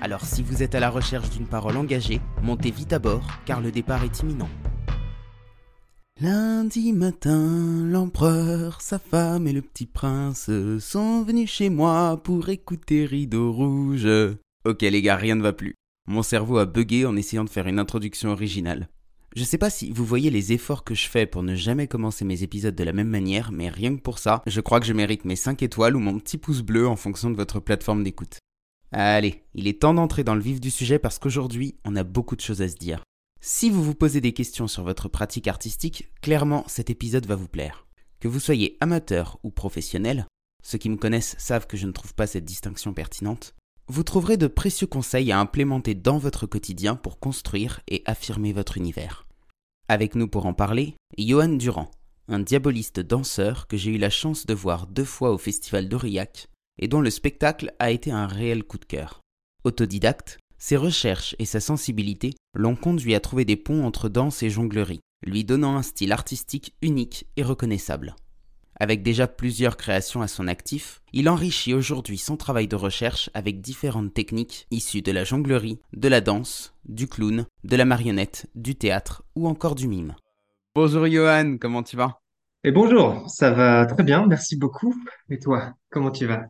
Alors 0.00 0.24
si 0.24 0.42
vous 0.42 0.62
êtes 0.62 0.74
à 0.74 0.80
la 0.80 0.88
recherche 0.88 1.28
d'une 1.30 1.46
parole 1.46 1.76
engagée, 1.76 2.20
montez 2.42 2.70
vite 2.70 2.92
à 2.94 2.98
bord 2.98 3.26
car 3.44 3.60
le 3.60 3.70
départ 3.70 4.02
est 4.02 4.20
imminent. 4.20 4.48
Lundi 6.22 6.92
matin, 6.92 7.86
l'empereur, 7.86 8.80
sa 8.80 8.98
femme 8.98 9.46
et 9.46 9.52
le 9.52 9.62
petit 9.62 9.86
prince 9.86 10.50
sont 10.80 11.22
venus 11.22 11.50
chez 11.50 11.70
moi 11.70 12.20
pour 12.22 12.48
écouter 12.48 13.04
Rideau 13.04 13.52
Rouge. 13.52 14.08
Ok 14.64 14.82
les 14.82 15.02
gars, 15.02 15.16
rien 15.16 15.34
ne 15.34 15.42
va 15.42 15.52
plus. 15.52 15.74
Mon 16.08 16.22
cerveau 16.22 16.58
a 16.58 16.66
bugué 16.66 17.04
en 17.04 17.16
essayant 17.16 17.44
de 17.44 17.50
faire 17.50 17.68
une 17.68 17.78
introduction 17.78 18.30
originale. 18.30 18.88
Je 19.36 19.44
sais 19.44 19.58
pas 19.58 19.70
si 19.70 19.92
vous 19.92 20.04
voyez 20.04 20.30
les 20.30 20.52
efforts 20.52 20.82
que 20.82 20.94
je 20.94 21.08
fais 21.08 21.24
pour 21.24 21.42
ne 21.42 21.54
jamais 21.54 21.86
commencer 21.86 22.24
mes 22.24 22.42
épisodes 22.42 22.74
de 22.74 22.84
la 22.84 22.92
même 22.92 23.08
manière, 23.08 23.52
mais 23.52 23.68
rien 23.68 23.94
que 23.94 24.02
pour 24.02 24.18
ça, 24.18 24.42
je 24.46 24.60
crois 24.60 24.80
que 24.80 24.86
je 24.86 24.92
mérite 24.92 25.24
mes 25.24 25.36
5 25.36 25.62
étoiles 25.62 25.94
ou 25.94 26.00
mon 26.00 26.18
petit 26.18 26.36
pouce 26.36 26.62
bleu 26.62 26.88
en 26.88 26.96
fonction 26.96 27.30
de 27.30 27.36
votre 27.36 27.60
plateforme 27.60 28.02
d'écoute. 28.02 28.38
Allez, 28.92 29.44
il 29.54 29.68
est 29.68 29.80
temps 29.80 29.94
d'entrer 29.94 30.24
dans 30.24 30.34
le 30.34 30.40
vif 30.40 30.60
du 30.60 30.70
sujet 30.70 30.98
parce 30.98 31.18
qu'aujourd'hui, 31.18 31.76
on 31.84 31.94
a 31.94 32.02
beaucoup 32.02 32.34
de 32.34 32.40
choses 32.40 32.62
à 32.62 32.68
se 32.68 32.76
dire. 32.76 33.02
Si 33.40 33.70
vous 33.70 33.82
vous 33.82 33.94
posez 33.94 34.20
des 34.20 34.32
questions 34.32 34.66
sur 34.66 34.82
votre 34.82 35.08
pratique 35.08 35.46
artistique, 35.46 36.12
clairement 36.20 36.64
cet 36.66 36.90
épisode 36.90 37.26
va 37.26 37.36
vous 37.36 37.48
plaire. 37.48 37.86
Que 38.18 38.28
vous 38.28 38.40
soyez 38.40 38.76
amateur 38.80 39.38
ou 39.44 39.50
professionnel, 39.50 40.26
ceux 40.62 40.76
qui 40.76 40.90
me 40.90 40.96
connaissent 40.96 41.36
savent 41.38 41.66
que 41.66 41.76
je 41.76 41.86
ne 41.86 41.92
trouve 41.92 42.14
pas 42.14 42.26
cette 42.26 42.44
distinction 42.44 42.92
pertinente, 42.92 43.54
vous 43.86 44.02
trouverez 44.02 44.36
de 44.36 44.46
précieux 44.46 44.86
conseils 44.86 45.32
à 45.32 45.40
implémenter 45.40 45.94
dans 45.94 46.18
votre 46.18 46.46
quotidien 46.46 46.96
pour 46.96 47.18
construire 47.18 47.80
et 47.88 48.02
affirmer 48.04 48.52
votre 48.52 48.76
univers. 48.76 49.26
Avec 49.88 50.14
nous 50.16 50.28
pour 50.28 50.46
en 50.46 50.52
parler, 50.52 50.94
Johan 51.16 51.48
Durand, 51.48 51.90
un 52.28 52.40
diaboliste 52.40 53.00
danseur 53.00 53.66
que 53.68 53.76
j'ai 53.76 53.92
eu 53.92 53.98
la 53.98 54.10
chance 54.10 54.46
de 54.46 54.54
voir 54.54 54.86
deux 54.86 55.04
fois 55.04 55.32
au 55.32 55.38
Festival 55.38 55.88
d'Aurillac 55.88 56.49
et 56.80 56.88
dont 56.88 57.00
le 57.00 57.10
spectacle 57.10 57.72
a 57.78 57.92
été 57.92 58.10
un 58.10 58.26
réel 58.26 58.64
coup 58.64 58.78
de 58.78 58.84
cœur. 58.84 59.20
Autodidacte, 59.62 60.38
ses 60.58 60.76
recherches 60.76 61.36
et 61.38 61.44
sa 61.44 61.60
sensibilité 61.60 62.34
l'ont 62.54 62.76
conduit 62.76 63.14
à 63.14 63.20
trouver 63.20 63.44
des 63.44 63.56
ponts 63.56 63.84
entre 63.84 64.08
danse 64.08 64.42
et 64.42 64.50
jonglerie, 64.50 65.00
lui 65.24 65.44
donnant 65.44 65.76
un 65.76 65.82
style 65.82 66.12
artistique 66.12 66.74
unique 66.82 67.26
et 67.36 67.42
reconnaissable. 67.42 68.16
Avec 68.78 69.02
déjà 69.02 69.26
plusieurs 69.28 69.76
créations 69.76 70.22
à 70.22 70.28
son 70.28 70.48
actif, 70.48 71.02
il 71.12 71.28
enrichit 71.28 71.74
aujourd'hui 71.74 72.16
son 72.16 72.38
travail 72.38 72.66
de 72.66 72.76
recherche 72.76 73.28
avec 73.34 73.60
différentes 73.60 74.14
techniques 74.14 74.66
issues 74.70 75.02
de 75.02 75.12
la 75.12 75.24
jonglerie, 75.24 75.78
de 75.92 76.08
la 76.08 76.22
danse, 76.22 76.74
du 76.86 77.06
clown, 77.06 77.44
de 77.62 77.76
la 77.76 77.84
marionnette, 77.84 78.48
du 78.54 78.76
théâtre 78.76 79.22
ou 79.36 79.48
encore 79.48 79.74
du 79.74 79.86
mime. 79.86 80.14
Bonjour 80.74 81.06
Johan, 81.06 81.58
comment 81.60 81.82
tu 81.82 81.96
vas? 81.96 82.20
Et 82.64 82.72
bonjour, 82.72 83.28
ça 83.28 83.50
va 83.50 83.84
très 83.84 84.02
bien, 84.02 84.26
merci 84.26 84.56
beaucoup. 84.56 84.94
Et 85.28 85.38
toi, 85.38 85.74
comment 85.90 86.10
tu 86.10 86.24
vas? 86.24 86.46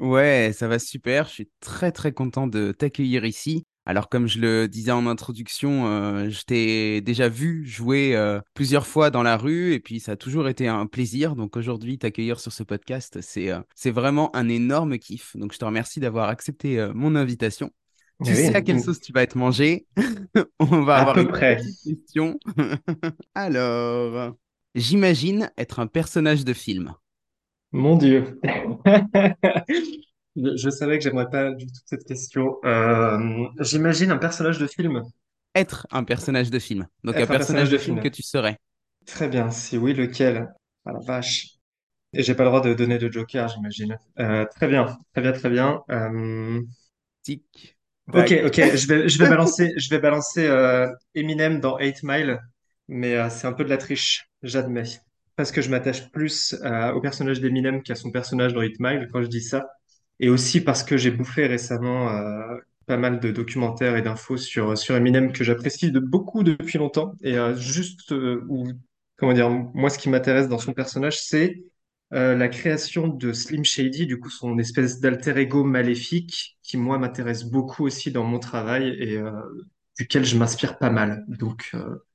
Ouais, 0.00 0.50
ça 0.52 0.66
va 0.68 0.78
super, 0.78 1.28
je 1.28 1.32
suis 1.32 1.50
très 1.60 1.92
très 1.92 2.12
content 2.12 2.46
de 2.46 2.72
t'accueillir 2.72 3.24
ici. 3.24 3.64
Alors, 3.84 4.08
comme 4.08 4.28
je 4.28 4.38
le 4.38 4.68
disais 4.68 4.92
en 4.92 5.06
introduction, 5.06 5.86
euh, 5.86 6.30
je 6.30 6.42
t'ai 6.42 7.00
déjà 7.00 7.28
vu 7.28 7.66
jouer 7.66 8.14
euh, 8.14 8.40
plusieurs 8.54 8.86
fois 8.86 9.10
dans 9.10 9.24
la 9.24 9.36
rue 9.36 9.72
et 9.72 9.80
puis 9.80 9.98
ça 9.98 10.12
a 10.12 10.16
toujours 10.16 10.48
été 10.48 10.68
un 10.68 10.86
plaisir. 10.86 11.34
Donc 11.34 11.56
aujourd'hui, 11.56 11.98
t'accueillir 11.98 12.38
sur 12.38 12.52
ce 12.52 12.62
podcast, 12.62 13.18
c'est 13.22 13.50
euh, 13.50 13.60
c'est 13.74 13.90
vraiment 13.90 14.34
un 14.36 14.48
énorme 14.48 14.98
kiff. 14.98 15.36
Donc 15.36 15.52
je 15.52 15.58
te 15.58 15.64
remercie 15.64 15.98
d'avoir 15.98 16.28
accepté 16.28 16.88
mon 16.94 17.16
invitation. 17.16 17.70
Tu 18.24 18.36
sais 18.36 18.54
à 18.54 18.62
quelle 18.62 18.78
sauce 18.78 19.00
tu 19.00 19.12
vas 19.12 19.22
être 19.22 19.34
mangé? 19.36 19.86
On 20.60 20.82
va 20.82 20.98
à 20.98 21.00
avoir 21.00 21.14
peu 21.14 21.22
une 21.22 21.28
près. 21.28 21.56
petite 21.56 21.76
question. 21.82 22.38
Alors, 23.34 24.36
j'imagine 24.76 25.50
être 25.58 25.80
un 25.80 25.88
personnage 25.88 26.44
de 26.44 26.52
film. 26.52 26.94
Mon 27.72 27.96
Dieu. 27.96 28.40
Je, 30.36 30.56
je 30.56 30.70
savais 30.70 30.98
que 30.98 31.04
j'aimerais 31.04 31.28
pas 31.30 31.50
du 31.52 31.66
tout 31.66 31.80
cette 31.86 32.04
question. 32.04 32.56
Euh, 32.64 33.48
j'imagine 33.60 34.10
un 34.10 34.18
personnage 34.18 34.58
de 34.58 34.66
film. 34.66 35.02
Être 35.54 35.86
un 35.90 36.04
personnage 36.04 36.50
de 36.50 36.58
film. 36.58 36.86
Donc 37.04 37.20
un 37.20 37.24
Être 37.24 37.30
un 37.30 37.36
personnage 37.36 37.36
personnage 37.36 37.70
de 37.70 37.78
film 37.78 38.00
que 38.00 38.08
tu 38.08 38.22
serais. 38.22 38.58
Très 39.06 39.28
bien, 39.28 39.50
si 39.50 39.78
oui, 39.78 39.94
lequel? 39.94 40.48
Ah 40.84 40.92
la 40.92 41.00
vache. 41.00 41.48
Et 42.14 42.22
j'ai 42.22 42.34
pas 42.34 42.44
le 42.44 42.50
droit 42.50 42.60
de 42.62 42.74
donner 42.74 42.98
de 42.98 43.10
joker, 43.12 43.48
j'imagine. 43.48 43.98
Euh, 44.20 44.46
très 44.46 44.68
bien, 44.68 44.86
très 45.12 45.22
bien, 45.22 45.32
très 45.32 45.50
bien. 45.50 45.82
Euh, 45.90 46.60
Tic, 47.22 47.76
ok, 48.12 48.30
tac. 48.30 48.44
ok, 48.46 48.54
je 48.76 48.86
vais, 48.86 49.08
je 49.08 49.18
vais 49.18 49.26
balancer, 49.28 49.72
je 49.76 49.88
vais 49.90 49.98
balancer 50.00 50.46
euh, 50.46 50.88
Eminem 51.14 51.60
dans 51.60 51.78
8 51.78 52.02
Mile, 52.02 52.40
mais 52.88 53.14
euh, 53.16 53.30
c'est 53.30 53.46
un 53.46 53.52
peu 53.52 53.64
de 53.64 53.70
la 53.70 53.78
triche, 53.78 54.28
j'admets. 54.42 54.84
Parce 55.36 55.50
que 55.52 55.62
je 55.62 55.70
m'attache 55.70 56.10
plus 56.10 56.54
au 56.94 57.00
personnage 57.00 57.40
d'Eminem 57.40 57.82
qu'à 57.82 57.94
son 57.94 58.10
personnage 58.10 58.52
dans 58.52 58.60
8 58.60 58.80
Mile 58.80 59.08
quand 59.12 59.22
je 59.22 59.28
dis 59.28 59.42
ça. 59.42 59.66
Et 60.22 60.28
aussi 60.28 60.60
parce 60.60 60.84
que 60.84 60.96
j'ai 60.96 61.10
bouffé 61.10 61.46
récemment 61.48 62.10
euh, 62.10 62.56
pas 62.86 62.96
mal 62.96 63.18
de 63.18 63.32
documentaires 63.32 63.96
et 63.96 64.02
d'infos 64.02 64.36
sur, 64.36 64.78
sur 64.78 64.94
Eminem 64.94 65.32
que 65.32 65.42
j'apprécie 65.42 65.90
de 65.90 65.98
beaucoup 65.98 66.44
depuis 66.44 66.78
longtemps. 66.78 67.14
Et 67.22 67.36
euh, 67.36 67.56
juste, 67.56 68.12
euh, 68.12 68.46
comment 69.16 69.32
dire, 69.32 69.50
moi, 69.50 69.90
ce 69.90 69.98
qui 69.98 70.08
m'intéresse 70.08 70.48
dans 70.48 70.58
son 70.58 70.72
personnage, 70.72 71.20
c'est 71.20 71.62
la 72.10 72.48
création 72.48 73.08
de 73.08 73.32
Slim 73.32 73.64
Shady, 73.64 74.06
du 74.06 74.20
coup, 74.20 74.28
son 74.28 74.58
espèce 74.58 75.00
d'alter 75.00 75.34
ego 75.38 75.64
maléfique, 75.64 76.58
qui, 76.62 76.76
moi, 76.76 76.98
m'intéresse 76.98 77.44
beaucoup 77.44 77.86
aussi 77.86 78.10
dans 78.12 78.22
mon 78.22 78.38
travail 78.38 78.88
et 78.88 79.18
duquel 79.98 80.22
je 80.26 80.36
m'inspire 80.36 80.76
pas 80.76 80.90
mal. 80.90 81.24
Donc, 81.28 81.72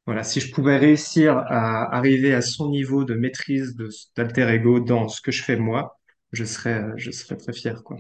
voilà, 0.08 0.24
si 0.24 0.40
je 0.42 0.52
pouvais 0.54 0.78
réussir 0.78 1.38
à 1.38 1.96
arriver 1.96 2.34
à 2.34 2.42
son 2.42 2.70
niveau 2.72 3.06
de 3.06 3.14
maîtrise 3.16 3.76
de 3.76 3.90
cet 3.92 4.18
alter 4.20 4.50
ego 4.56 4.80
dans 4.82 5.08
ce 5.10 5.22
que 5.22 5.32
je 5.32 5.44
fais 5.44 5.58
moi, 5.58 6.00
je 6.34 6.46
serais, 6.46 6.84
je 6.98 7.12
serais 7.12 7.38
très 7.38 7.54
fier, 7.54 7.84
quoi. 7.84 7.98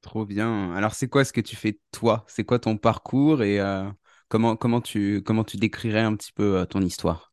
Trop 0.00 0.24
bien. 0.26 0.72
Alors, 0.74 0.94
c'est 0.94 1.08
quoi 1.08 1.24
ce 1.24 1.32
que 1.32 1.40
tu 1.40 1.56
fais 1.56 1.78
toi? 1.92 2.24
C'est 2.28 2.44
quoi 2.44 2.58
ton 2.58 2.76
parcours 2.78 3.42
et 3.42 3.60
euh, 3.60 3.90
comment, 4.28 4.56
comment 4.56 4.80
tu, 4.80 5.22
comment 5.24 5.44
tu 5.44 5.56
décrirais 5.56 6.00
un 6.00 6.14
petit 6.16 6.32
peu 6.32 6.58
euh, 6.58 6.64
ton 6.66 6.80
histoire? 6.80 7.32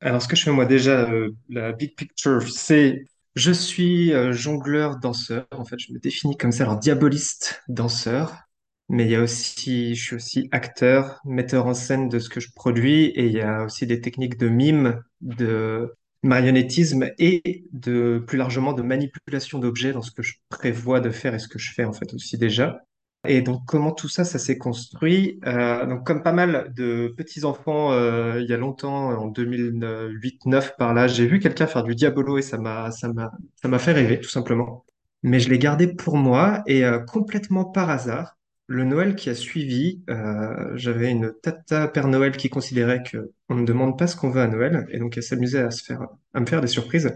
Alors, 0.00 0.22
ce 0.22 0.28
que 0.28 0.36
je 0.36 0.44
fais 0.44 0.52
moi 0.52 0.66
déjà, 0.66 1.10
euh, 1.10 1.30
la 1.48 1.72
big 1.72 1.96
picture, 1.96 2.42
c'est 2.48 3.04
je 3.34 3.50
suis 3.52 4.12
jongleur, 4.32 4.98
danseur. 4.98 5.46
En 5.50 5.64
fait, 5.64 5.78
je 5.78 5.92
me 5.92 5.98
définis 5.98 6.36
comme 6.36 6.52
ça, 6.52 6.64
alors 6.64 6.78
diaboliste, 6.78 7.62
danseur. 7.68 8.43
Mais 8.88 9.04
il 9.04 9.10
y 9.10 9.16
a 9.16 9.22
aussi, 9.22 9.94
je 9.94 10.02
suis 10.04 10.16
aussi 10.16 10.48
acteur, 10.52 11.20
metteur 11.24 11.66
en 11.66 11.74
scène 11.74 12.08
de 12.08 12.18
ce 12.18 12.28
que 12.28 12.40
je 12.40 12.50
produis, 12.54 13.06
et 13.06 13.26
il 13.26 13.32
y 13.32 13.40
a 13.40 13.64
aussi 13.64 13.86
des 13.86 14.00
techniques 14.00 14.38
de 14.38 14.48
mime, 14.48 15.02
de 15.20 15.94
marionnettisme 16.22 17.10
et 17.18 17.64
de 17.72 18.22
plus 18.26 18.38
largement 18.38 18.72
de 18.72 18.82
manipulation 18.82 19.58
d'objets 19.58 19.92
dans 19.92 20.02
ce 20.02 20.10
que 20.10 20.22
je 20.22 20.34
prévois 20.48 21.00
de 21.00 21.10
faire 21.10 21.34
et 21.34 21.38
ce 21.38 21.48
que 21.48 21.58
je 21.58 21.72
fais 21.72 21.84
en 21.84 21.92
fait 21.92 22.12
aussi 22.14 22.38
déjà. 22.38 22.80
Et 23.26 23.40
donc, 23.40 23.64
comment 23.66 23.92
tout 23.92 24.08
ça, 24.08 24.24
ça 24.24 24.38
s'est 24.38 24.58
construit? 24.58 25.40
Euh, 25.46 25.86
donc, 25.86 26.04
comme 26.06 26.22
pas 26.22 26.32
mal 26.32 26.72
de 26.74 27.14
petits-enfants, 27.16 27.92
euh, 27.92 28.40
il 28.40 28.48
y 28.50 28.52
a 28.52 28.58
longtemps, 28.58 29.10
en 29.18 29.28
2008-9 29.28 30.76
par 30.76 30.92
là, 30.92 31.06
j'ai 31.06 31.26
vu 31.26 31.38
quelqu'un 31.38 31.66
faire 31.66 31.84
du 31.84 31.94
diabolo 31.94 32.36
et 32.36 32.42
ça 32.42 32.58
m'a, 32.58 32.90
ça 32.90 33.08
m'a, 33.12 33.32
ça 33.62 33.68
m'a 33.68 33.78
fait 33.78 33.92
rêver, 33.92 34.20
tout 34.20 34.28
simplement. 34.28 34.84
Mais 35.22 35.40
je 35.40 35.48
l'ai 35.48 35.58
gardé 35.58 35.86
pour 35.94 36.18
moi 36.18 36.62
et 36.66 36.84
euh, 36.84 36.98
complètement 36.98 37.64
par 37.64 37.88
hasard, 37.88 38.36
le 38.66 38.84
Noël 38.84 39.14
qui 39.14 39.28
a 39.28 39.34
suivi, 39.34 40.02
euh, 40.08 40.72
j'avais 40.74 41.10
une 41.10 41.32
tata 41.42 41.88
Père 41.88 42.08
Noël 42.08 42.36
qui 42.36 42.48
considérait 42.48 43.02
que 43.02 43.32
on 43.48 43.56
ne 43.56 43.66
demande 43.66 43.98
pas 43.98 44.06
ce 44.06 44.16
qu'on 44.16 44.30
veut 44.30 44.40
à 44.40 44.48
Noël 44.48 44.86
et 44.90 44.98
donc 44.98 45.16
elle 45.16 45.22
s'amusait 45.22 45.60
à 45.60 45.70
se 45.70 45.84
faire, 45.84 46.06
me 46.34 46.46
faire 46.46 46.60
des 46.60 46.66
surprises. 46.66 47.12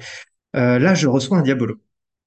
Euh, 0.56 0.78
là, 0.78 0.94
je 0.94 1.06
reçois 1.06 1.38
un 1.38 1.42
diabolo. 1.42 1.76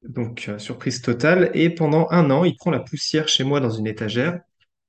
Donc, 0.03 0.47
euh, 0.49 0.57
surprise 0.57 1.01
totale. 1.01 1.51
Et 1.53 1.69
pendant 1.69 2.07
un 2.09 2.31
an, 2.31 2.43
il 2.43 2.55
prend 2.55 2.71
la 2.71 2.79
poussière 2.79 3.27
chez 3.27 3.43
moi 3.43 3.59
dans 3.59 3.69
une 3.69 3.85
étagère, 3.85 4.39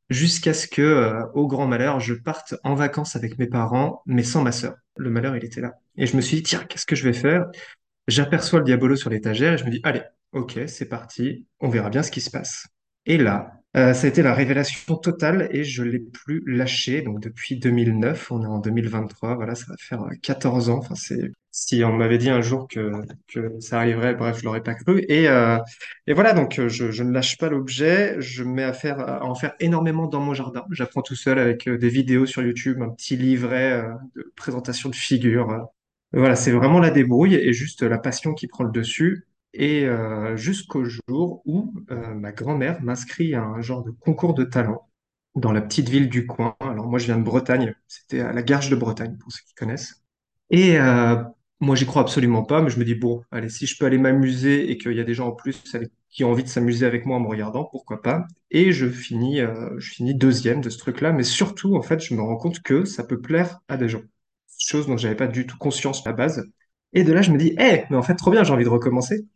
jusqu'à 0.09 0.55
ce 0.55 0.67
que, 0.67 1.13
au 1.35 1.47
grand 1.47 1.67
malheur, 1.67 2.01
je 2.01 2.15
parte 2.15 2.55
en 2.65 2.75
vacances 2.75 3.17
avec 3.17 3.39
mes 3.39 3.47
parents, 3.47 4.03
mais 4.07 4.23
sans 4.23 4.43
ma 4.43 4.53
sœur. 4.53 4.77
Le 4.97 5.11
malheur, 5.11 5.37
il 5.37 5.45
était 5.45 5.61
là. 5.61 5.75
Et 5.97 6.07
je 6.07 6.17
me 6.17 6.23
suis 6.23 6.39
dit, 6.39 6.43
tiens, 6.43 6.65
qu'est-ce 6.65 6.87
que 6.87 6.97
je 6.97 7.05
vais 7.05 7.13
faire? 7.13 7.47
J'aperçois 8.09 8.59
le 8.59 8.65
diabolo 8.65 8.97
sur 8.97 9.11
l'étagère 9.11 9.55
et 9.55 9.59
je 9.59 9.65
me 9.65 9.71
dis, 9.71 9.81
allez, 9.85 10.03
ok, 10.33 10.61
c'est 10.67 10.89
parti, 10.89 11.47
on 11.61 11.69
verra 11.69 11.91
bien 11.91 12.03
ce 12.03 12.11
qui 12.11 12.21
se 12.21 12.31
passe. 12.31 12.67
Et 13.07 13.19
là, 13.19 13.62
euh, 13.77 13.95
ça 13.95 14.07
a 14.07 14.11
été 14.11 14.23
la 14.23 14.35
révélation 14.35 14.97
totale 14.97 15.49
et 15.51 15.65
je 15.65 15.83
l'ai 15.83 15.99
plus 15.99 16.43
lâché. 16.47 17.03
Donc, 17.03 17.21
depuis 17.21 17.57
2009, 17.59 18.31
on 18.31 18.43
est 18.43 18.47
en 18.47 18.59
2023, 18.59 19.35
voilà, 19.37 19.55
ça 19.55 19.67
va 19.69 19.77
faire 19.79 20.03
euh, 20.03 20.11
14 20.23 20.69
ans. 20.71 20.79
Enfin, 20.79 20.95
c'est 20.95 21.33
Si 21.51 21.83
on 21.85 21.93
m'avait 21.95 22.19
dit 22.19 22.29
un 22.31 22.43
jour 22.43 22.69
que, 22.69 22.91
que 23.29 23.59
ça 23.61 23.79
arriverait, 23.79 24.15
bref, 24.15 24.39
je 24.41 24.45
l'aurais 24.45 24.63
pas 24.63 24.75
cru. 24.75 25.05
Et, 25.09 25.29
euh, 25.29 25.59
et 26.07 26.13
voilà, 26.15 26.33
donc 26.35 26.59
euh, 26.59 26.69
je, 26.69 26.91
je 26.91 27.03
ne 27.03 27.13
lâche 27.13 27.39
pas 27.39 27.49
l'objet, 27.49 28.17
je 28.21 28.45
me 28.45 28.53
mets 28.55 28.63
à 28.65 28.73
faire, 28.73 29.01
à 29.01 29.25
en 29.25 29.35
faire 29.35 29.55
énormément 29.61 30.07
dans 30.07 30.21
mon 30.21 30.35
jardin. 30.35 30.65
J'apprends 30.71 31.03
tout 31.03 31.15
seul 31.17 31.39
avec 31.39 31.67
euh, 31.69 31.79
des 31.79 31.89
vidéos 31.89 32.27
sur 32.27 32.43
YouTube, 32.43 32.81
un 32.83 32.91
petit 32.91 33.17
livret 33.17 33.73
euh, 33.73 33.93
de 34.17 34.33
présentation 34.37 34.89
de 34.91 34.95
figures. 34.97 35.51
euh. 35.51 35.61
Voilà, 36.13 36.37
c'est 36.37 36.53
vraiment 36.53 36.79
la 36.81 36.91
débrouille 36.91 37.35
et 37.37 37.53
juste 37.55 37.83
la 37.83 37.99
passion 37.99 38.35
qui 38.35 38.47
prend 38.47 38.65
le 38.65 38.71
dessus. 38.73 39.27
Et 39.55 39.85
euh, 39.85 40.37
jusqu'au 40.37 40.85
jour 40.85 41.43
où 41.45 41.75
euh, 41.91 42.15
ma 42.15 42.33
grand-mère 42.33 42.83
m'inscrit 42.83 43.35
à 43.35 43.43
un 43.45 43.61
genre 43.61 43.83
de 43.85 43.91
concours 43.91 44.35
de 44.35 44.45
talent 44.45 44.89
dans 45.35 45.53
la 45.53 45.61
petite 45.63 45.89
ville 45.89 46.09
du 46.09 46.27
coin. 46.27 46.57
Alors 46.61 46.87
moi, 46.89 46.99
je 46.99 47.07
viens 47.07 47.19
de 47.19 47.23
Bretagne, 47.23 47.75
c'était 47.89 48.21
à 48.21 48.33
la 48.33 48.43
Garge 48.43 48.71
de 48.71 48.77
Bretagne, 48.77 49.17
pour 49.19 49.33
ceux 49.33 49.43
qui 49.47 49.55
connaissent. 49.55 50.03
Et 50.51 50.79
euh, 50.79 51.17
moi, 51.61 51.77
j'y 51.77 51.87
crois 51.87 52.03
absolument 52.03 52.45
pas, 52.45 52.61
mais 52.63 52.71
je 52.71 52.79
me 52.79 52.85
dis, 52.85 52.95
bon, 52.95 53.23
allez, 53.31 53.49
si 53.49 53.67
je 53.67 53.79
peux 53.79 53.87
aller 53.87 53.99
m'amuser 53.99 54.71
et 54.71 54.79
qu'il 54.79 54.93
y 54.93 55.01
a 55.01 55.05
des 55.05 55.15
gens 55.15 55.29
en 55.29 55.33
plus 55.33 55.63
qui 56.11 56.25
ont 56.25 56.31
envie 56.31 56.43
de 56.43 56.49
s'amuser 56.49 56.85
avec 56.87 57.07
moi 57.07 57.17
en 57.17 57.21
me 57.21 57.29
regardant, 57.29 57.65
pourquoi 57.65 58.03
pas? 58.03 58.27
Et 58.51 58.73
je 58.73 58.89
finis, 58.89 59.41
euh, 59.41 59.71
je 59.79 59.91
finis 59.95 60.15
deuxième 60.15 60.61
de 60.61 60.69
ce 60.71 60.79
truc-là, 60.79 61.13
mais 61.13 61.23
surtout, 61.23 61.77
en 61.77 61.83
fait, 61.83 62.01
je 62.01 62.15
me 62.15 62.21
rends 62.23 62.37
compte 62.37 62.61
que 62.63 62.85
ça 62.85 63.05
peut 63.05 63.21
plaire 63.21 63.61
à 63.69 63.77
des 63.77 63.89
gens. 63.89 64.03
Chose 64.59 64.87
dont 64.87 64.97
j'avais 64.97 65.17
pas 65.17 65.27
du 65.27 65.47
tout 65.47 65.57
conscience 65.59 66.07
à 66.07 66.11
la 66.11 66.17
base. 66.17 66.45
Et 66.93 67.05
de 67.05 67.13
là, 67.13 67.23
je 67.23 67.31
me 67.33 67.39
dis, 67.39 67.55
hé, 67.59 67.85
mais 67.91 67.97
en 67.97 68.03
fait, 68.03 68.15
trop 68.15 68.31
bien, 68.31 68.45
j'ai 68.45 68.53
envie 68.53 68.65
de 68.65 68.69
recommencer. 68.69 69.27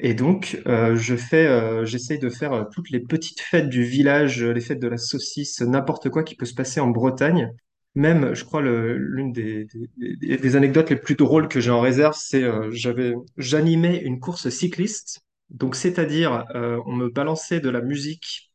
Et 0.00 0.14
donc, 0.14 0.60
euh, 0.66 0.96
je 0.96 1.14
fais, 1.14 1.46
euh, 1.46 1.84
j'essaye 1.84 2.18
de 2.18 2.28
faire 2.28 2.52
euh, 2.52 2.64
toutes 2.72 2.90
les 2.90 3.00
petites 3.00 3.40
fêtes 3.40 3.68
du 3.68 3.84
village, 3.84 4.42
les 4.42 4.60
fêtes 4.60 4.80
de 4.80 4.88
la 4.88 4.96
saucisse, 4.96 5.60
n'importe 5.60 6.10
quoi 6.10 6.24
qui 6.24 6.34
peut 6.34 6.46
se 6.46 6.54
passer 6.54 6.80
en 6.80 6.88
Bretagne. 6.88 7.52
Même, 7.94 8.34
je 8.34 8.44
crois, 8.44 8.60
l'une 8.60 9.32
des, 9.32 10.56
anecdotes 10.56 10.90
les 10.90 10.96
plus 10.96 11.14
drôles 11.14 11.46
que 11.46 11.60
j'ai 11.60 11.70
en 11.70 11.80
réserve, 11.80 12.16
c'est 12.18 12.42
euh, 12.42 12.68
j'avais, 12.72 13.14
j'animais 13.36 13.98
une 13.98 14.18
course 14.18 14.48
cycliste. 14.48 15.20
Donc, 15.50 15.76
c'est-à-dire, 15.76 16.44
on 16.54 16.92
me 16.92 17.08
balançait 17.08 17.60
de 17.60 17.70
la 17.70 17.80
musique. 17.80 18.52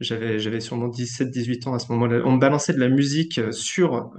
J'avais, 0.00 0.40
j'avais 0.40 0.58
sûrement 0.60 0.88
17-18 0.88 1.68
ans 1.68 1.74
à 1.74 1.78
ce 1.78 1.92
moment-là. 1.92 2.22
On 2.24 2.32
me 2.32 2.40
balançait 2.40 2.72
de 2.72 2.80
la 2.80 2.88
musique 2.88 3.40
sur, 3.52 4.10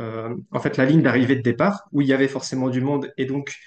en 0.52 0.60
fait, 0.60 0.78
la 0.78 0.86
ligne 0.86 1.02
d'arrivée 1.02 1.36
de 1.36 1.42
départ, 1.42 1.84
où 1.92 2.02
il 2.02 2.08
y 2.08 2.14
avait 2.14 2.30
forcément 2.30 2.70
du 2.70 2.80
monde. 2.80 3.12
Et 3.18 3.26
donc, 3.26 3.58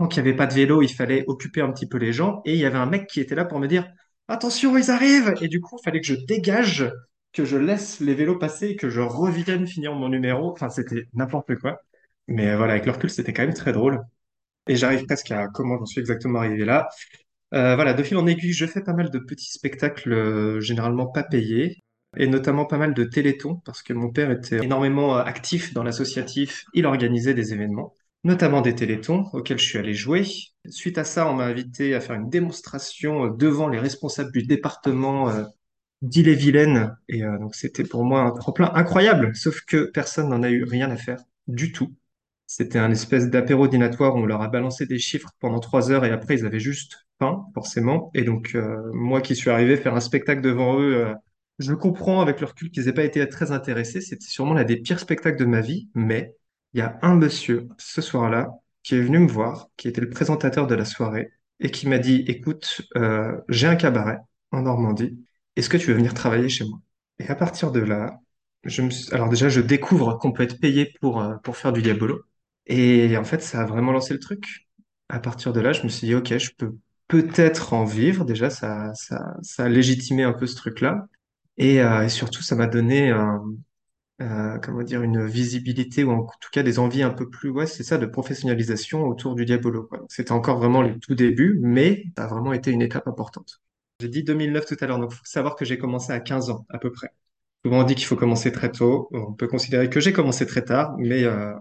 donc, 0.00 0.16
il 0.16 0.22
n'y 0.22 0.28
avait 0.28 0.36
pas 0.36 0.46
de 0.46 0.54
vélo, 0.54 0.82
il 0.82 0.88
fallait 0.88 1.24
occuper 1.28 1.60
un 1.60 1.70
petit 1.70 1.86
peu 1.86 1.98
les 1.98 2.12
gens. 2.12 2.40
Et 2.46 2.54
il 2.54 2.58
y 2.58 2.64
avait 2.64 2.78
un 2.78 2.86
mec 2.86 3.06
qui 3.06 3.20
était 3.20 3.34
là 3.34 3.44
pour 3.44 3.60
me 3.60 3.68
dire, 3.68 3.86
Attention, 4.28 4.78
ils 4.78 4.90
arrivent! 4.90 5.34
Et 5.40 5.48
du 5.48 5.60
coup, 5.60 5.76
il 5.80 5.84
fallait 5.84 6.00
que 6.00 6.06
je 6.06 6.14
dégage, 6.14 6.90
que 7.32 7.44
je 7.44 7.56
laisse 7.56 8.00
les 8.00 8.14
vélos 8.14 8.38
passer, 8.38 8.76
que 8.76 8.88
je 8.88 9.00
revienne 9.00 9.66
finir 9.66 9.92
mon 9.94 10.08
numéro. 10.08 10.52
Enfin, 10.52 10.70
c'était 10.70 11.04
n'importe 11.14 11.56
quoi. 11.56 11.80
Mais 12.28 12.48
euh, 12.50 12.56
voilà, 12.56 12.74
avec 12.74 12.86
le 12.86 12.92
recul, 12.92 13.10
c'était 13.10 13.32
quand 13.32 13.42
même 13.42 13.54
très 13.54 13.72
drôle. 13.72 14.00
Et 14.68 14.76
j'arrive 14.76 15.04
presque 15.04 15.32
à 15.32 15.48
comment 15.48 15.78
j'en 15.78 15.86
suis 15.86 16.00
exactement 16.00 16.38
arrivé 16.40 16.64
là. 16.64 16.88
Euh, 17.54 17.74
voilà, 17.74 17.92
de 17.94 18.02
fil 18.04 18.16
en 18.16 18.26
aiguille, 18.26 18.52
je 18.52 18.66
fais 18.66 18.82
pas 18.82 18.92
mal 18.94 19.10
de 19.10 19.18
petits 19.18 19.50
spectacles, 19.52 20.12
euh, 20.12 20.60
généralement 20.60 21.08
pas 21.08 21.24
payés, 21.24 21.82
et 22.16 22.28
notamment 22.28 22.66
pas 22.66 22.78
mal 22.78 22.94
de 22.94 23.04
télétons, 23.04 23.56
parce 23.64 23.82
que 23.82 23.92
mon 23.92 24.10
père 24.12 24.30
était 24.30 24.64
énormément 24.64 25.16
actif 25.16 25.74
dans 25.74 25.82
l'associatif, 25.82 26.64
il 26.74 26.86
organisait 26.86 27.34
des 27.34 27.52
événements, 27.52 27.94
notamment 28.24 28.60
des 28.60 28.74
télétons 28.74 29.26
auxquels 29.32 29.58
je 29.58 29.64
suis 29.64 29.78
allé 29.78 29.94
jouer. 29.94 30.26
Suite 30.68 30.98
à 30.98 31.04
ça, 31.04 31.28
on 31.28 31.34
m'a 31.34 31.44
invité 31.44 31.94
à 31.94 32.00
faire 32.00 32.16
une 32.16 32.28
démonstration 32.28 33.26
euh, 33.26 33.30
devant 33.30 33.68
les 33.68 33.78
responsables 33.78 34.32
du 34.32 34.42
département 34.42 35.30
euh, 35.30 35.44
d'Ille-et-Vilaine, 36.02 36.96
et 37.08 37.24
euh, 37.24 37.38
donc 37.38 37.54
c'était 37.54 37.84
pour 37.84 38.04
moi 38.04 38.22
un 38.22 38.32
tremplin 38.32 38.70
incroyable, 38.74 39.34
sauf 39.34 39.60
que 39.66 39.90
personne 39.92 40.28
n'en 40.28 40.42
a 40.42 40.50
eu 40.50 40.64
rien 40.64 40.90
à 40.90 40.96
faire 40.96 41.22
du 41.46 41.72
tout. 41.72 41.94
C'était 42.46 42.78
un 42.78 42.90
espèce 42.90 43.30
d'apéro 43.30 43.68
dînatoire 43.68 44.16
où 44.16 44.20
on 44.20 44.26
leur 44.26 44.42
a 44.42 44.48
balancé 44.48 44.86
des 44.86 44.98
chiffres 44.98 45.30
pendant 45.38 45.60
trois 45.60 45.90
heures 45.90 46.04
et 46.04 46.10
après 46.10 46.34
ils 46.34 46.46
avaient 46.46 46.60
juste 46.60 47.06
faim, 47.18 47.44
forcément. 47.54 48.10
Et 48.14 48.22
donc 48.22 48.56
moi 48.92 49.20
qui 49.20 49.36
suis 49.36 49.50
arrivé 49.50 49.76
faire 49.76 49.94
un 49.94 50.00
spectacle 50.00 50.40
devant 50.40 50.80
eux, 50.80 51.14
je 51.60 51.72
comprends 51.74 52.20
avec 52.20 52.40
le 52.40 52.46
recul 52.46 52.72
qu'ils 52.72 52.86
n'aient 52.86 52.92
pas 52.92 53.04
été 53.04 53.28
très 53.28 53.52
intéressés. 53.52 54.00
C'était 54.00 54.26
sûrement 54.26 54.54
l'un 54.54 54.64
des 54.64 54.78
pires 54.78 54.98
spectacles 54.98 55.38
de 55.38 55.44
ma 55.44 55.60
vie, 55.60 55.90
mais 55.94 56.34
il 56.74 56.78
y 56.78 56.80
a 56.82 56.98
un 57.02 57.16
monsieur 57.16 57.68
ce 57.78 58.00
soir-là 58.02 58.48
qui 58.82 58.94
est 58.96 59.00
venu 59.02 59.18
me 59.18 59.28
voir, 59.28 59.68
qui 59.76 59.88
était 59.88 60.00
le 60.00 60.10
présentateur 60.10 60.66
de 60.66 60.74
la 60.74 60.84
soirée 60.84 61.30
et 61.60 61.70
qui 61.70 61.88
m'a 61.88 61.98
dit, 61.98 62.24
écoute, 62.26 62.82
euh, 62.96 63.38
j'ai 63.48 63.66
un 63.66 63.76
cabaret 63.76 64.18
en 64.52 64.62
Normandie. 64.62 65.18
Est-ce 65.56 65.68
que 65.68 65.76
tu 65.76 65.88
veux 65.88 65.94
venir 65.94 66.14
travailler 66.14 66.48
chez 66.48 66.64
moi? 66.64 66.80
Et 67.18 67.28
à 67.28 67.34
partir 67.34 67.70
de 67.72 67.80
là, 67.80 68.18
je 68.64 68.82
me 68.82 68.90
suis- 68.90 69.12
alors 69.14 69.28
déjà 69.28 69.48
je 69.48 69.60
découvre 69.60 70.18
qu'on 70.18 70.32
peut 70.32 70.42
être 70.42 70.58
payé 70.60 70.92
pour 71.00 71.20
euh, 71.22 71.36
pour 71.44 71.56
faire 71.56 71.72
du 71.72 71.82
diabolo. 71.82 72.22
Et 72.66 73.16
en 73.16 73.24
fait, 73.24 73.42
ça 73.42 73.62
a 73.62 73.66
vraiment 73.66 73.92
lancé 73.92 74.12
le 74.14 74.20
truc. 74.20 74.68
À 75.08 75.18
partir 75.20 75.52
de 75.52 75.60
là, 75.60 75.72
je 75.72 75.82
me 75.82 75.88
suis 75.88 76.06
dit, 76.06 76.14
OK, 76.14 76.36
je 76.38 76.50
peux 76.56 76.76
peut-être 77.08 77.72
en 77.72 77.84
vivre. 77.84 78.24
Déjà, 78.24 78.48
ça, 78.50 78.92
ça, 78.94 79.34
ça 79.42 79.64
a 79.64 79.68
légitimé 79.68 80.22
un 80.22 80.32
peu 80.32 80.46
ce 80.46 80.54
truc-là. 80.56 81.06
Et, 81.58 81.80
euh, 81.82 82.04
et 82.04 82.08
surtout, 82.08 82.42
ça 82.42 82.54
m'a 82.56 82.66
donné 82.66 83.10
un, 83.10 83.42
euh, 84.20 84.58
comment 84.58 84.82
dire, 84.82 85.02
une 85.02 85.26
visibilité 85.26 86.04
ou 86.04 86.10
en 86.12 86.24
tout 86.40 86.50
cas 86.52 86.62
des 86.62 86.78
envies 86.78 87.02
un 87.02 87.10
peu 87.10 87.28
plus, 87.30 87.50
ouais, 87.50 87.66
c'est 87.66 87.82
ça, 87.82 87.98
de 87.98 88.06
professionnalisation 88.06 89.06
autour 89.06 89.34
du 89.34 89.44
Diabolo, 89.44 89.88
C'était 90.08 90.32
encore 90.32 90.58
vraiment 90.58 90.82
les 90.82 90.98
tout 90.98 91.14
débuts, 91.14 91.58
mais 91.62 92.04
ça 92.16 92.24
a 92.24 92.26
vraiment 92.26 92.52
été 92.52 92.70
une 92.70 92.82
étape 92.82 93.08
importante. 93.08 93.60
J'ai 94.00 94.08
dit 94.08 94.22
2009 94.22 94.66
tout 94.66 94.76
à 94.80 94.86
l'heure, 94.86 94.98
donc 94.98 95.12
il 95.12 95.16
faut 95.16 95.24
savoir 95.24 95.56
que 95.56 95.64
j'ai 95.64 95.78
commencé 95.78 96.12
à 96.12 96.20
15 96.20 96.50
ans, 96.50 96.66
à 96.70 96.78
peu 96.78 96.90
près. 96.92 97.10
Souvent 97.64 97.80
on 97.80 97.84
dit 97.84 97.94
qu'il 97.94 98.06
faut 98.06 98.16
commencer 98.16 98.52
très 98.52 98.72
tôt. 98.72 99.08
On 99.12 99.32
peut 99.34 99.46
considérer 99.48 99.90
que 99.90 100.00
j'ai 100.00 100.12
commencé 100.12 100.46
très 100.46 100.64
tard, 100.64 100.96
mais 100.98 101.24
euh, 101.24 101.54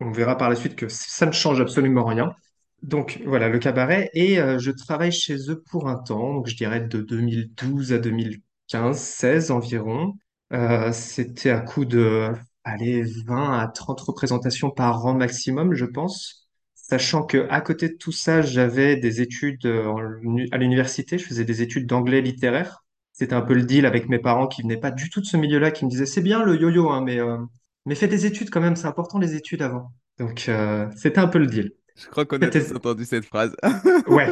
on 0.00 0.10
verra 0.12 0.36
par 0.36 0.50
la 0.50 0.56
suite 0.56 0.76
que 0.76 0.88
ça 0.88 1.26
ne 1.26 1.32
change 1.32 1.60
absolument 1.60 2.04
rien. 2.04 2.34
Donc 2.82 3.20
voilà, 3.26 3.48
le 3.48 3.58
cabaret. 3.58 4.10
Et 4.14 4.38
euh, 4.40 4.58
je 4.58 4.70
travaille 4.70 5.12
chez 5.12 5.50
eux 5.50 5.62
pour 5.70 5.88
un 5.88 5.96
temps, 5.96 6.34
donc 6.34 6.48
je 6.48 6.56
dirais 6.56 6.80
de 6.80 7.00
2012 7.00 7.92
à 7.92 7.98
2015, 7.98 8.98
16 8.98 9.50
environ. 9.50 10.14
Euh, 10.52 10.92
c'était 10.92 11.50
à 11.50 11.60
coup 11.60 11.84
de, 11.84 12.28
allez, 12.64 13.02
20 13.26 13.58
à 13.58 13.66
30 13.68 14.00
représentations 14.00 14.70
par 14.70 15.04
an 15.06 15.14
maximum, 15.14 15.74
je 15.74 15.84
pense. 15.84 16.48
Sachant 16.74 17.24
que 17.24 17.46
à 17.50 17.60
côté 17.60 17.88
de 17.88 17.94
tout 17.94 18.12
ça, 18.12 18.42
j'avais 18.42 18.96
des 18.96 19.20
études 19.22 19.64
euh, 19.66 19.86
en- 19.86 20.36
à 20.52 20.58
l'université, 20.58 21.18
je 21.18 21.24
faisais 21.26 21.44
des 21.44 21.62
études 21.62 21.86
d'anglais 21.86 22.20
littéraire. 22.20 22.84
C'était 23.12 23.34
un 23.34 23.42
peu 23.42 23.54
le 23.54 23.62
deal 23.62 23.86
avec 23.86 24.08
mes 24.08 24.18
parents 24.18 24.46
qui 24.48 24.62
venaient 24.62 24.76
pas 24.76 24.90
du 24.90 25.08
tout 25.08 25.20
de 25.20 25.26
ce 25.26 25.36
milieu-là, 25.36 25.70
qui 25.70 25.84
me 25.84 25.90
disaient, 25.90 26.06
c'est 26.06 26.20
bien 26.20 26.44
le 26.44 26.56
yo-yo, 26.60 26.90
hein, 26.90 27.00
mais 27.02 27.18
euh, 27.20 27.38
mais 27.86 27.94
fais 27.94 28.08
des 28.08 28.26
études 28.26 28.50
quand 28.50 28.60
même, 28.60 28.76
c'est 28.76 28.86
important 28.86 29.18
les 29.18 29.34
études 29.34 29.62
avant. 29.62 29.92
Donc, 30.18 30.46
euh, 30.48 30.88
c'était 30.96 31.18
un 31.18 31.28
peu 31.28 31.38
le 31.38 31.46
deal. 31.46 31.72
Je 31.96 32.06
crois 32.08 32.24
qu'on 32.26 32.40
a 32.42 32.48
tous 32.48 32.72
entendu 32.74 33.04
cette 33.04 33.24
phrase. 33.24 33.54
Ouais. 34.08 34.28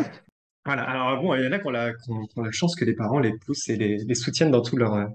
Voilà. 0.64 0.82
Alors, 0.84 1.22
bon, 1.22 1.34
il 1.34 1.44
y 1.44 1.46
en 1.48 1.52
a 1.52 1.58
qui 1.58 1.66
ont 1.66 1.70
la, 1.70 1.92
qui 1.94 2.10
ont- 2.10 2.26
qui 2.26 2.38
ont 2.38 2.42
la 2.42 2.52
chance 2.52 2.76
que 2.76 2.84
les 2.84 2.94
parents 2.94 3.18
les 3.18 3.32
poussent 3.38 3.68
et 3.68 3.76
les, 3.76 3.98
les 3.98 4.14
soutiennent 4.14 4.50
dans 4.50 4.62
tout 4.62 4.76
leur, 4.76 4.94
euh, 4.94 5.06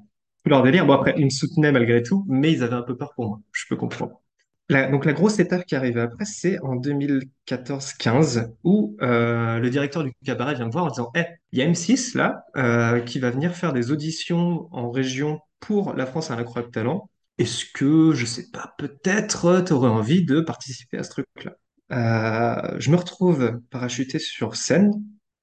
tout 0.47 0.51
leur 0.51 0.63
délire. 0.63 0.85
Bon, 0.85 0.93
après, 0.93 1.13
ils 1.17 1.25
me 1.25 1.29
soutenaient 1.29 1.73
malgré 1.73 2.01
tout, 2.01 2.25
mais 2.29 2.53
ils 2.53 2.63
avaient 2.63 2.75
un 2.75 2.81
peu 2.81 2.95
peur 2.95 3.13
pour 3.13 3.27
moi. 3.27 3.41
Je 3.51 3.65
peux 3.67 3.75
comprendre. 3.75 4.21
Donc, 4.69 5.05
la 5.05 5.13
grosse 5.13 5.39
étape 5.39 5.65
qui 5.65 5.75
arrivait 5.75 6.01
après, 6.01 6.25
c'est 6.25 6.59
en 6.59 6.75
2014-15, 6.75 8.53
où 8.63 8.97
euh, 9.01 9.59
le 9.59 9.69
directeur 9.69 10.03
du 10.03 10.13
cabaret 10.25 10.55
vient 10.55 10.65
me 10.65 10.71
voir 10.71 10.85
en 10.85 10.89
disant, 10.89 11.11
Eh, 11.15 11.23
il 11.51 11.59
y 11.59 11.61
a 11.61 11.65
M6 11.65 12.17
là, 12.17 12.45
euh, 12.55 12.99
qui 13.01 13.19
va 13.19 13.29
venir 13.29 13.55
faire 13.55 13.73
des 13.73 13.91
auditions 13.91 14.67
en 14.71 14.89
région 14.89 15.39
pour 15.59 15.93
La 15.93 16.05
France 16.05 16.31
a 16.31 16.35
un 16.35 16.37
incroyable 16.37 16.71
talent. 16.71 17.09
Est-ce 17.37 17.65
que, 17.65 18.13
je 18.13 18.25
sais 18.25 18.49
pas, 18.51 18.73
peut-être 18.77 19.63
tu 19.65 19.73
aurais 19.73 19.89
envie 19.89 20.25
de 20.25 20.41
participer 20.41 20.97
à 20.97 21.03
ce 21.03 21.09
truc-là? 21.11 21.53
Euh, 21.91 22.75
je 22.79 22.89
me 22.89 22.97
retrouve 22.97 23.61
parachuté 23.69 24.19
sur 24.19 24.55
scène 24.55 24.91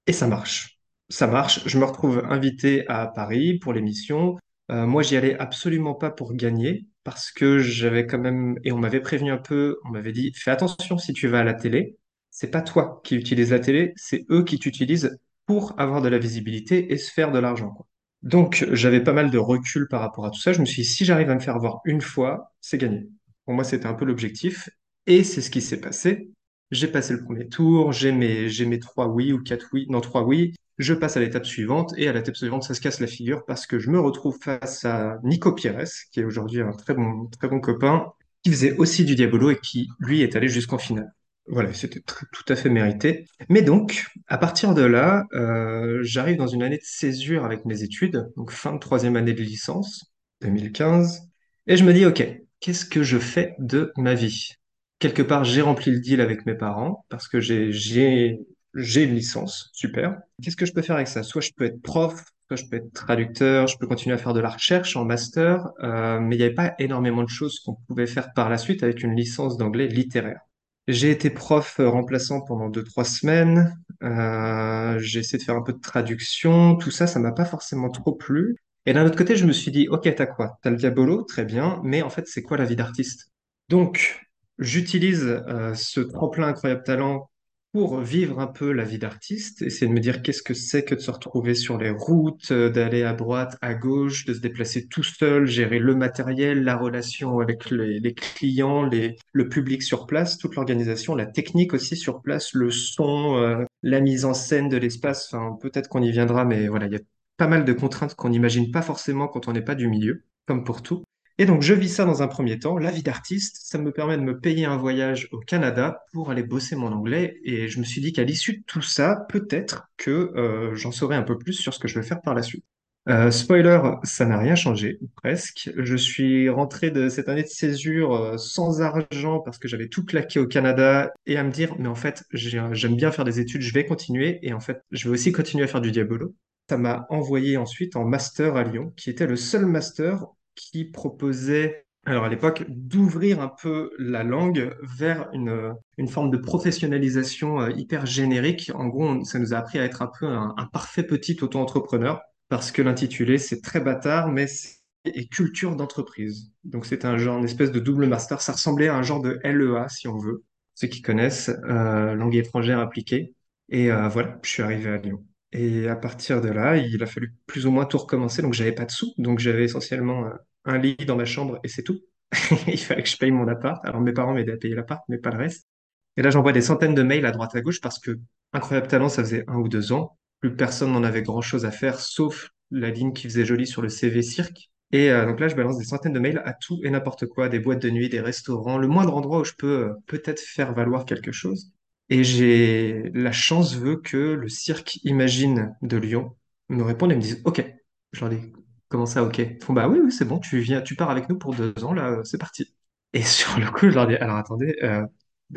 et 0.07 0.13
ça 0.13 0.27
marche. 0.27 0.79
Ça 1.09 1.27
marche. 1.27 1.67
Je 1.67 1.79
me 1.79 1.85
retrouve 1.85 2.23
invité 2.29 2.87
à 2.89 3.07
Paris 3.07 3.59
pour 3.59 3.73
l'émission. 3.73 4.37
Euh, 4.71 4.87
moi, 4.87 5.03
j'y 5.03 5.17
allais 5.17 5.39
absolument 5.39 5.95
pas 5.95 6.11
pour 6.11 6.35
gagner 6.35 6.87
parce 7.05 7.31
que 7.31 7.59
j'avais 7.59 8.07
quand 8.07 8.19
même, 8.19 8.59
et 8.65 8.73
on 8.73 8.79
m'avait 8.79 9.01
prévenu 9.01 9.31
un 9.31 9.37
peu, 9.39 9.79
on 9.85 9.91
m'avait 9.91 10.13
dit, 10.13 10.33
fais 10.35 10.51
attention 10.51 10.97
si 10.99 11.13
tu 11.13 11.29
vas 11.29 11.41
à 11.41 11.45
la 11.45 11.55
télé, 11.55 11.99
c'est 12.31 12.51
pas 12.51 12.63
toi 12.63 13.01
qui 13.05 13.17
utilises 13.17 13.51
la 13.53 13.61
télé, 13.61 13.93
c'est 13.97 14.25
eux 14.31 14.43
qui 14.45 14.59
t'utilisent 14.59 15.19
pour 15.47 15.79
avoir 15.79 16.01
de 16.01 16.09
la 16.09 16.19
visibilité 16.19 16.93
et 16.93 16.97
se 16.97 17.13
faire 17.13 17.31
de 17.31 17.39
l'argent. 17.39 17.75
Donc, 18.23 18.67
j'avais 18.73 19.03
pas 19.03 19.13
mal 19.13 19.31
de 19.31 19.37
recul 19.39 19.87
par 19.89 20.01
rapport 20.01 20.25
à 20.25 20.31
tout 20.31 20.41
ça. 20.41 20.55
Je 20.55 20.61
me 20.61 20.65
suis 20.65 20.83
dit, 20.83 20.89
si 20.89 21.05
j'arrive 21.05 21.29
à 21.31 21.35
me 21.35 21.41
faire 21.41 21.59
voir 21.59 21.81
une 21.85 22.01
fois, 22.01 22.53
c'est 22.63 22.79
gagné. 22.79 23.07
Pour 23.45 23.53
moi, 23.55 23.65
c'était 23.65 23.87
un 23.87 23.93
peu 23.95 24.07
l'objectif. 24.07 24.71
Et 25.07 25.23
c'est 25.25 25.43
ce 25.43 25.51
qui 25.51 25.61
s'est 25.61 25.81
passé. 25.81 26.31
J'ai 26.71 26.89
passé 26.89 27.13
le 27.13 27.23
premier 27.23 27.47
tour, 27.49 27.93
j'ai 27.93 28.11
mes, 28.13 28.49
j'ai 28.49 28.65
mes 28.65 28.79
trois 28.79 29.09
oui 29.09 29.33
ou 29.33 29.43
quatre 29.43 29.69
oui, 29.75 29.87
non 29.91 30.01
trois 30.01 30.23
oui. 30.25 30.55
Je 30.79 30.95
passe 30.95 31.17
à 31.17 31.21
l'étape 31.21 31.47
suivante 31.47 31.95
et 31.97 32.09
à 32.09 32.13
l'étape 32.13 32.37
suivante, 32.37 32.65
ça 32.65 32.75
se 32.75 32.81
casse 32.81 33.01
la 33.01 33.07
figure 33.07 33.45
parce 33.45 33.67
que 33.67 33.79
je 33.79 33.91
me 33.91 34.01
retrouve 34.01 34.39
face 34.43 34.85
à 34.85 35.19
Nico 35.23 35.53
Pires, 35.53 35.85
qui 36.13 36.21
est 36.21 36.25
aujourd'hui 36.25 36.61
un 36.61 36.73
très 36.73 36.95
bon, 36.95 37.27
très 37.27 37.49
bon 37.49 37.61
copain, 37.61 38.13
qui 38.43 38.51
faisait 38.51 38.77
aussi 38.77 39.05
du 39.05 39.15
Diabolo 39.15 39.51
et 39.51 39.59
qui, 39.59 39.89
lui, 40.01 40.23
est 40.23 40.37
allé 40.37 40.49
jusqu'en 40.49 40.79
finale. 40.79 41.13
Voilà, 41.47 41.73
c'était 41.75 42.01
tout 42.01 42.45
à 42.49 42.57
fait 42.57 42.71
mérité. 42.71 43.27
Mais 43.51 43.63
donc, 43.63 44.07
à 44.29 44.39
partir 44.39 44.75
de 44.75 44.83
là, 44.83 45.25
euh, 45.35 45.99
j'arrive 46.03 46.39
dans 46.39 46.47
une 46.47 46.63
année 46.63 46.79
de 46.79 46.85
césure 46.85 47.45
avec 47.45 47.65
mes 47.67 47.83
études, 47.83 48.31
donc 48.37 48.51
fin 48.51 48.73
de 48.73 48.79
troisième 48.79 49.17
année 49.17 49.35
de 49.35 49.43
licence, 49.43 50.13
2015, 50.41 51.29
et 51.67 51.77
je 51.77 51.85
me 51.85 51.93
dis, 51.93 52.07
OK, 52.07 52.27
qu'est-ce 52.61 52.87
que 52.87 53.03
je 53.03 53.19
fais 53.19 53.55
de 53.59 53.93
ma 53.97 54.15
vie? 54.15 54.57
quelque 55.05 55.23
part, 55.23 55.45
j'ai 55.45 55.61
rempli 55.61 55.91
le 55.91 56.01
deal 56.01 56.23
avec 56.23 56.47
mes 56.47 56.55
parents 56.55 57.05
parce 57.11 57.29
que 57.29 57.39
j'ai, 57.39 58.39
j'ai, 58.75 59.05
une 59.05 59.15
licence. 59.15 59.71
Super. 59.73 60.19
Qu'est-ce 60.43 60.57
que 60.57 60.67
je 60.67 60.73
peux 60.73 60.83
faire 60.83 60.97
avec 60.97 61.09
ça? 61.09 61.23
Soit 61.23 61.41
je 61.41 61.51
peux 61.57 61.65
être 61.65 61.81
prof, 61.83 62.25
soit 62.49 62.57
je 62.57 62.65
peux 62.67 62.77
être 62.77 62.93
traducteur, 62.93 63.67
je 63.67 63.79
peux 63.79 63.87
continuer 63.87 64.15
à 64.15 64.19
faire 64.19 64.33
de 64.35 64.41
la 64.41 64.51
recherche 64.51 64.97
en 64.97 65.05
master, 65.05 65.69
euh, 65.83 66.21
mais 66.21 66.37
il 66.37 66.39
n'y 66.39 66.45
avait 66.45 66.55
pas 66.55 66.75
énormément 66.79 67.23
de 67.23 67.29
choses 67.29 67.61
qu'on 67.61 67.77
pouvait 67.89 68.07
faire 68.07 68.33
par 68.35 68.49
la 68.49 68.59
suite 68.59 68.83
avec 68.83 69.03
une 69.03 69.15
licence 69.15 69.57
d'anglais 69.57 69.87
littéraire. 69.87 70.41
J'ai 70.87 71.11
été 71.11 71.31
prof 71.31 71.81
euh, 71.81 71.89
remplaçant 71.89 72.43
pendant 72.43 72.69
deux, 72.69 72.85
trois 72.85 73.05
semaines. 73.05 73.75
Euh, 74.03 74.99
j'ai 74.99 75.21
essayé 75.21 75.39
de 75.39 75.45
faire 75.45 75.57
un 75.57 75.63
peu 75.63 75.73
de 75.73 75.81
traduction. 75.81 76.77
Tout 76.77 76.91
ça, 76.91 77.07
ça 77.07 77.19
m'a 77.19 77.33
pas 77.33 77.47
forcément 77.47 77.89
trop 77.89 78.13
plu. 78.13 78.57
Et 78.87 78.93
d'un 78.93 79.07
autre 79.07 79.17
côté, 79.17 79.37
je 79.37 79.47
me 79.47 79.53
suis 79.53 79.71
dit, 79.71 79.89
OK, 79.89 80.13
t'as 80.15 80.27
quoi? 80.27 80.59
T'as 80.63 80.71
le 80.71 80.77
diabolo, 80.77 81.23
très 81.23 81.47
bien, 81.47 81.81
mais 81.85 82.03
en 82.03 82.11
fait, 82.11 82.27
c'est 82.27 82.43
quoi 82.43 82.59
la 82.59 82.67
vie 82.67 82.77
d'artiste? 82.77 83.33
Donc, 83.71 84.27
j'utilise 84.59 85.25
euh, 85.25 85.73
ce 85.75 86.01
tremplin 86.01 86.49
incroyable 86.49 86.83
talent 86.83 87.31
pour 87.75 87.99
vivre 87.99 88.39
un 88.39 88.47
peu 88.47 88.71
la 88.71 88.85
vie 88.85 89.01
d'artiste, 89.01 89.61
essayer 89.63 89.89
de 89.89 89.93
me 89.93 89.99
dire 89.99 90.23
qu'est-ce 90.23 90.45
que 90.45 90.55
c'est 90.55 90.85
que 90.85 90.95
de 90.95 91.01
se 91.01 91.11
retrouver 91.11 91.57
sur 91.57 91.77
les 91.77 91.91
routes, 91.91 92.53
euh, 92.53 92.71
d'aller 92.71 93.03
à 93.03 93.15
droite, 93.15 93.57
à 93.63 93.75
gauche, 93.75 94.27
de 94.27 94.33
se 94.33 94.39
déplacer 94.39 94.87
tout 94.87 95.03
seul, 95.03 95.47
gérer 95.47 95.81
le 95.81 95.97
matériel, 95.97 96.63
la 96.63 96.77
relation 96.77 97.41
avec 97.41 97.71
les, 97.71 98.15
clients, 98.15 98.89
le 98.89 99.49
public 99.49 99.83
sur 99.83 100.07
place, 100.07 100.39
toute 100.39 100.55
l'organisation, 100.55 101.17
la 101.17 101.27
technique 101.27 101.75
aussi 101.75 101.97
sur 101.97 102.23
place, 102.23 102.55
le 102.55 102.71
son, 102.71 103.39
euh, 103.39 103.65
la 103.83 103.99
mise 103.99 104.25
en 104.25 104.35
scène 104.35 104.69
de 104.69 104.77
l'espace. 104.77 105.35
Enfin, 105.35 105.59
peut-être 105.61 105.89
qu'on 105.89 106.03
y 106.03 106.13
viendra, 106.13 106.45
mais 106.45 106.69
voilà, 106.69 106.87
il 106.87 106.93
y 106.93 106.97
a 106.97 107.03
pas 107.39 107.49
mal 107.49 107.65
de 107.65 107.73
contraintes 107.73 108.15
qu'on 108.15 108.29
n'imagine 108.29 108.71
pas 108.71 108.83
forcément 108.83 109.27
quand 109.27 109.49
on 109.49 109.53
n'est 109.53 109.63
pas 109.63 109.75
du 109.75 109.89
milieu, 109.89 110.23
comme 110.47 110.63
pour 110.63 110.81
tout. 110.81 111.03
Et 111.39 111.47
donc, 111.47 111.63
je 111.63 111.75
vis 111.75 111.89
ça 111.89 112.05
dans 112.05 112.23
un 112.23 112.29
premier 112.29 112.59
temps. 112.61 112.79
La 112.79 112.93
vie 112.93 113.03
d'artiste, 113.03 113.57
ça 113.65 113.79
me 113.79 113.91
permet 113.93 114.17
de 114.17 114.23
me 114.23 114.39
payer 114.39 114.67
un 114.67 114.77
voyage 114.77 115.29
au 115.33 115.39
Canada 115.41 116.01
pour 116.13 116.31
aller 116.31 116.45
bosser 116.45 116.77
mon 116.77 116.93
anglais. 116.93 117.41
Et 117.45 117.67
je 117.69 117.81
me 117.81 117.85
suis 117.85 118.01
dit 118.01 118.13
qu'à 118.13 118.23
l'issue 118.23 118.59
de 118.59 118.63
tout 118.67 118.83
ça, 118.83 119.27
peut-être 119.29 119.89
que 119.97 120.11
euh, 120.37 120.75
j'en 120.77 120.93
saurai 120.93 121.17
un 121.17 121.25
peu 121.25 121.37
plus 121.37 121.53
sur 121.55 121.75
ce 121.75 121.81
que 121.81 121.89
je 121.89 121.99
vais 121.99 122.07
faire 122.07 122.21
par 122.21 122.35
la 122.35 122.43
suite. 122.43 122.65
Euh, 123.09 123.31
spoiler, 123.33 123.81
ça 124.05 124.25
n'a 124.25 124.39
rien 124.39 124.55
changé, 124.55 124.99
presque. 125.17 125.71
Je 125.77 125.97
suis 125.97 126.49
rentré 126.49 126.91
de 126.91 127.09
cette 127.11 127.29
année 127.29 127.43
de 127.43 127.49
césure 127.49 128.15
euh, 128.15 128.39
sans 128.39 128.81
argent 128.81 129.41
parce 129.41 129.59
que 129.59 129.69
j'avais 129.69 129.89
tout 129.89 130.05
claqué 130.07 130.39
au 130.39 130.47
Canada 130.47 131.11
et 131.27 131.37
à 131.37 131.43
me 131.45 131.51
dire, 131.51 131.75
mais 131.79 131.89
en 131.89 131.95
fait, 131.97 132.25
j'ai- 132.33 132.63
j'aime 132.73 132.97
bien 132.97 133.11
faire 133.11 133.25
des 133.27 133.41
études, 133.41 133.61
je 133.61 133.75
vais 133.75 133.85
continuer 133.85 134.39
et 134.43 134.55
en 134.55 134.61
fait, 134.61 134.81
je 134.91 135.09
vais 135.09 135.15
aussi 135.15 135.33
continuer 135.33 135.65
à 135.65 135.67
faire 135.67 135.83
du 135.83 135.91
diabolo. 135.91 136.35
Ça 136.71 136.79
m'a 136.79 137.07
envoyé 137.11 137.59
ensuite 137.59 137.95
en 137.97 138.05
master 138.07 138.57
à 138.57 138.63
Lyon, 138.65 138.93
qui 138.97 139.11
était 139.11 139.27
le 139.27 139.37
seul 139.37 139.67
master 139.67 140.25
qui 140.55 140.85
proposait, 140.85 141.87
alors 142.07 142.25
à 142.25 142.29
l'époque, 142.29 142.65
d'ouvrir 142.69 143.41
un 143.41 143.49
peu 143.49 143.91
la 143.99 144.25
langue 144.25 144.77
vers 144.83 145.29
une, 145.33 146.09
forme 146.09 146.31
de 146.31 146.37
professionnalisation 146.37 147.61
euh, 147.61 147.71
hyper 147.71 148.07
générique. 148.07 148.71
En 148.75 148.87
gros, 148.89 149.25
ça 149.25 149.39
nous 149.39 149.55
a 149.55 149.59
appris 149.59 149.79
à 149.79 149.85
être 149.85 150.03
un 150.03 150.11
peu 150.19 150.27
un, 150.27 150.69
parfait 150.73 151.03
petit 151.03 151.39
auto-entrepreneur, 151.43 152.21
parce 152.49 152.73
que 152.73 152.83
l'intitulé, 152.83 153.39
c'est 153.39 153.61
très 153.61 153.81
bâtard, 153.81 154.31
mais 154.31 154.47
c'est 154.47 155.29
culture 155.31 155.77
d'entreprise. 155.77 156.53
Donc 156.65 156.87
c'est 156.87 157.05
un 157.05 157.19
genre, 157.19 157.39
une 157.39 157.45
espèce 157.45 157.73
de 157.73 157.81
double 157.81 158.07
master. 158.07 158.41
Ça 158.41 158.53
ressemblait 158.53 158.89
à 158.89 158.97
un 158.97 159.03
genre 159.03 159.21
de 159.21 159.39
LEA, 159.45 159.89
si 159.89 160.09
on 160.09 160.17
veut, 160.19 160.45
ceux 160.75 160.89
qui 160.89 161.03
connaissent, 161.03 161.51
euh, 161.69 162.15
langue 162.15 162.37
étrangère 162.37 162.79
appliquée. 162.81 163.35
Et 163.69 163.91
euh, 163.91 164.09
voilà, 164.09 164.39
je 164.43 164.51
suis 164.51 164.63
arrivé 164.63 164.91
à 164.91 164.97
Lyon. 164.99 165.25
Et 165.55 165.89
à 165.89 165.97
partir 165.97 166.41
de 166.41 166.49
là, 166.49 166.77
il 166.77 167.03
a 167.03 167.07
fallu 167.07 167.33
plus 167.47 167.65
ou 167.67 167.71
moins 167.71 167.87
tout 167.87 167.99
recommencer. 167.99 168.43
Donc, 168.43 168.55
j'avais 168.55 168.73
pas 168.73 168.85
de 168.85 168.91
sous. 168.91 169.15
Donc, 169.19 169.39
j'avais 169.39 169.65
essentiellement 169.65 170.27
euh, 170.27 170.31
un 170.65 170.79
lit 170.79 170.97
dans 170.97 171.17
ma 171.17 171.25
chambre 171.25 171.61
et 171.63 171.69
c'est 171.69 171.85
tout. 171.85 172.01
Il 172.67 172.79
fallait 172.79 173.05
que 173.05 173.09
je 173.09 173.17
paye 173.17 173.31
mon 173.31 173.47
appart. 173.47 173.85
Alors, 173.87 174.01
mes 174.01 174.13
parents 174.13 174.35
m'aidaient 174.35 174.55
à 174.55 174.57
payer 174.57 174.75
l'appart, 174.75 175.03
mais 175.09 175.19
pas 175.19 175.31
le 175.31 175.39
reste. 175.39 175.69
Et 176.17 176.23
là, 176.23 176.31
j'envoie 176.31 176.53
des 176.53 176.61
centaines 176.61 176.95
de 176.95 177.03
mails 177.03 177.25
à 177.25 177.31
droite 177.31 177.55
à 177.55 177.61
gauche 177.61 177.81
parce 177.81 178.01
que 178.01 178.19
Incroyable 178.53 178.89
Talent, 178.89 179.09
ça 179.09 179.23
faisait 179.23 179.45
un 179.49 179.57
ou 179.57 179.69
deux 179.69 179.93
ans. 179.93 180.19
Plus 180.41 180.55
personne 180.55 180.93
n'en 180.93 181.05
avait 181.05 181.23
grand-chose 181.23 181.65
à 181.65 181.71
faire, 181.71 182.01
sauf 182.01 182.51
la 182.71 182.91
ligne 182.91 183.13
qui 183.13 183.25
faisait 183.29 183.45
joli 183.45 183.67
sur 183.67 183.83
le 183.83 183.89
CV 183.89 184.23
Cirque. 184.23 184.71
Et 184.93 185.11
euh, 185.11 185.27
donc 185.27 185.41
là, 185.41 185.49
je 185.49 185.57
balance 185.57 185.79
des 185.79 185.85
centaines 185.85 186.13
de 186.13 186.21
mails 186.21 186.43
à 186.45 186.53
tout 186.53 186.81
et 186.85 186.91
n'importe 186.91 187.27
quoi, 187.27 187.49
des 187.49 187.59
boîtes 187.59 187.83
de 187.83 187.91
nuit, 187.91 188.09
des 188.09 188.21
restaurants, 188.21 188.79
le 188.79 188.87
moindre 188.87 189.17
endroit 189.17 189.41
où 189.41 189.45
je 189.45 189.55
peux 189.57 189.87
euh, 189.87 189.93
peut-être 190.07 190.41
faire 190.41 190.73
valoir 190.73 191.05
quelque 191.05 191.33
chose. 191.33 191.73
Et 192.11 192.25
j'ai 192.25 193.11
la 193.15 193.33
chance 193.33 193.75
veut 193.77 193.97
que 193.97 194.17
le 194.17 194.49
cirque 194.49 194.97
Imagine 195.05 195.75
de 195.83 195.97
Lyon 195.97 196.37
me 196.69 196.83
réponde 196.83 197.13
et 197.13 197.17
me 197.17 197.21
dise 197.21 197.41
OK. 197.45 197.65
Je 198.13 198.21
leur 198.21 198.31
dis 198.31 198.53
comment 198.89 199.07
ça 199.07 199.23
OK? 199.25 199.39
Ils 199.39 199.63
font 199.65 199.73
bah 199.73 199.89
oui, 199.89 199.99
oui, 200.03 200.13
c'est 200.13 200.25
bon, 200.27 200.39
tu 200.39 200.61
viens, 200.61 200.83
tu 200.83 200.95
pars 200.97 201.11
avec 201.11 201.29
nous 201.29 201.39
pour 201.39 201.55
deux 201.55 201.73
ans, 201.85 201.95
là, 201.95 202.11
euh, 202.11 202.25
c'est 202.25 202.39
parti. 202.39 202.75
Et 203.13 203.23
sur 203.23 203.59
le 203.59 203.71
coup, 203.71 203.89
je 203.91 203.95
leur 203.95 204.07
dis 204.07 204.17
alors 204.17 204.37
attendez, 204.37 204.77
euh, 204.83 205.05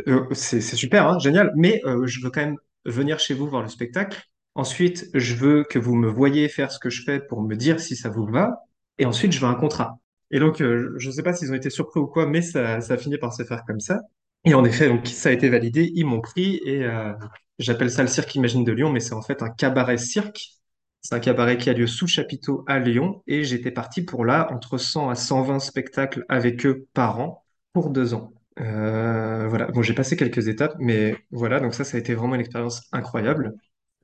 euh, 0.07 0.25
c'est 0.33 0.61
super, 0.61 1.07
hein, 1.07 1.19
génial, 1.19 1.51
mais 1.55 1.81
je 2.05 2.21
veux 2.21 2.29
quand 2.31 2.41
même 2.41 2.57
venir 2.85 3.19
chez 3.19 3.33
vous 3.33 3.47
voir 3.47 3.61
le 3.63 3.69
spectacle. 3.69 4.21
Ensuite, 4.55 5.07
je 5.13 5.35
veux 5.35 5.63
que 5.63 5.79
vous 5.79 5.95
me 5.95 6.07
voyez 6.09 6.49
faire 6.49 6.71
ce 6.71 6.79
que 6.79 6.89
je 6.89 7.03
fais 7.03 7.19
pour 7.19 7.41
me 7.43 7.55
dire 7.55 7.79
si 7.79 7.95
ça 7.95 8.09
vous 8.09 8.25
va. 8.25 8.63
Et 8.97 9.05
ensuite, 9.05 9.31
je 9.31 9.39
veux 9.39 9.47
un 9.47 9.53
contrat. 9.55 9.99
Et 10.31 10.39
donc, 10.39 10.57
je 10.59 11.07
ne 11.07 11.11
sais 11.11 11.23
pas 11.23 11.33
s'ils 11.33 11.51
ont 11.51 11.55
été 11.55 11.69
surpris 11.69 11.99
ou 11.99 12.07
quoi, 12.07 12.25
mais 12.25 12.41
ça, 12.41 12.81
ça 12.81 12.93
a 12.95 12.97
fini 12.97 13.17
par 13.17 13.33
se 13.33 13.43
faire 13.43 13.63
comme 13.65 13.79
ça. 13.79 14.01
Et 14.47 14.53
en 14.53 14.63
effet, 14.63 14.89
ça 15.05 15.27
a 15.27 15.31
été 15.33 15.49
validé, 15.49 15.91
ils 15.93 16.05
m'ont 16.05 16.21
pris 16.21 16.61
et 16.63 16.85
euh, 16.85 17.11
j'appelle 17.59 17.91
ça 17.91 18.01
le 18.01 18.07
Cirque 18.07 18.33
Imagine 18.35 18.63
de 18.63 18.71
Lyon, 18.71 18.89
mais 18.89 19.01
c'est 19.01 19.13
en 19.13 19.21
fait 19.21 19.43
un 19.43 19.49
cabaret 19.49 19.97
cirque. 19.97 20.53
C'est 21.01 21.15
un 21.15 21.19
cabaret 21.19 21.57
qui 21.57 21.69
a 21.69 21.73
lieu 21.73 21.85
sous 21.85 22.07
chapiteau 22.07 22.63
à 22.65 22.79
Lyon 22.79 23.21
et 23.27 23.43
j'étais 23.43 23.71
parti 23.71 24.03
pour 24.03 24.23
là 24.23 24.47
entre 24.53 24.77
100 24.77 25.09
à 25.09 25.15
120 25.15 25.59
spectacles 25.59 26.23
avec 26.29 26.65
eux 26.65 26.87
par 26.93 27.19
an 27.19 27.43
pour 27.73 27.89
deux 27.89 28.13
ans. 28.13 28.31
Euh, 28.61 29.49
voilà, 29.49 29.65
bon, 29.67 29.81
j'ai 29.81 29.93
passé 29.93 30.15
quelques 30.15 30.47
étapes, 30.47 30.75
mais 30.79 31.17
voilà, 31.31 31.59
donc 31.59 31.73
ça, 31.73 31.83
ça 31.83 31.97
a 31.97 31.99
été 31.99 32.15
vraiment 32.15 32.35
une 32.35 32.41
expérience 32.41 32.83
incroyable 32.93 33.53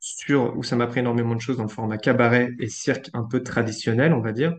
sur 0.02 0.58
où 0.58 0.64
ça 0.64 0.76
m'a 0.76 0.84
appris 0.84 1.00
énormément 1.00 1.36
de 1.36 1.42
choses 1.42 1.56
dans 1.56 1.64
le 1.64 1.70
format 1.70 1.98
cabaret 1.98 2.52
et 2.60 2.68
cirque 2.68 3.10
un 3.14 3.24
peu 3.24 3.44
traditionnel, 3.44 4.12
on 4.14 4.20
va 4.20 4.34
dire. 4.34 4.54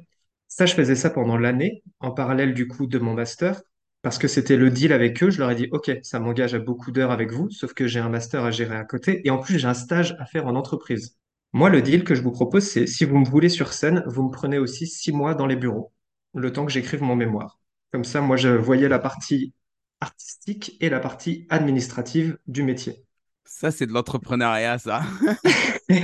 Ça, 0.49 0.65
je 0.65 0.73
faisais 0.75 0.97
ça 0.97 1.11
pendant 1.11 1.37
l'année, 1.37 1.83
en 2.01 2.11
parallèle 2.11 2.55
du 2.55 2.69
coup 2.69 2.87
de 2.87 2.99
mon 2.99 3.13
master, 3.13 3.61
parce 4.05 4.19
que 4.19 4.29
c'était 4.29 4.59
le 4.59 4.71
deal 4.71 4.93
avec 4.93 5.23
eux. 5.23 5.31
Je 5.31 5.39
leur 5.39 5.51
ai 5.51 5.55
dit, 5.55 5.69
OK, 5.73 5.91
ça 6.03 6.21
m'engage 6.21 6.55
à 6.55 6.59
beaucoup 6.59 6.93
d'heures 6.93 7.11
avec 7.11 7.33
vous, 7.33 7.51
sauf 7.51 7.73
que 7.73 7.87
j'ai 7.89 8.01
un 8.01 8.11
master 8.11 8.45
à 8.45 8.51
gérer 8.51 8.77
à 8.77 8.85
côté, 8.85 9.27
et 9.27 9.31
en 9.31 9.39
plus, 9.39 9.59
j'ai 9.59 9.67
un 9.67 9.75
stage 9.75 10.15
à 10.21 10.27
faire 10.27 10.47
en 10.47 10.55
entreprise. 10.55 11.17
Moi, 11.55 11.71
le 11.71 11.81
deal 11.81 12.05
que 12.05 12.15
je 12.15 12.21
vous 12.21 12.31
propose, 12.31 12.65
c'est 12.65 12.87
si 12.87 13.07
vous 13.07 13.17
me 13.19 13.25
voulez 13.25 13.49
sur 13.49 13.73
scène, 13.73 14.05
vous 14.07 14.23
me 14.23 14.31
prenez 14.31 14.59
aussi 14.59 14.87
six 14.87 15.11
mois 15.11 15.35
dans 15.35 15.47
les 15.47 15.57
bureaux, 15.57 15.91
le 16.35 16.53
temps 16.53 16.67
que 16.67 16.73
j'écrive 16.73 17.03
mon 17.03 17.17
mémoire. 17.17 17.59
Comme 17.93 18.05
ça, 18.05 18.21
moi, 18.21 18.37
je 18.37 18.51
voyais 18.51 18.89
la 18.89 18.99
partie 18.99 19.55
artistique 20.01 20.77
et 20.81 20.91
la 20.91 21.01
partie 21.01 21.47
administrative 21.49 22.37
du 22.47 22.63
métier. 22.63 23.07
Ça, 23.47 23.71
c'est 23.71 23.87
de 23.87 23.93
l'entrepreneuriat, 23.93 24.79
ça. 24.79 25.03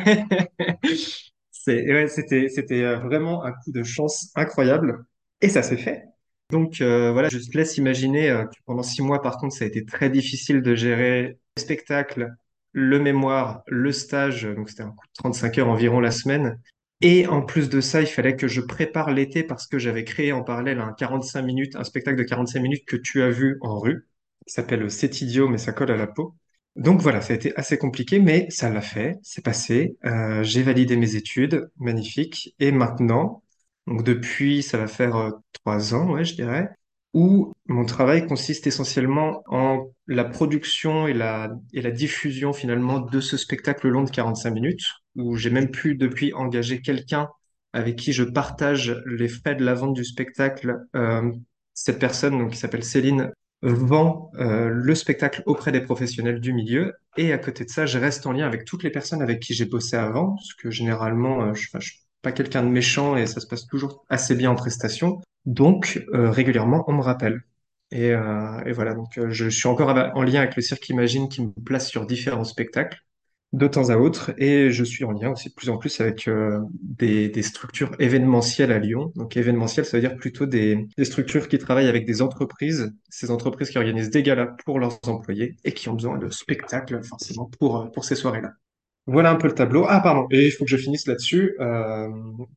Ouais, 1.67 2.09
c'était 2.09 2.83
euh, 2.83 2.97
vraiment 2.99 3.45
un 3.45 3.53
coup 3.53 3.71
de 3.71 3.83
chance 3.83 4.31
incroyable. 4.35 5.05
Et 5.43 5.49
ça 5.51 5.63
s'est 5.63 5.77
fait. 5.77 6.05
Donc 6.51 6.81
euh, 6.81 7.13
voilà, 7.13 7.29
je 7.29 7.39
te 7.39 7.57
laisse 7.57 7.77
imaginer 7.77 8.31
euh, 8.31 8.45
que 8.45 8.57
pendant 8.67 8.83
six 8.83 9.03
mois, 9.03 9.23
par 9.23 9.39
contre, 9.39 9.55
ça 9.55 9.65
a 9.65 9.69
été 9.69 9.85
très 9.85 10.11
difficile 10.11 10.63
de 10.63 10.75
gérer 10.75 11.39
le 11.57 11.61
spectacle, 11.61 12.35
le 12.73 12.99
mémoire, 12.99 13.63
le 13.67 13.93
stage. 13.93 14.45
Donc 14.45 14.69
c'était 14.71 14.83
un 14.83 14.91
coup 14.91 15.07
de 15.07 15.13
35 15.15 15.59
heures 15.59 15.69
environ 15.69 16.01
la 16.01 16.11
semaine. 16.11 16.59
Et 17.03 17.27
en 17.27 17.43
plus 17.43 17.69
de 17.71 17.81
ça, 17.81 18.03
il 18.03 18.07
fallait 18.07 18.37
que 18.37 18.49
je 18.49 18.61
prépare 18.61 19.11
l'été 19.11 19.43
parce 19.43 19.67
que 19.67 19.79
j'avais 19.79 20.05
créé 20.05 20.33
en 20.33 20.43
parallèle 20.43 20.81
un 20.81 20.93
45 20.93 21.43
minutes, 21.43 21.77
un 21.77 21.85
spectacle 21.85 22.19
de 22.19 22.25
45 22.25 22.61
minutes 22.61 22.85
que 22.87 22.97
tu 22.97 23.23
as 23.23 23.31
vu 23.31 23.57
en 23.63 23.79
rue, 23.79 24.07
qui 24.47 24.53
s'appelle 24.53 24.91
C'est 24.91 25.23
idiot, 25.23 25.49
mais 25.49 25.59
ça 25.59 25.73
colle 25.73 25.91
à 25.91 25.97
la 25.97 26.07
peau. 26.07 26.35
Donc 26.77 27.01
voilà, 27.01 27.21
ça 27.21 27.33
a 27.33 27.37
été 27.37 27.57
assez 27.57 27.79
compliqué, 27.79 28.21
mais 28.21 28.47
ça 28.51 28.71
l'a 28.71 28.81
fait, 28.81 29.19
c'est 29.23 29.43
passé. 29.45 29.97
Euh, 30.05 30.43
j'ai 30.43 30.63
validé 30.63 30.97
mes 30.97 31.17
études, 31.17 31.71
magnifique. 31.79 32.55
Et 32.61 32.71
maintenant, 32.71 33.43
donc 33.87 34.05
depuis, 34.05 34.63
ça 34.63 34.79
va 34.79 34.87
faire 34.87 35.17
euh, 35.17 35.31
trois 35.53 35.95
ans, 35.95 36.13
ouais, 36.13 36.25
je 36.25 36.35
dirais, 36.35 36.71
où 37.13 37.53
mon 37.67 37.85
travail 37.85 38.27
consiste 38.27 38.67
essentiellement 38.67 39.43
en 39.49 39.91
la 40.07 40.25
production 40.25 41.09
et 41.09 41.13
la, 41.13 41.51
diffusion 41.93 42.53
finalement 42.53 43.01
de 43.01 43.21
ce 43.21 43.37
spectacle 43.37 43.89
long 43.89 44.05
de 44.05 44.11
45 44.11 44.51
minutes, 44.51 44.85
où 45.17 45.37
j'ai 45.37 45.51
même 45.51 45.71
pu 45.71 45.97
depuis 45.97 46.33
engager 46.35 46.81
quelqu'un 46.83 47.29
avec 47.73 47.97
qui 47.97 48.13
je 48.13 48.23
partage 48.25 48.97
les 49.07 49.29
frais 49.29 49.55
de 49.55 49.65
la 49.65 49.75
vente 49.75 49.95
du 49.95 50.05
spectacle. 50.05 50.77
Euh, 50.97 51.33
cette 51.75 51.99
personne, 51.99 52.51
qui 52.51 52.57
s'appelle 52.59 52.85
Céline, 52.85 53.33
vend 53.63 54.31
euh, 54.37 54.69
le 54.69 54.95
spectacle 54.95 55.43
auprès 55.47 55.73
des 55.73 55.81
professionnels 55.81 56.41
du 56.41 56.53
milieu. 56.53 56.95
Et 57.17 57.33
à 57.33 57.39
côté 57.39 57.65
de 57.65 57.71
ça, 57.71 57.87
je 57.87 57.99
reste 57.99 58.27
en 58.27 58.33
lien 58.33 58.47
avec 58.47 58.65
toutes 58.65 58.83
les 58.83 58.91
personnes 58.91 59.23
avec 59.23 59.41
qui 59.41 59.55
j'ai 59.55 59.67
bossé 59.67 59.97
avant, 59.97 60.35
parce 60.35 60.55
que 60.55 60.71
généralement, 60.71 61.55
je, 61.55 61.69
je 61.79 61.93
pas 62.23 62.33
quelqu'un 62.33 62.63
de 62.63 62.69
méchant 62.69 63.17
et 63.17 63.27
ça 63.27 63.41
se 63.41 63.47
passe 63.47 63.67
toujours 63.67 64.05
assez 64.09 64.35
bien 64.35 64.51
en 64.51 64.55
prestation. 64.55 65.21
Donc, 65.47 66.05
euh, 66.15 66.31
régulièrement, 66.31 66.85
on 66.87 66.93
me 66.93 67.03
rappelle. 67.03 67.43
Et, 67.93 68.13
euh, 68.13 68.73
voilà, 68.73 68.95
donc 68.95 69.19
euh, 69.19 69.31
je, 69.31 69.49
suis 69.49 69.69
encore 69.69 69.89
en 69.89 70.23
lien 70.23 70.41
avec 70.41 70.55
le 70.57 70.63
Cirque 70.63 70.89
Imagine 70.91 71.29
qui 71.29 71.43
me 71.43 71.53
place 71.65 71.89
sur 71.89 72.07
différents 72.07 72.45
spectacles. 72.45 72.99
de 73.53 73.67
temps 73.67 73.91
à 73.91 73.97
autre 73.97 74.33
et 74.39 74.71
je 74.71 74.85
suis 74.85 75.05
en 75.05 75.11
lien 75.11 75.31
aussi 75.31 75.49
de 75.49 75.55
plus 75.55 75.71
en 75.71 75.77
plus 75.77 76.01
avec 76.01 76.31
des, 76.83 77.43
structures 77.43 77.91
événementielles 77.99 78.71
à 78.73 78.79
Lyon. 78.79 79.13
Donc 79.17 79.37
événementiel, 79.37 79.85
ça 79.85 79.97
veut 79.97 80.01
dire 80.01 80.17
plutôt 80.17 80.47
des, 80.47 80.87
des 80.97 81.05
structures 81.05 81.49
qui 81.49 81.59
travaillent 81.59 81.89
avec 81.89 82.07
des 82.07 82.23
entreprises, 82.23 82.93
ces 83.09 83.31
entreprises 83.33 83.71
qui 83.71 83.79
organisent 83.79 84.11
des 84.11 84.23
galas 84.23 84.55
pour 84.65 84.79
leurs 84.79 84.99
employés 85.09 85.57
et 85.65 85.73
qui 85.73 85.89
ont 85.89 85.95
besoin 85.95 86.17
de 86.19 86.31
spectacles 86.31 87.03
forcément 87.03 87.47
pour, 87.59 87.91
pour 87.93 88.05
ces 88.05 88.15
soirées-là. 88.15 88.53
Voilà 89.07 89.31
un 89.31 89.37
peu 89.37 89.49
le 89.49 89.55
tableau. 89.55 89.87
Ah, 89.89 90.01
pardon, 90.01 90.27
il 90.31 90.53
faut 90.53 90.65
que 90.65 90.71
je 90.71 90.77
finisse 90.77 91.07
là-dessus. 91.07 91.57
Euh, 91.61 92.09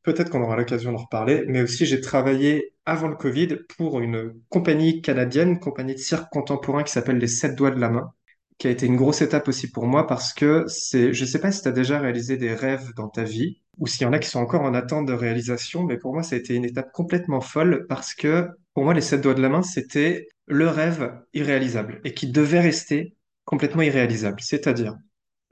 peut-être 0.02 0.30
qu'on 0.30 0.42
aura 0.42 0.56
l'occasion 0.56 0.92
d'en 0.92 0.98
reparler, 0.98 1.44
mais 1.48 1.62
aussi 1.62 1.84
j'ai 1.86 2.00
travaillé 2.00 2.72
avant 2.86 3.08
le 3.08 3.16
Covid 3.16 3.58
pour 3.76 4.00
une 4.00 4.34
compagnie 4.50 5.00
canadienne, 5.02 5.58
compagnie 5.58 5.94
de 5.94 5.98
cirque 5.98 6.30
contemporain 6.30 6.82
qui 6.84 6.92
s'appelle 6.92 7.18
les 7.18 7.26
Sept 7.26 7.56
Doigts 7.56 7.70
de 7.72 7.80
la 7.80 7.88
Main, 7.90 8.12
qui 8.58 8.68
a 8.68 8.70
été 8.70 8.86
une 8.86 8.96
grosse 8.96 9.22
étape 9.22 9.48
aussi 9.48 9.70
pour 9.70 9.86
moi 9.86 10.06
parce 10.06 10.32
que 10.32 10.64
c'est, 10.68 11.12
je 11.12 11.24
sais 11.24 11.40
pas 11.40 11.50
si 11.50 11.62
tu 11.62 11.68
as 11.68 11.72
déjà 11.72 11.98
réalisé 11.98 12.36
des 12.36 12.54
rêves 12.54 12.92
dans 12.96 13.08
ta 13.08 13.24
vie 13.24 13.58
ou 13.78 13.86
s'il 13.88 14.02
y 14.02 14.06
en 14.06 14.12
a 14.12 14.18
qui 14.20 14.28
sont 14.28 14.38
encore 14.38 14.62
en 14.62 14.74
attente 14.74 15.06
de 15.06 15.12
réalisation, 15.12 15.82
mais 15.82 15.98
pour 15.98 16.12
moi 16.12 16.22
ça 16.22 16.36
a 16.36 16.38
été 16.38 16.54
une 16.54 16.64
étape 16.64 16.92
complètement 16.92 17.40
folle 17.40 17.86
parce 17.88 18.14
que 18.14 18.46
pour 18.74 18.84
moi 18.84 18.94
les 18.94 19.00
Sept 19.00 19.20
Doigts 19.22 19.34
de 19.34 19.42
la 19.42 19.48
Main 19.48 19.62
c'était 19.62 20.28
le 20.46 20.68
rêve 20.68 21.12
irréalisable 21.32 22.00
et 22.04 22.14
qui 22.14 22.28
devait 22.30 22.60
rester 22.60 23.16
complètement 23.44 23.82
irréalisable. 23.82 24.40
C'est-à-dire 24.40 24.94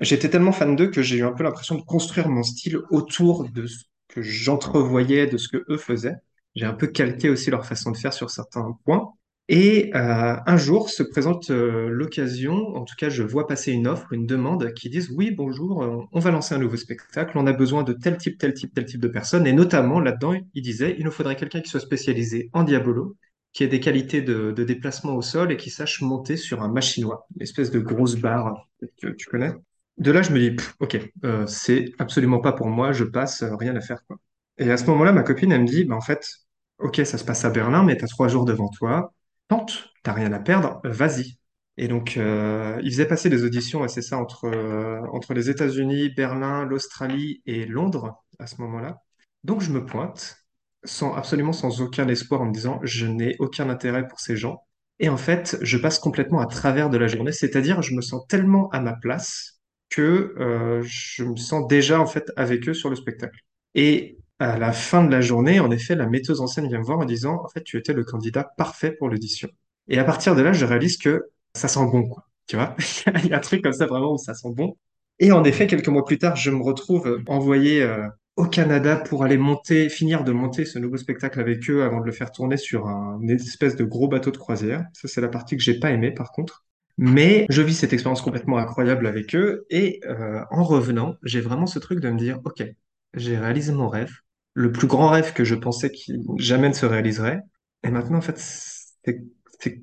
J'étais 0.03 0.29
tellement 0.29 0.53
fan 0.53 0.75
d'eux 0.75 0.89
que 0.91 1.01
j'ai 1.01 1.19
eu 1.19 1.25
un 1.25 1.33
peu 1.33 1.45
l'impression 1.45 1.77
de 1.77 1.83
construire 1.83 2.29
mon 2.29 2.43
style 2.43 2.79
autour 2.91 3.49
de 3.49 3.67
ce 3.67 3.85
que 4.09 4.21
j'entrevoyais, 4.21 5.29
de 5.29 5.39
ce 5.39 5.49
que 5.49 5.65
eux 5.69 5.77
faisaient. 5.79 6.17
J'ai 6.57 6.67
un 6.67 6.75
peu 6.75 6.89
calqué 6.89 7.31
aussi 7.31 7.51
leur 7.51 7.65
façon 7.65 7.93
de 7.93 7.97
faire 7.97 8.13
sur 8.13 8.29
certains 8.29 8.77
points. 8.85 9.13
Et 9.49 9.93
euh, 9.95 10.37
un 10.45 10.57
jour 10.57 10.91
se 10.91 11.05
présente 11.05 11.51
euh, 11.51 11.89
l'occasion, 11.89 12.75
en 12.75 12.85
tout 12.85 12.95
cas 12.97 13.11
je 13.11 13.23
vois 13.23 13.47
passer 13.47 13.73
une 13.73 13.87
offre, 13.87 14.13
une 14.13 14.27
demande 14.27 14.73
qui 14.75 14.89
disent 14.91 15.11
oui, 15.11 15.31
bonjour, 15.31 15.83
euh, 15.85 15.99
on 16.13 16.21
va 16.21 16.31
lancer 16.33 16.55
un 16.55 16.59
nouveau 16.59 16.77
spectacle, 16.77 17.37
on 17.39 17.47
a 17.47 17.53
besoin 17.53 17.85
de 17.85 17.93
tel 17.93 18.17
type, 18.17 18.39
tel 18.39 18.55
type, 18.55 18.75
tel 18.75 18.87
type 18.87 19.01
de 19.01 19.09
personnes. 19.09 19.47
Et 19.47 19.53
notamment 19.53 20.01
là-dedans, 20.01 20.35
ils 20.55 20.63
disaient, 20.63 20.97
il 20.99 21.05
nous 21.05 21.11
faudrait 21.13 21.37
quelqu'un 21.37 21.61
qui 21.61 21.71
soit 21.71 21.81
spécialisé 21.81 22.51
en 22.53 22.65
diabolo, 22.65 23.17
qui 23.53 23.63
ait 23.63 23.69
des 23.69 23.81
qualités 23.81 24.23
de, 24.23 24.51
de 24.51 24.65
déplacement 24.65 25.15
au 25.15 25.23
sol 25.23 25.53
et 25.53 25.57
qui 25.57 25.71
sache 25.71 26.01
monter 26.03 26.37
sur 26.37 26.63
un 26.63 26.69
machinois, 26.69 27.27
une 27.37 27.43
espèce 27.43 27.71
de 27.71 27.79
grosse 27.79 28.17
barre 28.17 28.69
que 29.01 29.09
tu 29.09 29.27
connais. 29.29 29.53
De 30.03 30.11
là, 30.11 30.23
je 30.23 30.33
me 30.33 30.39
dis, 30.41 30.57
ok, 30.81 30.99
euh, 31.25 31.47
c'est 31.47 31.93
absolument 32.01 32.41
pas 32.41 32.53
pour 32.53 32.67
moi, 32.67 32.93
je 32.93 33.05
passe, 33.05 33.43
euh, 33.43 33.55
rien 33.55 33.77
à 33.77 33.81
faire, 33.81 34.05
quoi. 34.07 34.17
Et 34.59 34.69
à 34.71 34.77
ce 34.77 34.85
moment-là, 34.87 35.13
ma 35.13 35.23
copine, 35.23 35.53
elle 35.53 35.63
me 35.63 35.67
dit, 35.67 35.85
bah, 35.85 35.95
en 35.95 36.01
fait, 36.01 36.29
ok, 36.79 36.97
ça 37.05 37.19
se 37.19 37.25
passe 37.25 37.45
à 37.45 37.51
Berlin, 37.51 37.85
mais 37.85 37.97
t'as 37.97 38.09
trois 38.09 38.27
jours 38.27 38.45
devant 38.45 38.69
toi, 38.69 39.13
tente, 39.47 39.93
t'as 40.03 40.13
rien 40.13 40.33
à 40.33 40.41
perdre, 40.41 40.81
vas-y. 40.85 41.39
Et 41.77 41.87
donc, 41.87 42.17
euh, 42.17 42.81
il 42.83 42.91
faisait 42.91 43.07
passer 43.07 43.31
des 43.31 43.45
auditions, 43.45 43.87
c'est 43.87 44.03
ça, 44.03 44.19
entre, 44.19 44.47
euh, 44.47 45.01
entre 45.13 45.35
les 45.35 45.51
États-Unis, 45.51 46.11
Berlin, 46.17 46.65
l'Australie 46.65 47.41
et 47.47 47.65
Londres, 47.65 48.25
à 48.41 48.49
ce 48.49 48.61
moment-là. 48.61 48.99
Donc, 49.45 49.61
je 49.61 49.71
me 49.71 49.87
pointe, 49.87 50.37
sans, 50.83 51.15
absolument 51.15 51.53
sans 51.53 51.81
aucun 51.81 52.09
espoir, 52.09 52.43
en 52.43 52.47
me 52.47 52.53
disant, 52.53 52.81
je 52.83 53.07
n'ai 53.07 53.37
aucun 53.39 53.71
intérêt 53.71 54.09
pour 54.09 54.19
ces 54.19 54.37
gens. 54.37 54.65
Et 54.99 55.09
en 55.09 55.17
fait, 55.17 55.59
je 55.63 55.79
passe 55.79 56.01
complètement 56.01 56.41
à 56.41 56.47
travers 56.47 56.91
de 56.91 56.99
la 56.99 57.07
journée, 57.07 57.33
c'est-à-dire, 57.33 57.83
je 57.83 57.95
me 57.95 58.01
sens 58.01 58.27
tellement 58.27 58.69
à 58.71 58.81
ma 58.81 58.95
place 58.95 59.62
que 59.93 60.35
euh, 60.39 60.83
je 60.85 61.25
me 61.25 61.37
sens 61.37 61.67
déjà 61.69 62.01
en 62.01 62.07
fait 62.07 62.33
avec 62.37 62.69
eux 62.69 62.75
sur 62.75 62.91
le 62.91 62.97
spectacle. 62.97 63.39
Et 63.75 64.19
à 64.39 64.59
la 64.59 64.73
fin 64.73 65.05
de 65.05 65.11
la 65.11 65.21
journée, 65.21 65.61
en 65.61 65.71
effet, 65.71 65.95
la 65.95 66.07
metteuse 66.07 66.41
en 66.41 66.47
scène 66.47 66.69
vient 66.69 66.79
me 66.79 66.85
voir 66.85 66.99
en 66.99 67.05
disant, 67.05 67.43
en 67.45 67.49
fait, 67.49 67.63
tu 67.63 67.79
étais 67.79 67.93
le 67.93 68.05
candidat 68.05 68.45
parfait 68.57 68.93
pour 68.93 69.09
l'audition. 69.09 69.49
Et 69.89 69.99
à 69.99 70.05
partir 70.05 70.35
de 70.35 70.43
là, 70.43 70.53
je 70.53 70.65
réalise 70.65 70.97
que 70.97 71.27
ça 71.55 71.69
sent 71.69 71.85
bon, 71.93 72.09
quoi. 72.09 72.27
Tu 72.47 72.57
vois, 72.57 72.75
il 73.25 73.29
y 73.29 73.33
a 73.33 73.37
un 73.37 73.41
truc 73.41 73.63
comme 73.63 73.73
ça 73.73 73.87
vraiment 73.87 74.15
où 74.15 74.19
ça 74.19 74.35
sent 74.35 74.53
bon. 74.53 74.77
Et 75.21 75.31
en 75.33 75.45
effet, 75.45 75.67
quelques 75.67 75.89
mois 75.89 76.05
plus 76.05 76.19
tard, 76.19 76.37
je 76.37 76.51
me 76.51 76.63
retrouve 76.63 77.23
envoyé 77.29 77.83
euh, 77.83 78.09
au 78.37 78.47
Canada 78.47 78.97
pour 78.97 79.25
aller 79.25 79.37
monter, 79.39 79.89
finir 79.89 80.25
de 80.25 80.33
monter 80.33 80.65
ce 80.65 80.79
nouveau 80.79 80.97
spectacle 80.97 81.39
avec 81.39 81.69
eux 81.71 81.85
avant 81.85 82.01
de 82.01 82.07
le 82.07 82.13
faire 82.13 82.33
tourner 82.33 82.57
sur 82.57 82.89
un, 82.89 83.21
une 83.21 83.31
espèce 83.31 83.77
de 83.77 83.85
gros 83.85 84.09
bateau 84.09 84.31
de 84.31 84.39
croisière. 84.39 84.85
Ça, 84.95 85.07
c'est 85.09 85.21
la 85.21 85.29
partie 85.29 85.57
que 85.57 85.63
j'ai 85.63 85.79
pas 85.79 85.91
aimée, 85.91 86.13
par 86.13 86.33
contre. 86.33 86.65
Mais 86.99 87.47
je 87.49 87.63
vis 87.63 87.75
cette 87.75 87.93
expérience 87.93 88.23
complètement 88.23 88.59
incroyable 88.59 89.07
avec 89.07 89.35
eux 89.35 89.67
et 89.71 90.01
euh, 90.07 90.43
en 90.51 90.63
revenant, 90.63 91.17
j'ai 91.23 91.41
vraiment 91.41 91.67
ce 91.67 91.79
truc 91.79 92.01
de 92.01 92.11
me 92.11 92.19
dire, 92.19 92.41
OK, 92.45 92.63
j'ai 93.15 93.39
réalisé 93.39 93.73
mon 93.73 93.89
rêve, 93.89 94.13
le 94.55 94.73
plus 94.73 94.87
grand 94.87 95.09
rêve 95.09 95.33
que 95.33 95.45
je 95.45 95.55
pensais 95.55 95.91
qu'il 95.91 96.21
jamais 96.39 96.69
ne 96.69 96.75
se 96.75 96.87
réaliserait. 96.87 97.41
Et 97.83 97.91
maintenant, 97.91 98.19
en 98.19 98.21
fait, 98.23 98.39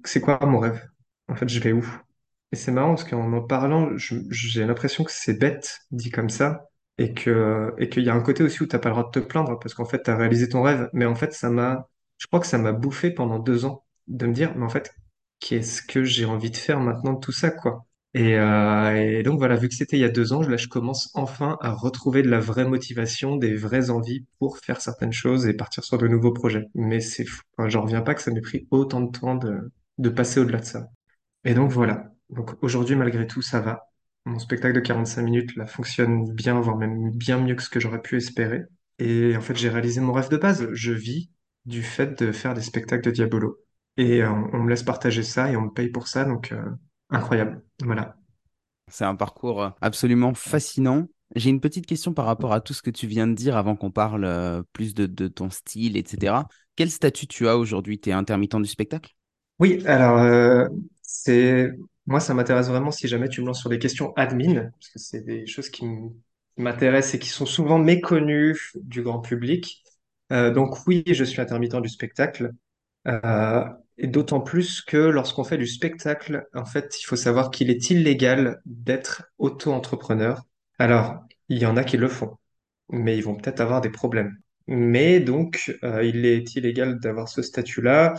c'est 0.05 0.21
quoi 0.21 0.39
mon 0.45 0.59
rêve? 0.59 0.81
En 1.27 1.35
fait, 1.35 1.47
je 1.49 1.59
vais 1.59 1.71
où? 1.71 1.85
Et 2.51 2.55
c'est 2.55 2.71
marrant 2.71 2.95
parce 2.95 3.03
qu'en 3.03 3.31
en 3.33 3.41
parlant, 3.41 3.89
j'ai 3.97 4.65
l'impression 4.65 5.03
que 5.03 5.11
c'est 5.11 5.37
bête 5.39 5.79
dit 5.91 6.09
comme 6.09 6.29
ça 6.29 6.65
et 6.97 7.13
que 7.13 7.73
et 7.77 7.89
qu'il 7.89 8.03
y 8.03 8.09
a 8.09 8.15
un 8.15 8.21
côté 8.21 8.43
aussi 8.43 8.63
où 8.63 8.65
t'as 8.65 8.79
pas 8.79 8.89
le 8.89 8.95
droit 8.95 9.05
de 9.11 9.11
te 9.11 9.25
plaindre 9.25 9.59
parce 9.59 9.73
qu'en 9.75 9.85
fait, 9.85 9.99
t'as 10.03 10.15
réalisé 10.17 10.49
ton 10.49 10.63
rêve. 10.63 10.89
Mais 10.93 11.05
en 11.05 11.15
fait, 11.15 11.33
ça 11.33 11.49
m'a, 11.49 11.87
je 12.17 12.27
crois 12.27 12.39
que 12.39 12.47
ça 12.47 12.57
m'a 12.57 12.71
bouffé 12.71 13.11
pendant 13.11 13.39
deux 13.39 13.65
ans 13.65 13.85
de 14.07 14.25
me 14.25 14.33
dire, 14.33 14.55
mais 14.57 14.65
en 14.65 14.69
fait, 14.69 14.91
qu'est-ce 15.39 15.81
que 15.81 16.03
j'ai 16.03 16.25
envie 16.25 16.51
de 16.51 16.57
faire 16.57 16.79
maintenant 16.79 17.13
de 17.13 17.19
tout 17.19 17.31
ça, 17.31 17.51
quoi? 17.51 17.85
Et, 18.15 18.35
euh, 18.37 18.95
et 19.19 19.23
donc 19.23 19.37
voilà, 19.39 19.55
vu 19.55 19.69
que 19.69 19.75
c'était 19.75 19.97
il 19.97 19.99
y 20.01 20.03
a 20.03 20.09
deux 20.09 20.33
ans, 20.33 20.41
là, 20.41 20.57
je 20.57 20.67
commence 20.67 21.11
enfin 21.13 21.57
à 21.61 21.71
retrouver 21.71 22.23
de 22.23 22.29
la 22.29 22.39
vraie 22.39 22.65
motivation, 22.65 23.35
des 23.37 23.55
vraies 23.55 23.89
envies 23.91 24.25
pour 24.39 24.57
faire 24.57 24.81
certaines 24.81 25.13
choses 25.13 25.45
et 25.47 25.53
partir 25.53 25.83
sur 25.83 25.97
de 25.99 26.07
nouveaux 26.07 26.33
projets. 26.33 26.65
Mais 26.73 26.99
c'est 27.01 27.25
fou. 27.25 27.41
Reviens 27.57 28.01
pas 28.01 28.15
que 28.15 28.21
ça 28.21 28.31
m'ait 28.31 28.41
pris 28.41 28.67
autant 28.71 29.01
de 29.01 29.11
temps 29.11 29.35
de, 29.35 29.71
de 29.99 30.09
passer 30.09 30.39
au-delà 30.39 30.59
de 30.59 30.65
ça. 30.65 30.89
Et 31.45 31.53
donc 31.53 31.71
voilà. 31.71 32.11
Donc 32.29 32.51
aujourd'hui, 32.63 32.95
malgré 32.95 33.27
tout, 33.27 33.41
ça 33.41 33.59
va. 33.61 33.83
Mon 34.25 34.39
spectacle 34.39 34.75
de 34.75 34.79
45 34.81 35.23
minutes, 35.23 35.55
là, 35.55 35.65
fonctionne 35.67 36.33
bien, 36.33 36.59
voire 36.59 36.77
même 36.77 37.11
bien 37.11 37.39
mieux 37.39 37.55
que 37.55 37.63
ce 37.63 37.69
que 37.69 37.79
j'aurais 37.79 38.01
pu 38.01 38.17
espérer. 38.17 38.63
Et 38.99 39.35
en 39.37 39.41
fait, 39.41 39.55
j'ai 39.57 39.69
réalisé 39.69 40.01
mon 40.01 40.13
rêve 40.13 40.29
de 40.29 40.37
base. 40.37 40.67
Je 40.73 40.91
vis 40.93 41.31
du 41.65 41.83
fait 41.83 42.21
de 42.21 42.31
faire 42.31 42.53
des 42.53 42.61
spectacles 42.61 43.03
de 43.05 43.11
Diabolo. 43.11 43.57
Et 43.97 44.21
euh, 44.21 44.29
on 44.31 44.59
me 44.63 44.69
laisse 44.69 44.83
partager 44.83 45.23
ça 45.23 45.51
et 45.51 45.55
on 45.55 45.63
me 45.63 45.69
paye 45.71 45.89
pour 45.89 46.07
ça, 46.07 46.25
donc 46.25 46.51
euh, 46.51 46.63
incroyable. 47.09 47.63
Voilà. 47.83 48.15
C'est 48.87 49.05
un 49.05 49.15
parcours 49.15 49.61
euh, 49.63 49.69
absolument 49.81 50.33
fascinant. 50.33 51.07
J'ai 51.35 51.49
une 51.49 51.61
petite 51.61 51.85
question 51.85 52.13
par 52.13 52.25
rapport 52.25 52.53
à 52.53 52.61
tout 52.61 52.73
ce 52.73 52.81
que 52.81 52.89
tu 52.89 53.05
viens 53.05 53.27
de 53.27 53.35
dire 53.35 53.55
avant 53.55 53.75
qu'on 53.75 53.91
parle 53.91 54.63
plus 54.73 54.95
de, 54.95 55.05
de 55.05 55.27
ton 55.27 55.51
style, 55.51 55.95
etc. 55.95 56.47
Quel 56.75 56.89
statut 56.89 57.27
tu 57.27 57.47
as 57.47 57.55
aujourd'hui? 57.55 57.99
Tu 57.99 58.09
es 58.09 58.13
intermittent 58.13 58.55
du 58.55 58.67
spectacle? 58.67 59.13
Oui, 59.59 59.83
alors 59.85 60.19
euh, 60.19 60.67
c'est 61.01 61.69
moi 62.07 62.19
ça 62.19 62.33
m'intéresse 62.33 62.67
vraiment 62.69 62.91
si 62.91 63.07
jamais 63.07 63.27
tu 63.29 63.41
me 63.41 63.47
lances 63.47 63.59
sur 63.59 63.69
des 63.69 63.77
questions 63.79 64.13
admin, 64.15 64.71
parce 64.71 64.89
que 64.89 64.99
c'est 64.99 65.21
des 65.25 65.45
choses 65.47 65.69
qui 65.69 65.85
m'intéressent 66.57 67.15
et 67.15 67.19
qui 67.19 67.29
sont 67.29 67.45
souvent 67.45 67.77
méconnues 67.77 68.57
du 68.75 69.01
grand 69.03 69.19
public. 69.19 69.83
Euh, 70.31 70.51
donc 70.51 70.87
oui, 70.87 71.03
je 71.07 71.23
suis 71.23 71.41
intermittent 71.41 71.75
du 71.81 71.89
spectacle. 71.89 72.51
Euh, 73.07 73.63
et 73.97 74.07
d'autant 74.07 74.39
plus 74.39 74.81
que 74.81 74.97
lorsqu'on 74.97 75.43
fait 75.43 75.57
du 75.57 75.67
spectacle, 75.67 76.47
en 76.53 76.65
fait, 76.65 76.99
il 76.99 77.03
faut 77.03 77.15
savoir 77.15 77.51
qu'il 77.51 77.69
est 77.69 77.89
illégal 77.89 78.61
d'être 78.65 79.23
auto-entrepreneur. 79.37 80.41
Alors, 80.77 81.19
il 81.49 81.57
y 81.57 81.65
en 81.65 81.75
a 81.77 81.83
qui 81.83 81.97
le 81.97 82.07
font, 82.07 82.37
mais 82.89 83.17
ils 83.17 83.23
vont 83.23 83.35
peut-être 83.35 83.59
avoir 83.59 83.81
des 83.81 83.89
problèmes. 83.89 84.37
Mais 84.67 85.19
donc, 85.19 85.75
euh, 85.83 86.03
il 86.03 86.25
est 86.25 86.55
illégal 86.55 86.99
d'avoir 86.99 87.27
ce 87.27 87.41
statut-là. 87.41 88.13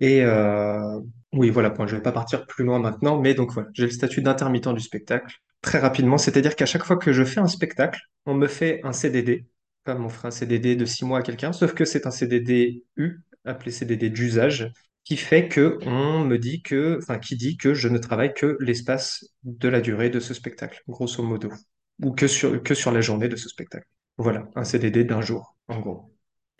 Et 0.00 0.24
euh, 0.24 1.00
oui, 1.32 1.50
voilà, 1.50 1.70
point. 1.70 1.86
Je 1.86 1.96
vais 1.96 2.02
pas 2.02 2.12
partir 2.12 2.46
plus 2.46 2.64
loin 2.64 2.78
maintenant, 2.78 3.20
mais 3.20 3.34
donc 3.34 3.52
voilà, 3.52 3.68
j'ai 3.74 3.84
le 3.84 3.90
statut 3.90 4.22
d'intermittent 4.22 4.72
du 4.74 4.80
spectacle. 4.80 5.36
Très 5.60 5.78
rapidement, 5.78 6.16
c'est-à-dire 6.16 6.56
qu'à 6.56 6.66
chaque 6.66 6.84
fois 6.84 6.96
que 6.96 7.12
je 7.12 7.24
fais 7.24 7.40
un 7.40 7.46
spectacle, 7.46 8.00
on 8.24 8.34
me 8.34 8.46
fait 8.46 8.80
un 8.84 8.92
CDD, 8.92 9.46
comme 9.84 10.04
on 10.04 10.08
ferait 10.08 10.28
un 10.28 10.30
CDD 10.30 10.76
de 10.76 10.86
six 10.86 11.04
mois 11.04 11.18
à 11.18 11.22
quelqu'un, 11.22 11.52
sauf 11.52 11.74
que 11.74 11.84
c'est 11.84 12.06
un 12.06 12.10
CDD 12.10 12.84
U, 12.96 13.20
appelé 13.44 13.70
CDD 13.70 14.10
d'usage, 14.10 14.70
qui 15.04 15.16
fait 15.16 15.48
que 15.48 15.78
on 15.82 16.24
me 16.24 16.38
dit 16.38 16.62
que, 16.62 16.98
enfin, 17.02 17.18
qui 17.18 17.36
dit 17.36 17.56
que 17.56 17.74
je 17.74 17.88
ne 17.88 17.98
travaille 17.98 18.34
que 18.34 18.56
l'espace 18.60 19.24
de 19.42 19.68
la 19.68 19.80
durée 19.80 20.10
de 20.10 20.20
ce 20.20 20.34
spectacle, 20.34 20.82
grosso 20.88 21.22
modo, 21.22 21.50
ou 22.02 22.12
que 22.12 22.26
sur, 22.26 22.62
que 22.62 22.74
sur 22.74 22.92
la 22.92 23.00
journée 23.00 23.28
de 23.28 23.36
ce 23.36 23.48
spectacle. 23.48 23.86
Voilà, 24.18 24.48
un 24.54 24.64
CDD 24.64 25.04
d'un 25.04 25.20
jour, 25.20 25.56
en 25.68 25.80
gros. 25.80 26.10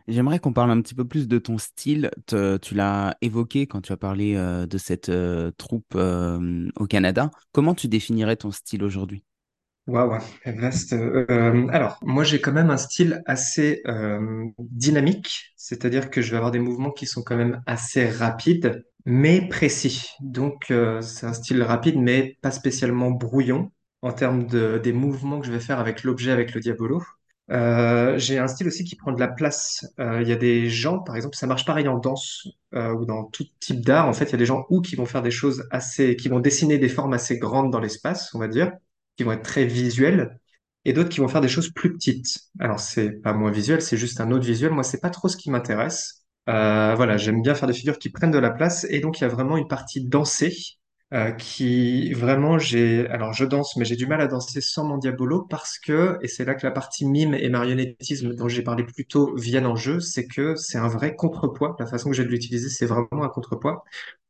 J'aimerais 0.08 0.40
qu'on 0.40 0.52
parle 0.52 0.70
un 0.70 0.80
petit 0.80 0.94
peu 0.94 1.06
plus 1.06 1.28
de 1.28 1.38
ton 1.38 1.58
style. 1.58 2.10
Tu 2.26 2.74
l'as 2.74 3.16
évoqué 3.20 3.66
quand 3.66 3.80
tu 3.80 3.92
as 3.92 3.96
parlé 3.96 4.34
euh, 4.34 4.66
de 4.66 4.78
cette 4.78 5.08
euh, 5.08 5.52
troupe 5.56 5.94
euh, 5.94 6.68
au 6.76 6.86
Canada. 6.86 7.30
Comment 7.52 7.74
tu 7.74 7.86
définirais 7.86 8.36
ton 8.36 8.50
style 8.50 8.82
aujourd'hui? 8.82 9.22
Waouh, 9.90 10.18
vaste. 10.46 10.92
Euh, 10.92 11.66
alors, 11.72 11.98
moi, 12.02 12.22
j'ai 12.22 12.40
quand 12.40 12.52
même 12.52 12.70
un 12.70 12.76
style 12.76 13.22
assez 13.26 13.82
euh, 13.88 14.44
dynamique, 14.58 15.52
c'est-à-dire 15.56 16.10
que 16.10 16.22
je 16.22 16.30
vais 16.30 16.36
avoir 16.36 16.52
des 16.52 16.60
mouvements 16.60 16.92
qui 16.92 17.06
sont 17.06 17.22
quand 17.24 17.36
même 17.36 17.60
assez 17.66 18.08
rapides, 18.08 18.84
mais 19.04 19.48
précis. 19.48 20.10
Donc, 20.20 20.70
euh, 20.70 21.00
c'est 21.02 21.26
un 21.26 21.32
style 21.32 21.62
rapide, 21.64 21.96
mais 21.98 22.38
pas 22.40 22.52
spécialement 22.52 23.10
brouillon 23.10 23.72
en 24.02 24.12
termes 24.12 24.46
de, 24.46 24.78
des 24.78 24.92
mouvements 24.92 25.40
que 25.40 25.46
je 25.46 25.52
vais 25.52 25.60
faire 25.60 25.80
avec 25.80 26.04
l'objet, 26.04 26.30
avec 26.30 26.54
le 26.54 26.60
diabolo. 26.60 27.02
Euh, 27.50 28.16
j'ai 28.16 28.38
un 28.38 28.46
style 28.46 28.68
aussi 28.68 28.84
qui 28.84 28.94
prend 28.94 29.10
de 29.12 29.18
la 29.18 29.26
place. 29.28 29.84
Euh, 29.98 30.22
Il 30.22 30.28
y 30.28 30.32
a 30.32 30.36
des 30.36 30.68
gens, 30.68 31.00
par 31.00 31.16
exemple, 31.16 31.36
ça 31.36 31.48
marche 31.48 31.64
pareil 31.64 31.88
en 31.88 31.98
danse 31.98 32.46
euh, 32.74 32.92
ou 32.94 33.04
dans 33.06 33.24
tout 33.24 33.44
type 33.58 33.80
d'art. 33.84 34.06
En 34.06 34.12
fait, 34.12 34.26
il 34.26 34.32
y 34.32 34.34
a 34.36 34.38
des 34.38 34.46
gens 34.46 34.66
ou 34.70 34.80
qui 34.82 34.94
vont 34.94 35.06
faire 35.06 35.22
des 35.22 35.32
choses 35.32 35.66
assez, 35.72 36.14
qui 36.14 36.28
vont 36.28 36.38
dessiner 36.38 36.78
des 36.78 36.88
formes 36.88 37.12
assez 37.12 37.38
grandes 37.38 37.72
dans 37.72 37.80
l'espace, 37.80 38.32
on 38.34 38.38
va 38.38 38.46
dire 38.46 38.70
qui 39.20 39.24
vont 39.24 39.32
être 39.32 39.42
très 39.42 39.66
visuelles 39.66 40.40
et 40.86 40.94
d'autres 40.94 41.10
qui 41.10 41.20
vont 41.20 41.28
faire 41.28 41.42
des 41.42 41.48
choses 41.48 41.70
plus 41.70 41.92
petites. 41.92 42.38
Alors, 42.58 42.80
c'est 42.80 43.10
pas 43.20 43.34
moins 43.34 43.50
visuel, 43.50 43.82
c'est 43.82 43.98
juste 43.98 44.18
un 44.22 44.30
autre 44.30 44.46
visuel. 44.46 44.72
Moi, 44.72 44.82
c'est 44.82 45.00
pas 45.00 45.10
trop 45.10 45.28
ce 45.28 45.36
qui 45.36 45.50
m'intéresse. 45.50 46.24
Euh, 46.48 46.94
voilà, 46.96 47.18
j'aime 47.18 47.42
bien 47.42 47.54
faire 47.54 47.68
des 47.68 47.74
figures 47.74 47.98
qui 47.98 48.08
prennent 48.08 48.30
de 48.30 48.38
la 48.38 48.48
place 48.48 48.86
et 48.88 49.00
donc 49.00 49.20
il 49.20 49.24
y 49.24 49.26
a 49.26 49.28
vraiment 49.28 49.58
une 49.58 49.68
partie 49.68 50.02
dansée 50.02 50.56
euh, 51.12 51.32
qui 51.32 52.14
vraiment 52.14 52.58
j'ai 52.58 53.06
alors 53.08 53.32
je 53.34 53.44
danse 53.44 53.76
mais 53.76 53.84
j'ai 53.84 53.96
du 53.96 54.06
mal 54.06 54.20
à 54.20 54.26
danser 54.26 54.60
sans 54.60 54.84
mon 54.84 54.96
diabolo 54.96 55.42
parce 55.42 55.78
que 55.78 56.18
et 56.22 56.28
c'est 56.28 56.44
là 56.44 56.54
que 56.54 56.64
la 56.66 56.70
partie 56.72 57.04
mime 57.04 57.34
et 57.34 57.48
marionnettisme 57.50 58.34
dont 58.34 58.48
j'ai 58.48 58.62
parlé 58.62 58.84
plus 58.84 59.04
tôt 59.06 59.34
viennent 59.36 59.66
en 59.66 59.76
jeu, 59.76 60.00
c'est 60.00 60.26
que 60.26 60.54
c'est 60.56 60.78
un 60.78 60.88
vrai 60.88 61.14
contrepoids. 61.14 61.76
La 61.78 61.86
façon 61.86 62.08
que 62.10 62.16
j'ai 62.16 62.24
de 62.24 62.30
l'utiliser, 62.30 62.70
c'est 62.70 62.86
vraiment 62.86 63.22
un 63.22 63.28
contrepoids. 63.28 63.84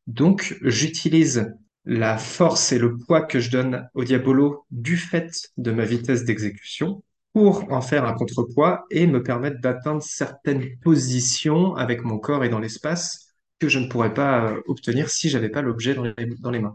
Donc, 0.09 0.59
j'utilise 0.62 1.55
la 1.85 2.19
force 2.19 2.73
et 2.73 2.79
le 2.79 2.97
poids 2.97 3.23
que 3.23 3.40
je 3.40 3.51
donne 3.51 3.88
au 3.95 4.05
diabolo 4.05 4.66
du 4.71 4.97
fait 4.97 5.31
de 5.57 5.71
ma 5.71 5.85
vitesse 5.85 6.25
d'exécution 6.25 7.03
pour 7.33 7.73
en 7.73 7.81
faire 7.81 8.05
un 8.05 8.12
contrepoids 8.12 8.85
et 8.90 9.07
me 9.07 9.23
permettre 9.23 9.61
d'atteindre 9.61 10.03
certaines 10.03 10.77
positions 10.81 11.77
avec 11.77 12.03
mon 12.05 12.19
corps 12.19 12.45
et 12.45 12.49
dans 12.49 12.59
l'espace 12.59 13.35
que 13.59 13.69
je 13.69 13.79
ne 13.79 13.88
pourrais 13.88 14.14
pas 14.14 14.51
euh, 14.51 14.61
obtenir 14.66 15.11
si 15.11 15.29
j'avais 15.29 15.49
pas 15.51 15.62
l'objet 15.62 15.95
dans 15.95 16.51
les, 16.51 16.61
mains. 16.61 16.75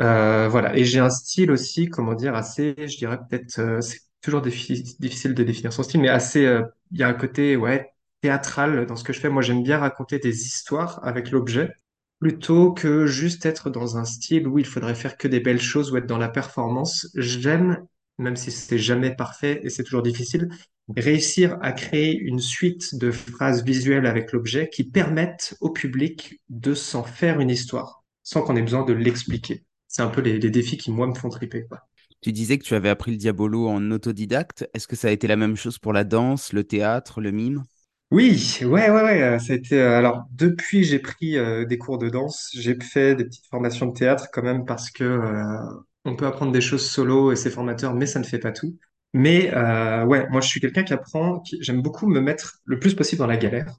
Euh, 0.00 0.48
voilà. 0.48 0.76
Et 0.76 0.84
j'ai 0.84 1.00
un 1.00 1.10
style 1.10 1.50
aussi, 1.50 1.88
comment 1.88 2.14
dire, 2.14 2.34
assez, 2.34 2.74
je 2.78 2.96
dirais 2.96 3.18
peut-être, 3.28 3.58
euh, 3.58 3.80
c'est 3.80 4.00
toujours 4.22 4.40
diffi- 4.40 4.96
difficile 5.00 5.34
de 5.34 5.42
définir 5.44 5.72
son 5.72 5.82
style, 5.82 6.00
mais 6.00 6.08
assez, 6.08 6.46
euh, 6.46 6.62
il 6.92 6.98
y 6.98 7.02
a 7.02 7.08
un 7.08 7.14
côté, 7.14 7.56
ouais, 7.56 7.90
théâtral 8.20 8.86
dans 8.86 8.96
ce 8.96 9.04
que 9.04 9.12
je 9.12 9.20
fais. 9.20 9.28
Moi, 9.28 9.42
j'aime 9.42 9.62
bien 9.62 9.78
raconter 9.78 10.18
des 10.18 10.46
histoires 10.46 11.00
avec 11.04 11.30
l'objet 11.30 11.70
plutôt 12.20 12.72
que 12.72 13.06
juste 13.06 13.46
être 13.46 13.70
dans 13.70 13.96
un 13.96 14.04
style 14.04 14.46
où 14.46 14.58
il 14.58 14.66
faudrait 14.66 14.94
faire 14.94 15.16
que 15.16 15.26
des 15.26 15.40
belles 15.40 15.60
choses 15.60 15.90
ou 15.90 15.96
être 15.96 16.06
dans 16.06 16.18
la 16.18 16.28
performance. 16.28 17.08
J'aime, 17.14 17.84
même 18.18 18.36
si 18.36 18.50
c'est 18.50 18.78
jamais 18.78 19.16
parfait 19.16 19.60
et 19.62 19.70
c'est 19.70 19.82
toujours 19.82 20.02
difficile, 20.02 20.48
réussir 20.96 21.58
à 21.62 21.72
créer 21.72 22.16
une 22.18 22.38
suite 22.38 22.94
de 22.96 23.10
phrases 23.10 23.64
visuelles 23.64 24.06
avec 24.06 24.32
l'objet 24.32 24.68
qui 24.68 24.84
permettent 24.84 25.56
au 25.60 25.70
public 25.70 26.40
de 26.50 26.74
s'en 26.74 27.02
faire 27.02 27.40
une 27.40 27.50
histoire 27.50 28.04
sans 28.22 28.42
qu'on 28.42 28.54
ait 28.56 28.62
besoin 28.62 28.84
de 28.84 28.92
l'expliquer. 28.92 29.64
C'est 29.88 30.02
un 30.02 30.08
peu 30.08 30.20
les, 30.20 30.38
défis 30.38 30.76
qui, 30.76 30.92
moi, 30.92 31.06
me 31.06 31.14
font 31.14 31.30
triper. 31.30 31.66
Tu 32.20 32.32
disais 32.32 32.58
que 32.58 32.64
tu 32.64 32.74
avais 32.74 32.90
appris 32.90 33.10
le 33.10 33.16
diabolo 33.16 33.66
en 33.66 33.90
autodidacte. 33.90 34.68
Est-ce 34.74 34.86
que 34.86 34.94
ça 34.94 35.08
a 35.08 35.10
été 35.10 35.26
la 35.26 35.36
même 35.36 35.56
chose 35.56 35.78
pour 35.78 35.92
la 35.92 36.04
danse, 36.04 36.52
le 36.52 36.64
théâtre, 36.64 37.20
le 37.20 37.32
mime? 37.32 37.64
Oui, 38.10 38.58
ouais, 38.62 38.90
ouais, 38.90 39.02
ouais. 39.02 39.38
Ça 39.38 39.52
a 39.52 39.56
été, 39.56 39.80
alors, 39.80 40.24
depuis, 40.32 40.82
j'ai 40.82 40.98
pris 40.98 41.36
euh, 41.38 41.64
des 41.64 41.78
cours 41.78 41.96
de 41.98 42.08
danse. 42.08 42.50
J'ai 42.54 42.74
fait 42.80 43.14
des 43.14 43.24
petites 43.24 43.46
formations 43.46 43.86
de 43.86 43.92
théâtre 43.92 44.28
quand 44.32 44.42
même 44.42 44.64
parce 44.64 44.90
que 44.90 45.04
euh, 45.04 45.56
on 46.04 46.16
peut 46.16 46.26
apprendre 46.26 46.50
des 46.50 46.60
choses 46.60 46.84
solo 46.90 47.30
et 47.30 47.36
c'est 47.36 47.50
formateur, 47.50 47.94
mais 47.94 48.06
ça 48.06 48.18
ne 48.18 48.24
fait 48.24 48.40
pas 48.40 48.50
tout. 48.50 48.76
Mais 49.12 49.52
euh, 49.54 50.04
ouais, 50.06 50.28
moi, 50.30 50.40
je 50.40 50.48
suis 50.48 50.60
quelqu'un 50.60 50.82
qui 50.82 50.92
apprend, 50.92 51.42
j'aime 51.60 51.82
beaucoup 51.82 52.08
me 52.08 52.20
mettre 52.20 52.58
le 52.64 52.80
plus 52.80 52.94
possible 52.94 53.20
dans 53.20 53.26
la 53.28 53.36
galère. 53.36 53.76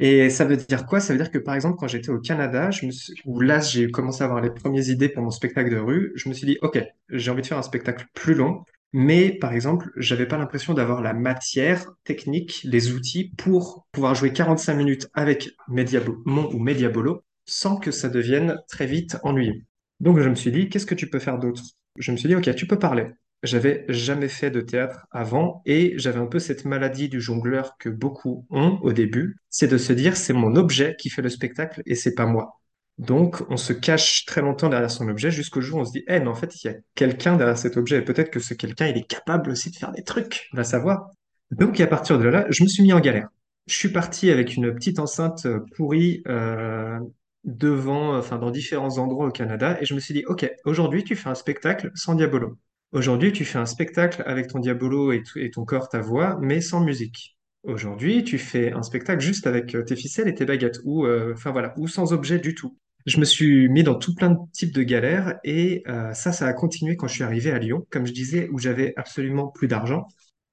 Et 0.00 0.30
ça 0.30 0.44
veut 0.46 0.56
dire 0.56 0.86
quoi? 0.86 1.00
Ça 1.00 1.12
veut 1.12 1.18
dire 1.18 1.30
que 1.30 1.38
par 1.38 1.54
exemple, 1.54 1.76
quand 1.78 1.88
j'étais 1.88 2.10
au 2.10 2.20
Canada, 2.20 2.70
je 2.70 2.86
me 2.86 2.90
suis- 2.90 3.14
où 3.26 3.40
là 3.40 3.60
j'ai 3.60 3.90
commencé 3.90 4.22
à 4.22 4.26
avoir 4.26 4.40
les 4.40 4.50
premières 4.50 4.88
idées 4.88 5.08
pour 5.10 5.22
mon 5.22 5.30
spectacle 5.30 5.70
de 5.70 5.76
rue, 5.78 6.12
je 6.16 6.28
me 6.28 6.34
suis 6.34 6.46
dit, 6.46 6.58
OK, 6.62 6.82
j'ai 7.10 7.30
envie 7.30 7.42
de 7.42 7.46
faire 7.46 7.58
un 7.58 7.62
spectacle 7.62 8.06
plus 8.14 8.34
long, 8.34 8.64
mais 8.92 9.30
par 9.38 9.52
exemple, 9.52 9.90
j'avais 9.96 10.26
pas 10.26 10.36
l'impression 10.38 10.74
d'avoir 10.74 11.02
la 11.02 11.12
matière 11.14 11.86
technique, 12.04 12.60
les 12.64 12.92
outils 12.92 13.32
pour 13.36 13.86
pouvoir 13.92 14.14
jouer 14.14 14.32
45 14.32 14.74
minutes 14.74 15.08
avec 15.14 15.50
Mediabo- 15.68 16.22
mon 16.24 16.48
ou 16.52 16.58
Mediabolo 16.58 17.22
sans 17.46 17.76
que 17.76 17.90
ça 17.90 18.08
devienne 18.08 18.56
très 18.68 18.86
vite 18.86 19.16
ennuyeux. 19.22 19.62
Donc 20.00 20.18
je 20.20 20.28
me 20.28 20.34
suis 20.34 20.52
dit, 20.52 20.68
qu'est-ce 20.68 20.86
que 20.86 20.94
tu 20.94 21.08
peux 21.10 21.18
faire 21.18 21.38
d'autre? 21.38 21.62
Je 21.98 22.12
me 22.12 22.16
suis 22.16 22.28
dit, 22.28 22.36
OK, 22.36 22.54
tu 22.54 22.66
peux 22.66 22.78
parler. 22.78 23.06
J'avais 23.42 23.84
jamais 23.88 24.28
fait 24.28 24.50
de 24.50 24.60
théâtre 24.60 25.06
avant 25.10 25.62
et 25.64 25.94
j'avais 25.96 26.18
un 26.20 26.26
peu 26.26 26.38
cette 26.38 26.64
maladie 26.64 27.08
du 27.08 27.20
jongleur 27.20 27.76
que 27.78 27.88
beaucoup 27.88 28.46
ont 28.50 28.78
au 28.82 28.92
début, 28.92 29.36
c'est 29.48 29.68
de 29.68 29.78
se 29.78 29.92
dire 29.94 30.16
c'est 30.16 30.34
mon 30.34 30.56
objet 30.56 30.94
qui 30.98 31.08
fait 31.10 31.22
le 31.22 31.30
spectacle 31.30 31.82
et 31.86 31.94
c'est 31.94 32.14
pas 32.14 32.26
moi. 32.26 32.59
Donc 33.00 33.42
on 33.48 33.56
se 33.56 33.72
cache 33.72 34.26
très 34.26 34.42
longtemps 34.42 34.68
derrière 34.68 34.90
son 34.90 35.08
objet 35.08 35.30
jusqu'au 35.30 35.62
jour 35.62 35.78
où 35.78 35.80
on 35.80 35.84
se 35.86 35.92
dit 35.92 36.04
eh 36.06 36.20
mais 36.20 36.26
en 36.26 36.34
fait 36.34 36.62
il 36.62 36.66
y 36.66 36.70
a 36.70 36.74
quelqu'un 36.94 37.38
derrière 37.38 37.56
cet 37.56 37.78
objet 37.78 37.96
et 37.96 38.02
peut-être 38.02 38.30
que 38.30 38.40
ce 38.40 38.52
quelqu'un 38.52 38.88
il 38.88 38.98
est 38.98 39.06
capable 39.06 39.50
aussi 39.50 39.70
de 39.70 39.76
faire 39.76 39.90
des 39.90 40.04
trucs, 40.04 40.50
va 40.52 40.64
savoir. 40.64 41.08
Donc 41.50 41.80
à 41.80 41.86
partir 41.86 42.18
de 42.18 42.28
là, 42.28 42.44
je 42.50 42.62
me 42.62 42.68
suis 42.68 42.82
mis 42.82 42.92
en 42.92 43.00
galère. 43.00 43.28
Je 43.68 43.74
suis 43.74 43.88
parti 43.88 44.30
avec 44.30 44.54
une 44.54 44.74
petite 44.74 44.98
enceinte 44.98 45.46
euh, 45.46 45.60
pourrie 45.76 46.22
euh, 46.28 46.98
devant, 47.44 48.18
enfin 48.18 48.36
dans 48.36 48.50
différents 48.50 48.98
endroits 48.98 49.28
au 49.28 49.30
Canada 49.30 49.78
et 49.80 49.86
je 49.86 49.94
me 49.94 50.00
suis 50.00 50.12
dit 50.12 50.24
ok 50.26 50.50
aujourd'hui 50.66 51.02
tu 51.02 51.16
fais 51.16 51.30
un 51.30 51.34
spectacle 51.34 51.90
sans 51.94 52.14
diabolo. 52.14 52.58
Aujourd'hui, 52.92 53.32
tu 53.32 53.44
fais 53.46 53.58
un 53.58 53.66
spectacle 53.66 54.22
avec 54.26 54.48
ton 54.48 54.58
diabolo 54.58 55.12
et, 55.12 55.22
ton 55.54 55.64
corps, 55.64 55.88
ta 55.88 56.00
voix, 56.00 56.38
mais 56.42 56.60
sans 56.60 56.80
musique. 56.80 57.38
Aujourd'hui, 57.62 58.24
tu 58.24 58.36
fais 58.36 58.72
un 58.72 58.82
spectacle 58.82 59.20
juste 59.22 59.46
avec 59.46 59.74
euh, 59.76 59.84
tes 59.84 59.94
ficelles 59.94 60.26
et 60.28 60.34
tes 60.34 60.44
baguettes, 60.44 60.80
ou 60.84 61.06
voilà, 61.46 61.72
ou 61.78 61.86
sans 61.86 62.12
objet 62.12 62.40
du 62.40 62.54
tout. 62.56 62.76
Je 63.06 63.18
me 63.18 63.24
suis 63.24 63.68
mis 63.68 63.82
dans 63.82 63.94
tout 63.94 64.14
plein 64.14 64.30
de 64.30 64.38
types 64.52 64.74
de 64.74 64.82
galères 64.82 65.38
et 65.44 65.82
euh, 65.88 66.12
ça, 66.12 66.32
ça 66.32 66.46
a 66.46 66.52
continué 66.52 66.96
quand 66.96 67.08
je 67.08 67.14
suis 67.14 67.24
arrivé 67.24 67.50
à 67.50 67.58
Lyon, 67.58 67.86
comme 67.90 68.06
je 68.06 68.12
disais, 68.12 68.48
où 68.52 68.58
j'avais 68.58 68.92
absolument 68.96 69.48
plus 69.48 69.68
d'argent, 69.68 70.06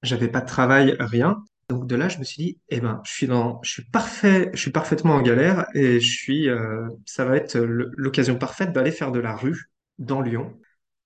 j'avais 0.03 0.27
pas 0.27 0.41
de 0.41 0.47
travail, 0.47 0.95
rien. 0.99 1.43
Donc 1.69 1.87
de 1.87 1.95
là, 1.95 2.07
je 2.07 2.19
me 2.19 2.23
suis 2.23 2.43
dit, 2.43 2.59
eh 2.69 2.79
ben, 2.79 3.01
je 3.03 3.11
suis 3.11 3.27
dans, 3.27 3.59
je 3.63 3.71
suis 3.71 3.83
parfait, 3.83 4.49
je 4.53 4.59
suis 4.59 4.71
parfaitement 4.71 5.15
en 5.15 5.21
galère 5.21 5.65
et 5.73 5.99
je 5.99 6.09
suis, 6.09 6.47
euh, 6.49 6.87
ça 7.05 7.25
va 7.25 7.35
être 7.35 7.57
l'occasion 7.59 8.37
parfaite 8.37 8.71
d'aller 8.71 8.91
faire 8.91 9.11
de 9.11 9.19
la 9.19 9.35
rue 9.35 9.69
dans 9.99 10.21
Lyon 10.21 10.57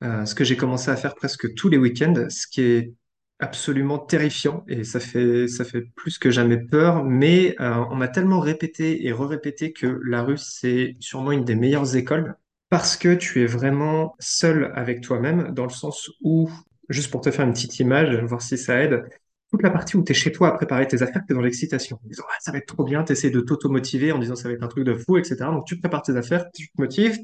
euh, 0.04 0.26
ce 0.26 0.34
que 0.34 0.44
j'ai 0.44 0.58
commencé 0.58 0.90
à 0.90 0.96
faire 0.96 1.16
presque 1.16 1.54
tous 1.54 1.70
les 1.70 1.78
week-ends, 1.78 2.26
ce 2.30 2.48
qui 2.48 2.62
est 2.62 2.94
absolument 3.42 3.98
terrifiant 4.00 4.64
et 4.68 4.84
ça 4.84 5.00
fait, 5.00 5.48
ça 5.48 5.66
fait 5.66 5.82
plus 5.82 6.18
que 6.20 6.30
jamais 6.30 6.58
peur, 6.58 7.04
mais 7.04 7.56
euh, 7.60 7.84
on 7.90 7.96
m'a 7.96 8.08
tellement 8.08 8.40
répété 8.40 9.06
et 9.08 9.12
re-répété 9.12 9.74
que 9.74 10.00
la 10.06 10.22
rue, 10.24 10.38
c'est 10.38 10.96
sûrement 11.00 11.32
une 11.32 11.44
des 11.44 11.56
meilleures 11.56 11.96
écoles 11.96 12.36
parce 12.70 12.96
que 12.96 13.14
tu 13.14 13.42
es 13.42 13.46
vraiment 13.48 14.16
seul 14.20 14.72
avec 14.76 15.02
toi-même 15.02 15.52
dans 15.54 15.66
le 15.66 15.72
sens 15.72 16.10
où, 16.22 16.50
juste 16.90 17.12
pour 17.12 17.22
te 17.22 17.32
faire 17.32 17.46
une 17.46 17.54
petite 17.54 17.80
image, 17.80 18.16
voir 18.24 18.42
si 18.42 18.58
ça 18.58 18.82
aide, 18.82 19.04
toute 19.52 19.64
la 19.64 19.72
partie 19.72 19.98
où 19.98 20.04
tu 20.04 20.12
es 20.14 20.16
chez 20.16 20.32
toi 20.32 20.50
à 20.50 20.52
préparer 20.54 20.88
tes 20.88 21.02
affaires, 21.02 21.24
tu 21.28 21.34
es 21.34 21.36
dans 21.36 21.42
l'excitation. 21.42 22.00
Disant, 22.06 22.24
Ah, 22.30 22.38
ça 22.40 22.52
va 22.52 22.60
être 22.60 22.68
trop 22.68 22.86
bien, 22.86 23.04
tu 23.04 23.12
essaies 23.12 23.32
de 23.32 23.42
t'auto-motiver 23.42 24.14
en 24.14 24.20
disant 24.20 24.36
ça 24.36 24.48
va 24.48 24.54
être 24.54 24.64
un 24.64 24.68
truc 24.68 24.86
de 24.86 24.94
fou, 24.94 25.18
etc. 25.18 25.36
Donc 25.52 25.66
tu 25.66 25.78
prépares 25.78 26.04
tes 26.04 26.16
affaires, 26.16 26.46
tu 26.54 26.68
te 26.70 26.80
motives, 26.80 27.18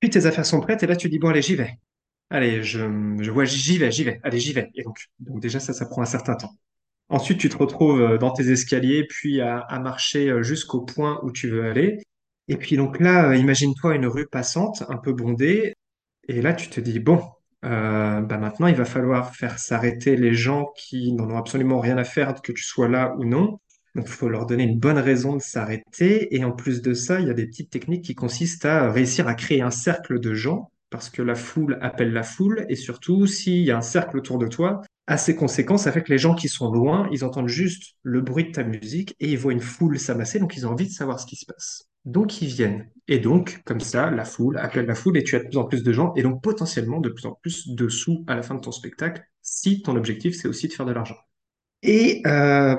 puis 0.00 0.10
tes 0.10 0.26
affaires 0.26 0.46
sont 0.46 0.60
prêtes 0.60 0.82
et 0.82 0.86
là 0.86 0.96
tu 0.96 1.08
dis, 1.08 1.18
bon 1.18 1.30
allez, 1.30 1.42
j'y 1.42 1.56
vais. 1.56 1.78
Allez, 2.32 2.62
je, 2.62 2.80
vois, 3.30 3.44
j'y 3.44 3.76
vais, 3.76 3.90
j'y 3.90 4.04
vais. 4.04 4.18
Allez, 4.22 4.40
j'y 4.40 4.54
vais. 4.54 4.70
Et 4.74 4.82
donc, 4.84 4.96
donc 5.20 5.40
déjà, 5.40 5.60
ça, 5.60 5.74
ça 5.74 5.84
prend 5.84 6.00
un 6.00 6.06
certain 6.06 6.34
temps. 6.34 6.54
Ensuite, 7.10 7.38
tu 7.38 7.50
te 7.50 7.58
retrouves 7.58 8.00
euh, 8.00 8.18
dans 8.18 8.30
tes 8.32 8.50
escaliers, 8.50 9.06
puis 9.06 9.42
à, 9.42 9.66
marcher 9.80 10.30
euh, 10.30 10.42
jusqu'au 10.42 10.80
point 10.80 11.20
où 11.22 11.30
tu 11.30 11.50
veux 11.50 11.64
aller. 11.66 11.98
Et 12.48 12.56
puis 12.56 12.76
donc 12.76 13.00
là, 13.00 13.30
euh, 13.30 13.36
imagine-toi 13.36 13.96
une 13.96 14.06
rue 14.06 14.26
passante, 14.26 14.82
un 14.88 14.96
peu 14.96 15.12
bondée. 15.12 15.74
Et 16.28 16.40
là, 16.42 16.54
tu 16.54 16.68
te 16.70 16.80
dis, 16.80 17.00
bon, 17.00 17.20
bah 17.62 18.38
maintenant, 18.38 18.66
il 18.66 18.76
va 18.76 18.84
falloir 18.86 19.36
faire 19.36 19.58
s'arrêter 19.58 20.16
les 20.16 20.34
gens 20.34 20.72
qui 20.76 21.12
n'en 21.12 21.30
ont 21.30 21.36
absolument 21.38 21.80
rien 21.80 21.98
à 21.98 22.04
faire 22.04 22.34
que 22.42 22.52
tu 22.52 22.64
sois 22.64 22.88
là 22.88 23.14
ou 23.18 23.24
non. 23.24 23.60
Donc, 23.94 24.06
il 24.06 24.12
faut 24.12 24.28
leur 24.28 24.46
donner 24.46 24.64
une 24.64 24.78
bonne 24.78 24.98
raison 24.98 25.36
de 25.36 25.42
s'arrêter. 25.42 26.34
Et 26.34 26.44
en 26.44 26.52
plus 26.52 26.82
de 26.82 26.94
ça, 26.94 27.20
il 27.20 27.28
y 27.28 27.30
a 27.30 27.34
des 27.34 27.46
petites 27.46 27.70
techniques 27.70 28.04
qui 28.04 28.14
consistent 28.14 28.64
à 28.64 28.90
réussir 28.90 29.28
à 29.28 29.34
créer 29.34 29.62
un 29.62 29.70
cercle 29.70 30.18
de 30.18 30.34
gens, 30.34 30.71
parce 30.92 31.10
que 31.10 31.22
la 31.22 31.34
foule 31.34 31.78
appelle 31.80 32.12
la 32.12 32.22
foule. 32.22 32.66
Et 32.68 32.76
surtout, 32.76 33.26
s'il 33.26 33.64
y 33.64 33.72
a 33.72 33.76
un 33.76 33.82
cercle 33.82 34.18
autour 34.18 34.38
de 34.38 34.46
toi, 34.46 34.82
assez 35.08 35.34
conséquent, 35.34 35.76
ça 35.76 35.90
fait 35.90 36.02
que 36.02 36.12
les 36.12 36.18
gens 36.18 36.34
qui 36.36 36.48
sont 36.48 36.70
loin, 36.70 37.08
ils 37.10 37.24
entendent 37.24 37.48
juste 37.48 37.94
le 38.02 38.20
bruit 38.20 38.44
de 38.44 38.52
ta 38.52 38.62
musique 38.62 39.16
et 39.18 39.32
ils 39.32 39.38
voient 39.38 39.52
une 39.52 39.60
foule 39.60 39.98
s'amasser, 39.98 40.38
donc 40.38 40.56
ils 40.56 40.66
ont 40.66 40.70
envie 40.70 40.86
de 40.86 40.92
savoir 40.92 41.18
ce 41.18 41.26
qui 41.26 41.36
se 41.36 41.46
passe. 41.46 41.88
Donc 42.04 42.42
ils 42.42 42.48
viennent. 42.48 42.88
Et 43.08 43.18
donc, 43.18 43.62
comme 43.64 43.80
ça, 43.80 44.10
la 44.10 44.24
foule 44.24 44.58
appelle 44.58 44.86
la 44.86 44.94
foule 44.94 45.16
et 45.16 45.24
tu 45.24 45.34
as 45.34 45.40
de 45.40 45.48
plus 45.48 45.58
en 45.58 45.64
plus 45.64 45.82
de 45.82 45.92
gens 45.92 46.12
et 46.14 46.22
donc 46.22 46.42
potentiellement 46.42 47.00
de 47.00 47.08
plus 47.08 47.26
en 47.26 47.38
plus 47.42 47.68
de 47.68 47.88
sous 47.88 48.24
à 48.28 48.36
la 48.36 48.42
fin 48.42 48.54
de 48.54 48.60
ton 48.60 48.72
spectacle 48.72 49.22
si 49.40 49.82
ton 49.82 49.96
objectif 49.96 50.36
c'est 50.36 50.48
aussi 50.48 50.68
de 50.68 50.72
faire 50.72 50.86
de 50.86 50.92
l'argent. 50.92 51.16
Et 51.84 52.22
euh, 52.26 52.76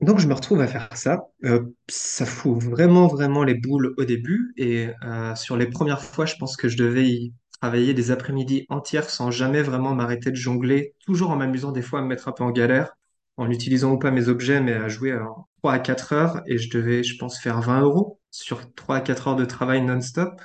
donc 0.00 0.20
je 0.20 0.28
me 0.28 0.34
retrouve 0.34 0.60
à 0.60 0.68
faire 0.68 0.88
ça. 0.96 1.26
Euh, 1.44 1.64
ça 1.88 2.24
fout 2.24 2.62
vraiment, 2.62 3.08
vraiment 3.08 3.42
les 3.42 3.54
boules 3.54 3.94
au 3.96 4.04
début. 4.04 4.54
Et 4.56 4.88
euh, 5.04 5.34
sur 5.34 5.56
les 5.56 5.66
premières 5.66 6.02
fois, 6.02 6.26
je 6.26 6.36
pense 6.36 6.56
que 6.56 6.68
je 6.68 6.76
devais 6.76 7.08
y 7.08 7.34
travailler 7.60 7.94
des 7.94 8.10
après-midi 8.10 8.66
entières 8.68 9.10
sans 9.10 9.30
jamais 9.30 9.62
vraiment 9.62 9.94
m'arrêter 9.94 10.30
de 10.30 10.36
jongler, 10.36 10.94
toujours 11.04 11.30
en 11.30 11.36
m'amusant 11.36 11.72
des 11.72 11.82
fois 11.82 12.00
à 12.00 12.02
me 12.02 12.08
mettre 12.08 12.28
un 12.28 12.32
peu 12.32 12.44
en 12.44 12.50
galère, 12.50 12.96
en 13.36 13.50
utilisant 13.50 13.92
ou 13.92 13.98
pas 13.98 14.10
mes 14.10 14.28
objets, 14.28 14.60
mais 14.60 14.74
à 14.74 14.88
jouer 14.88 15.14
en 15.14 15.48
3 15.58 15.72
à 15.74 15.78
4 15.78 16.12
heures. 16.12 16.42
Et 16.46 16.58
je 16.58 16.70
devais, 16.70 17.02
je 17.02 17.18
pense, 17.18 17.38
faire 17.38 17.60
20 17.60 17.82
euros 17.82 18.20
sur 18.30 18.72
3 18.74 18.96
à 18.96 19.00
4 19.00 19.28
heures 19.28 19.36
de 19.36 19.44
travail 19.44 19.82
non-stop. 19.82 20.40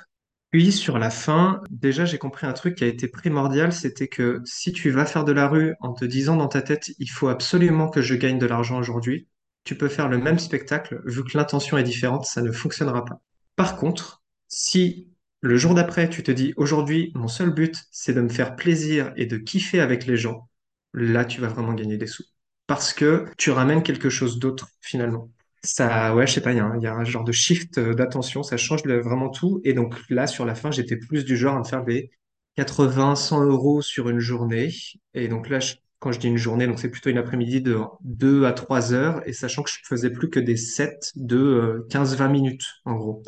Puis 0.50 0.70
sur 0.70 0.98
la 0.98 1.08
fin, 1.08 1.62
déjà 1.70 2.04
j'ai 2.04 2.18
compris 2.18 2.46
un 2.46 2.52
truc 2.52 2.76
qui 2.76 2.84
a 2.84 2.86
été 2.86 3.08
primordial, 3.08 3.72
c'était 3.72 4.08
que 4.08 4.42
si 4.44 4.70
tu 4.72 4.90
vas 4.90 5.06
faire 5.06 5.24
de 5.24 5.32
la 5.32 5.48
rue 5.48 5.74
en 5.80 5.94
te 5.94 6.04
disant 6.04 6.36
dans 6.36 6.48
ta 6.48 6.60
tête, 6.60 6.90
il 6.98 7.08
faut 7.08 7.28
absolument 7.28 7.88
que 7.88 8.02
je 8.02 8.14
gagne 8.14 8.38
de 8.38 8.44
l'argent 8.44 8.78
aujourd'hui, 8.78 9.28
tu 9.64 9.78
peux 9.78 9.88
faire 9.88 10.10
le 10.10 10.18
même 10.18 10.38
spectacle, 10.38 11.00
vu 11.06 11.24
que 11.24 11.38
l'intention 11.38 11.78
est 11.78 11.82
différente, 11.82 12.26
ça 12.26 12.42
ne 12.42 12.52
fonctionnera 12.52 13.02
pas. 13.06 13.18
Par 13.56 13.76
contre, 13.76 14.22
si 14.48 15.08
Le 15.44 15.56
jour 15.56 15.74
d'après, 15.74 16.08
tu 16.08 16.22
te 16.22 16.30
dis, 16.30 16.54
aujourd'hui, 16.56 17.10
mon 17.16 17.26
seul 17.26 17.50
but, 17.50 17.76
c'est 17.90 18.14
de 18.14 18.20
me 18.20 18.28
faire 18.28 18.54
plaisir 18.54 19.12
et 19.16 19.26
de 19.26 19.36
kiffer 19.36 19.80
avec 19.80 20.06
les 20.06 20.16
gens. 20.16 20.48
Là, 20.94 21.24
tu 21.24 21.40
vas 21.40 21.48
vraiment 21.48 21.74
gagner 21.74 21.98
des 21.98 22.06
sous. 22.06 22.22
Parce 22.68 22.92
que 22.92 23.24
tu 23.38 23.50
ramènes 23.50 23.82
quelque 23.82 24.08
chose 24.08 24.38
d'autre, 24.38 24.68
finalement. 24.80 25.30
Ça, 25.64 26.14
ouais, 26.14 26.28
je 26.28 26.34
sais 26.34 26.40
pas, 26.40 26.52
il 26.52 26.58
y 26.58 26.86
a 26.86 26.94
un, 26.94 27.04
genre 27.04 27.24
de 27.24 27.32
shift 27.32 27.78
euh, 27.78 27.92
d'attention, 27.92 28.44
ça 28.44 28.56
change 28.56 28.84
vraiment 28.84 29.30
tout. 29.30 29.60
Et 29.64 29.74
donc 29.74 29.96
là, 30.10 30.28
sur 30.28 30.44
la 30.44 30.54
fin, 30.54 30.70
j'étais 30.70 30.96
plus 30.96 31.24
du 31.24 31.36
genre 31.36 31.56
à 31.56 31.58
me 31.58 31.64
faire 31.64 31.84
des 31.84 32.10
80, 32.54 33.16
100 33.16 33.44
euros 33.44 33.82
sur 33.82 34.08
une 34.08 34.20
journée. 34.20 34.72
Et 35.14 35.26
donc 35.26 35.48
là, 35.48 35.58
quand 35.98 36.12
je 36.12 36.20
dis 36.20 36.28
une 36.28 36.36
journée, 36.36 36.68
donc 36.68 36.78
c'est 36.78 36.88
plutôt 36.88 37.10
une 37.10 37.18
après-midi 37.18 37.60
de 37.62 37.80
2 38.04 38.44
à 38.44 38.52
3 38.52 38.92
heures. 38.92 39.26
Et 39.26 39.32
sachant 39.32 39.64
que 39.64 39.70
je 39.70 39.78
faisais 39.84 40.10
plus 40.10 40.30
que 40.30 40.38
des 40.38 40.56
sets 40.56 41.12
de 41.16 41.36
euh, 41.36 41.86
15-20 41.90 42.30
minutes, 42.30 42.66
en 42.84 42.94
gros. 42.94 43.24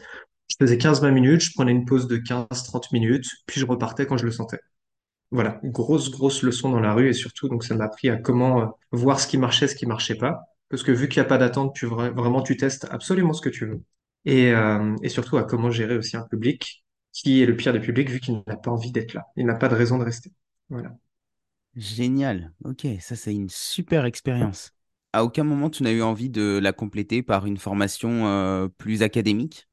Je 0.61 0.65
faisais 0.67 0.79
15-20 0.79 1.11
minutes, 1.11 1.41
je 1.43 1.53
prenais 1.55 1.73
une 1.73 1.85
pause 1.85 2.07
de 2.09 2.17
15-30 2.17 2.93
minutes, 2.93 3.27
puis 3.47 3.61
je 3.61 3.67
repartais 3.67 4.07
quand 4.07 4.17
je 4.17 4.25
le 4.27 4.33
sentais. 4.33 4.59
Voilà, 5.31 5.61
grosse, 5.65 6.11
grosse 6.11 6.43
leçon 6.43 6.71
dans 6.71 6.81
la 6.81 6.95
rue 6.95 7.09
et 7.09 7.13
surtout, 7.13 7.49
donc 7.49 7.65
ça 7.65 7.75
m'a 7.75 7.85
appris 7.87 8.09
à 8.09 8.17
comment 8.17 8.63
euh, 8.63 8.67
voir 8.93 9.19
ce 9.21 9.27
qui 9.27 9.39
marchait, 9.39 9.67
ce 9.69 9.75
qui 9.75 9.87
marchait 9.87 10.15
pas. 10.17 10.43
Parce 10.69 10.83
que 10.83 10.93
vu 10.93 11.09
qu'il 11.09 11.21
n'y 11.21 11.27
a 11.27 11.29
pas 11.29 11.39
d'attente, 11.39 11.75
tu 11.75 11.87
vra- 11.87 12.11
vraiment 12.15 12.43
tu 12.43 12.57
testes 12.57 12.87
absolument 12.91 13.33
ce 13.33 13.41
que 13.43 13.49
tu 13.49 13.67
veux. 13.67 13.83
Et, 14.25 14.53
euh, 14.53 14.97
et 15.03 15.09
surtout 15.09 15.37
à 15.37 15.45
comment 15.45 15.71
gérer 15.71 15.97
aussi 15.97 16.17
un 16.17 16.23
public 16.29 16.85
qui 17.13 17.43
est 17.43 17.47
le 17.47 17.57
pire 17.57 17.73
des 17.73 17.81
publics 17.81 18.11
vu 18.11 18.21
qu'il 18.21 18.43
n'a 18.47 18.57
pas 18.57 18.71
envie 18.71 18.93
d'être 18.93 19.15
là. 19.15 19.25
Il 19.37 19.47
n'a 19.47 19.55
pas 19.55 19.69
de 19.69 19.75
raison 19.75 19.99
de 19.99 20.05
rester. 20.05 20.33
Voilà. 20.71 20.91
Génial. 21.77 22.53
Ok, 22.65 22.87
ça 23.01 23.17
c'est 23.17 23.35
une 23.35 23.49
super 23.49 24.05
expérience. 24.05 24.73
À 25.13 25.25
aucun 25.25 25.45
moment 25.45 25.71
tu 25.71 25.83
n'as 25.83 25.93
eu 25.93 26.03
envie 26.03 26.31
de 26.31 26.59
la 26.63 26.73
compléter 26.73 27.23
par 27.23 27.47
une 27.47 27.57
formation 27.57 28.27
euh, 28.29 28.69
plus 28.69 29.03
académique? 29.03 29.69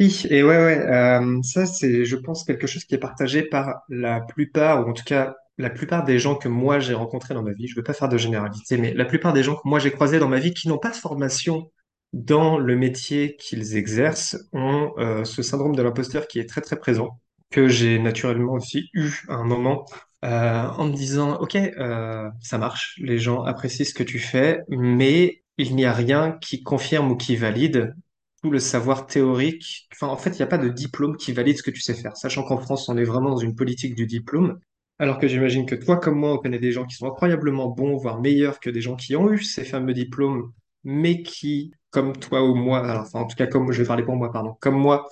Si, 0.00 0.28
et 0.30 0.42
ouais, 0.44 0.56
ouais, 0.56 0.78
euh, 0.86 1.42
ça 1.42 1.66
c'est, 1.66 2.04
je 2.04 2.16
pense, 2.16 2.44
quelque 2.44 2.66
chose 2.68 2.84
qui 2.84 2.94
est 2.94 2.98
partagé 2.98 3.42
par 3.42 3.82
la 3.88 4.20
plupart, 4.20 4.86
ou 4.86 4.90
en 4.90 4.92
tout 4.92 5.04
cas 5.04 5.34
la 5.58 5.70
plupart 5.70 6.04
des 6.04 6.20
gens 6.20 6.36
que 6.36 6.48
moi 6.48 6.78
j'ai 6.78 6.94
rencontrés 6.94 7.34
dans 7.34 7.42
ma 7.42 7.52
vie. 7.52 7.66
Je 7.66 7.72
ne 7.72 7.76
veux 7.78 7.82
pas 7.82 7.92
faire 7.94 8.08
de 8.08 8.16
généralité, 8.16 8.78
mais 8.78 8.94
la 8.94 9.04
plupart 9.04 9.32
des 9.32 9.42
gens 9.42 9.56
que 9.56 9.62
moi 9.64 9.80
j'ai 9.80 9.90
croisés 9.90 10.20
dans 10.20 10.28
ma 10.28 10.38
vie 10.38 10.54
qui 10.54 10.68
n'ont 10.68 10.78
pas 10.78 10.90
de 10.90 10.96
formation 10.96 11.70
dans 12.12 12.58
le 12.58 12.76
métier 12.76 13.36
qu'ils 13.36 13.76
exercent 13.76 14.36
ont 14.52 14.92
euh, 14.98 15.24
ce 15.24 15.42
syndrome 15.42 15.74
de 15.74 15.82
l'imposteur 15.82 16.28
qui 16.28 16.38
est 16.38 16.48
très 16.48 16.60
très 16.60 16.76
présent, 16.76 17.20
que 17.50 17.68
j'ai 17.68 17.98
naturellement 17.98 18.52
aussi 18.54 18.88
eu 18.94 19.10
à 19.28 19.34
un 19.34 19.44
moment, 19.44 19.84
euh, 20.24 20.64
en 20.68 20.86
me 20.86 20.92
disant, 20.92 21.36
OK, 21.40 21.56
euh, 21.56 22.28
ça 22.40 22.58
marche, 22.58 22.94
les 23.02 23.18
gens 23.18 23.42
apprécient 23.42 23.84
ce 23.84 23.94
que 23.94 24.02
tu 24.04 24.18
fais, 24.20 24.60
mais 24.68 25.42
il 25.58 25.74
n'y 25.74 25.84
a 25.84 25.92
rien 25.92 26.38
qui 26.40 26.62
confirme 26.62 27.10
ou 27.10 27.16
qui 27.16 27.36
valide 27.36 27.94
tout 28.42 28.50
le 28.50 28.58
savoir 28.58 29.06
théorique. 29.06 29.88
Enfin, 29.92 30.08
en 30.08 30.16
fait, 30.16 30.30
il 30.30 30.36
n'y 30.36 30.42
a 30.42 30.46
pas 30.46 30.58
de 30.58 30.68
diplôme 30.68 31.16
qui 31.16 31.32
valide 31.32 31.56
ce 31.58 31.62
que 31.62 31.70
tu 31.70 31.80
sais 31.80 31.94
faire, 31.94 32.16
sachant 32.16 32.44
qu'en 32.44 32.58
France, 32.58 32.88
on 32.88 32.96
est 32.96 33.04
vraiment 33.04 33.30
dans 33.30 33.38
une 33.38 33.54
politique 33.54 33.94
du 33.94 34.06
diplôme. 34.06 34.58
Alors 34.98 35.18
que 35.18 35.28
j'imagine 35.28 35.66
que 35.66 35.74
toi, 35.74 35.96
comme 35.96 36.18
moi, 36.18 36.32
on 36.34 36.38
connaît 36.38 36.58
des 36.58 36.72
gens 36.72 36.84
qui 36.84 36.96
sont 36.96 37.06
incroyablement 37.06 37.68
bons, 37.68 37.96
voire 37.96 38.20
meilleurs 38.20 38.58
que 38.60 38.70
des 38.70 38.80
gens 38.80 38.96
qui 38.96 39.14
ont 39.16 39.30
eu 39.30 39.42
ces 39.42 39.64
fameux 39.64 39.94
diplômes, 39.94 40.52
mais 40.84 41.22
qui, 41.22 41.72
comme 41.90 42.16
toi 42.16 42.42
ou 42.42 42.54
moi, 42.54 42.80
alors, 42.88 43.02
enfin, 43.02 43.20
en 43.20 43.26
tout 43.26 43.36
cas, 43.36 43.46
comme 43.46 43.70
je 43.72 43.82
vais 43.82 43.86
parler 43.86 44.04
pour 44.04 44.16
moi, 44.16 44.32
pardon, 44.32 44.56
comme 44.60 44.76
moi, 44.76 45.08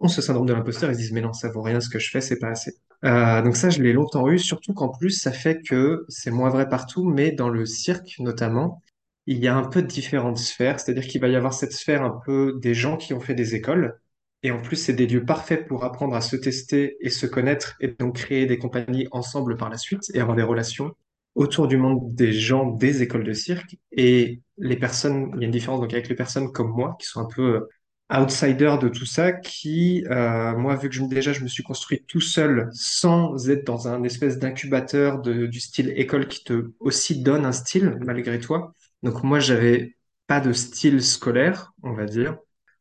ont 0.00 0.08
ce 0.08 0.22
syndrome 0.22 0.46
de 0.46 0.52
l'imposteur, 0.54 0.90
ils 0.90 0.94
se 0.94 1.00
disent, 1.00 1.12
mais 1.12 1.20
non, 1.20 1.32
ça 1.32 1.50
vaut 1.50 1.62
rien 1.62 1.80
ce 1.80 1.88
que 1.88 1.98
je 1.98 2.10
fais, 2.10 2.20
c'est 2.20 2.38
pas 2.38 2.48
assez. 2.48 2.72
Euh, 3.04 3.42
donc 3.42 3.56
ça, 3.56 3.70
je 3.70 3.82
l'ai 3.82 3.92
longtemps 3.92 4.28
eu, 4.28 4.38
surtout 4.38 4.74
qu'en 4.74 4.88
plus, 4.88 5.10
ça 5.10 5.32
fait 5.32 5.60
que 5.62 6.04
c'est 6.08 6.30
moins 6.30 6.50
vrai 6.50 6.68
partout, 6.68 7.04
mais 7.04 7.32
dans 7.32 7.48
le 7.48 7.66
cirque 7.66 8.16
notamment, 8.18 8.82
il 9.30 9.38
y 9.38 9.46
a 9.48 9.56
un 9.56 9.62
peu 9.62 9.82
différentes 9.82 10.38
sphères, 10.38 10.80
c'est-à-dire 10.80 11.06
qu'il 11.06 11.20
va 11.20 11.28
y 11.28 11.36
avoir 11.36 11.54
cette 11.54 11.72
sphère 11.72 12.02
un 12.02 12.20
peu 12.26 12.58
des 12.60 12.74
gens 12.74 12.96
qui 12.96 13.14
ont 13.14 13.20
fait 13.20 13.34
des 13.34 13.54
écoles, 13.54 14.00
et 14.42 14.50
en 14.50 14.60
plus, 14.60 14.74
c'est 14.76 14.92
des 14.92 15.06
lieux 15.06 15.24
parfaits 15.24 15.68
pour 15.68 15.84
apprendre 15.84 16.16
à 16.16 16.20
se 16.20 16.34
tester 16.34 16.96
et 17.00 17.10
se 17.10 17.26
connaître, 17.26 17.76
et 17.80 17.88
donc 17.88 18.16
créer 18.16 18.46
des 18.46 18.58
compagnies 18.58 19.06
ensemble 19.12 19.56
par 19.56 19.70
la 19.70 19.76
suite, 19.78 20.10
et 20.14 20.20
avoir 20.20 20.36
des 20.36 20.42
relations 20.42 20.96
autour 21.36 21.68
du 21.68 21.76
monde 21.76 22.12
des 22.16 22.32
gens 22.32 22.66
des 22.72 23.02
écoles 23.02 23.22
de 23.22 23.32
cirque, 23.32 23.76
et 23.92 24.40
les 24.58 24.76
personnes, 24.76 25.30
il 25.36 25.40
y 25.42 25.44
a 25.44 25.46
une 25.46 25.52
différence 25.52 25.80
donc 25.80 25.92
avec 25.92 26.08
les 26.08 26.16
personnes 26.16 26.50
comme 26.50 26.70
moi, 26.72 26.96
qui 26.98 27.06
sont 27.06 27.20
un 27.20 27.28
peu 27.32 27.68
outsider 28.12 28.76
de 28.82 28.88
tout 28.88 29.06
ça 29.06 29.30
qui, 29.32 30.04
euh, 30.10 30.56
moi, 30.56 30.74
vu 30.74 30.88
que 30.88 30.94
je, 30.96 31.04
déjà 31.04 31.32
je 31.32 31.42
me 31.44 31.48
suis 31.48 31.62
construit 31.62 32.04
tout 32.08 32.20
seul 32.20 32.68
sans 32.72 33.48
être 33.48 33.64
dans 33.64 33.86
un 33.86 34.02
espèce 34.02 34.38
d'incubateur 34.40 35.20
du 35.20 35.60
style 35.60 35.92
école 35.96 36.26
qui 36.26 36.42
te 36.42 36.72
aussi 36.80 37.22
donne 37.22 37.44
un 37.46 37.52
style 37.52 37.96
malgré 38.00 38.40
toi. 38.40 38.74
Donc 39.02 39.22
moi, 39.22 39.40
j'avais 39.40 39.96
pas 40.26 40.40
de 40.40 40.52
style 40.52 41.02
scolaire, 41.02 41.72
on 41.82 41.92
va 41.92 42.06
dire. 42.06 42.36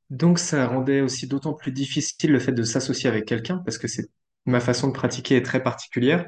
Donc 0.09 0.39
ça 0.39 0.67
rendait 0.67 1.01
aussi 1.01 1.27
d'autant 1.27 1.53
plus 1.53 1.71
difficile 1.71 2.31
le 2.31 2.39
fait 2.39 2.51
de 2.51 2.63
s'associer 2.63 3.09
avec 3.09 3.25
quelqu'un 3.25 3.57
parce 3.59 3.77
que 3.77 3.87
c'est 3.87 4.09
ma 4.45 4.59
façon 4.59 4.87
de 4.87 4.93
pratiquer 4.93 5.37
est 5.37 5.45
très 5.45 5.61
particulière. 5.61 6.25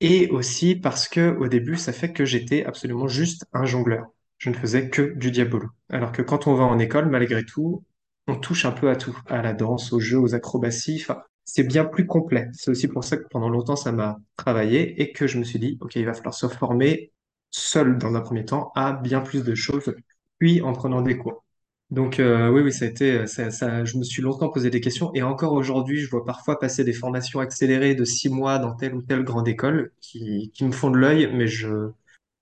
Et 0.00 0.28
aussi 0.28 0.76
parce 0.76 1.08
que 1.08 1.36
au 1.38 1.48
début, 1.48 1.76
ça 1.76 1.92
fait 1.92 2.12
que 2.12 2.24
j'étais 2.24 2.64
absolument 2.64 3.08
juste 3.08 3.46
un 3.52 3.64
jongleur. 3.64 4.06
Je 4.38 4.50
ne 4.50 4.54
faisais 4.54 4.90
que 4.90 5.14
du 5.14 5.30
diabolo. 5.30 5.68
Alors 5.90 6.12
que 6.12 6.22
quand 6.22 6.46
on 6.46 6.54
va 6.54 6.64
en 6.64 6.78
école, 6.78 7.08
malgré 7.08 7.44
tout, 7.44 7.84
on 8.28 8.36
touche 8.36 8.64
un 8.64 8.70
peu 8.72 8.90
à 8.90 8.96
tout, 8.96 9.18
à 9.26 9.42
la 9.42 9.52
danse, 9.52 9.92
au 9.92 9.98
jeu, 10.00 10.18
aux 10.18 10.34
acrobaties. 10.34 11.00
Enfin, 11.02 11.22
c'est 11.44 11.64
bien 11.64 11.84
plus 11.84 12.06
complet. 12.06 12.48
C'est 12.52 12.70
aussi 12.70 12.88
pour 12.88 13.02
ça 13.02 13.16
que 13.16 13.26
pendant 13.30 13.48
longtemps, 13.48 13.74
ça 13.76 13.90
m'a 13.90 14.18
travaillé 14.36 15.00
et 15.02 15.12
que 15.12 15.26
je 15.26 15.38
me 15.38 15.44
suis 15.44 15.58
dit, 15.58 15.78
OK, 15.80 15.96
il 15.96 16.04
va 16.04 16.14
falloir 16.14 16.34
se 16.34 16.46
former 16.46 17.10
seul 17.50 17.98
dans 17.98 18.14
un 18.14 18.20
premier 18.20 18.44
temps 18.44 18.72
à 18.74 18.92
bien 18.92 19.20
plus 19.20 19.44
de 19.44 19.54
choses, 19.54 19.94
puis 20.38 20.60
en 20.62 20.72
prenant 20.72 21.02
des 21.02 21.16
cours. 21.18 21.44
Donc 21.90 22.20
euh, 22.20 22.50
oui, 22.50 22.60
oui, 22.62 22.72
ça 22.72 22.84
a 22.84 22.88
été, 22.88 23.26
ça, 23.26 23.50
ça- 23.50 23.84
je 23.84 23.96
me 23.96 24.02
suis 24.04 24.20
longtemps 24.22 24.50
posé 24.50 24.68
des 24.70 24.80
questions 24.80 25.10
et 25.14 25.22
encore 25.22 25.54
aujourd'hui, 25.54 25.98
je 26.00 26.10
vois 26.10 26.24
parfois 26.24 26.58
passer 26.58 26.84
des 26.84 26.92
formations 26.92 27.40
accélérées 27.40 27.94
de 27.94 28.04
six 28.04 28.28
mois 28.28 28.58
dans 28.58 28.74
telle 28.74 28.94
ou 28.94 29.02
telle 29.02 29.24
grande 29.24 29.48
école 29.48 29.92
qui, 30.02 30.50
qui 30.54 30.64
me 30.64 30.72
font 30.72 30.90
de 30.90 30.98
l'œil, 30.98 31.30
mais 31.34 31.46
je, 31.46 31.90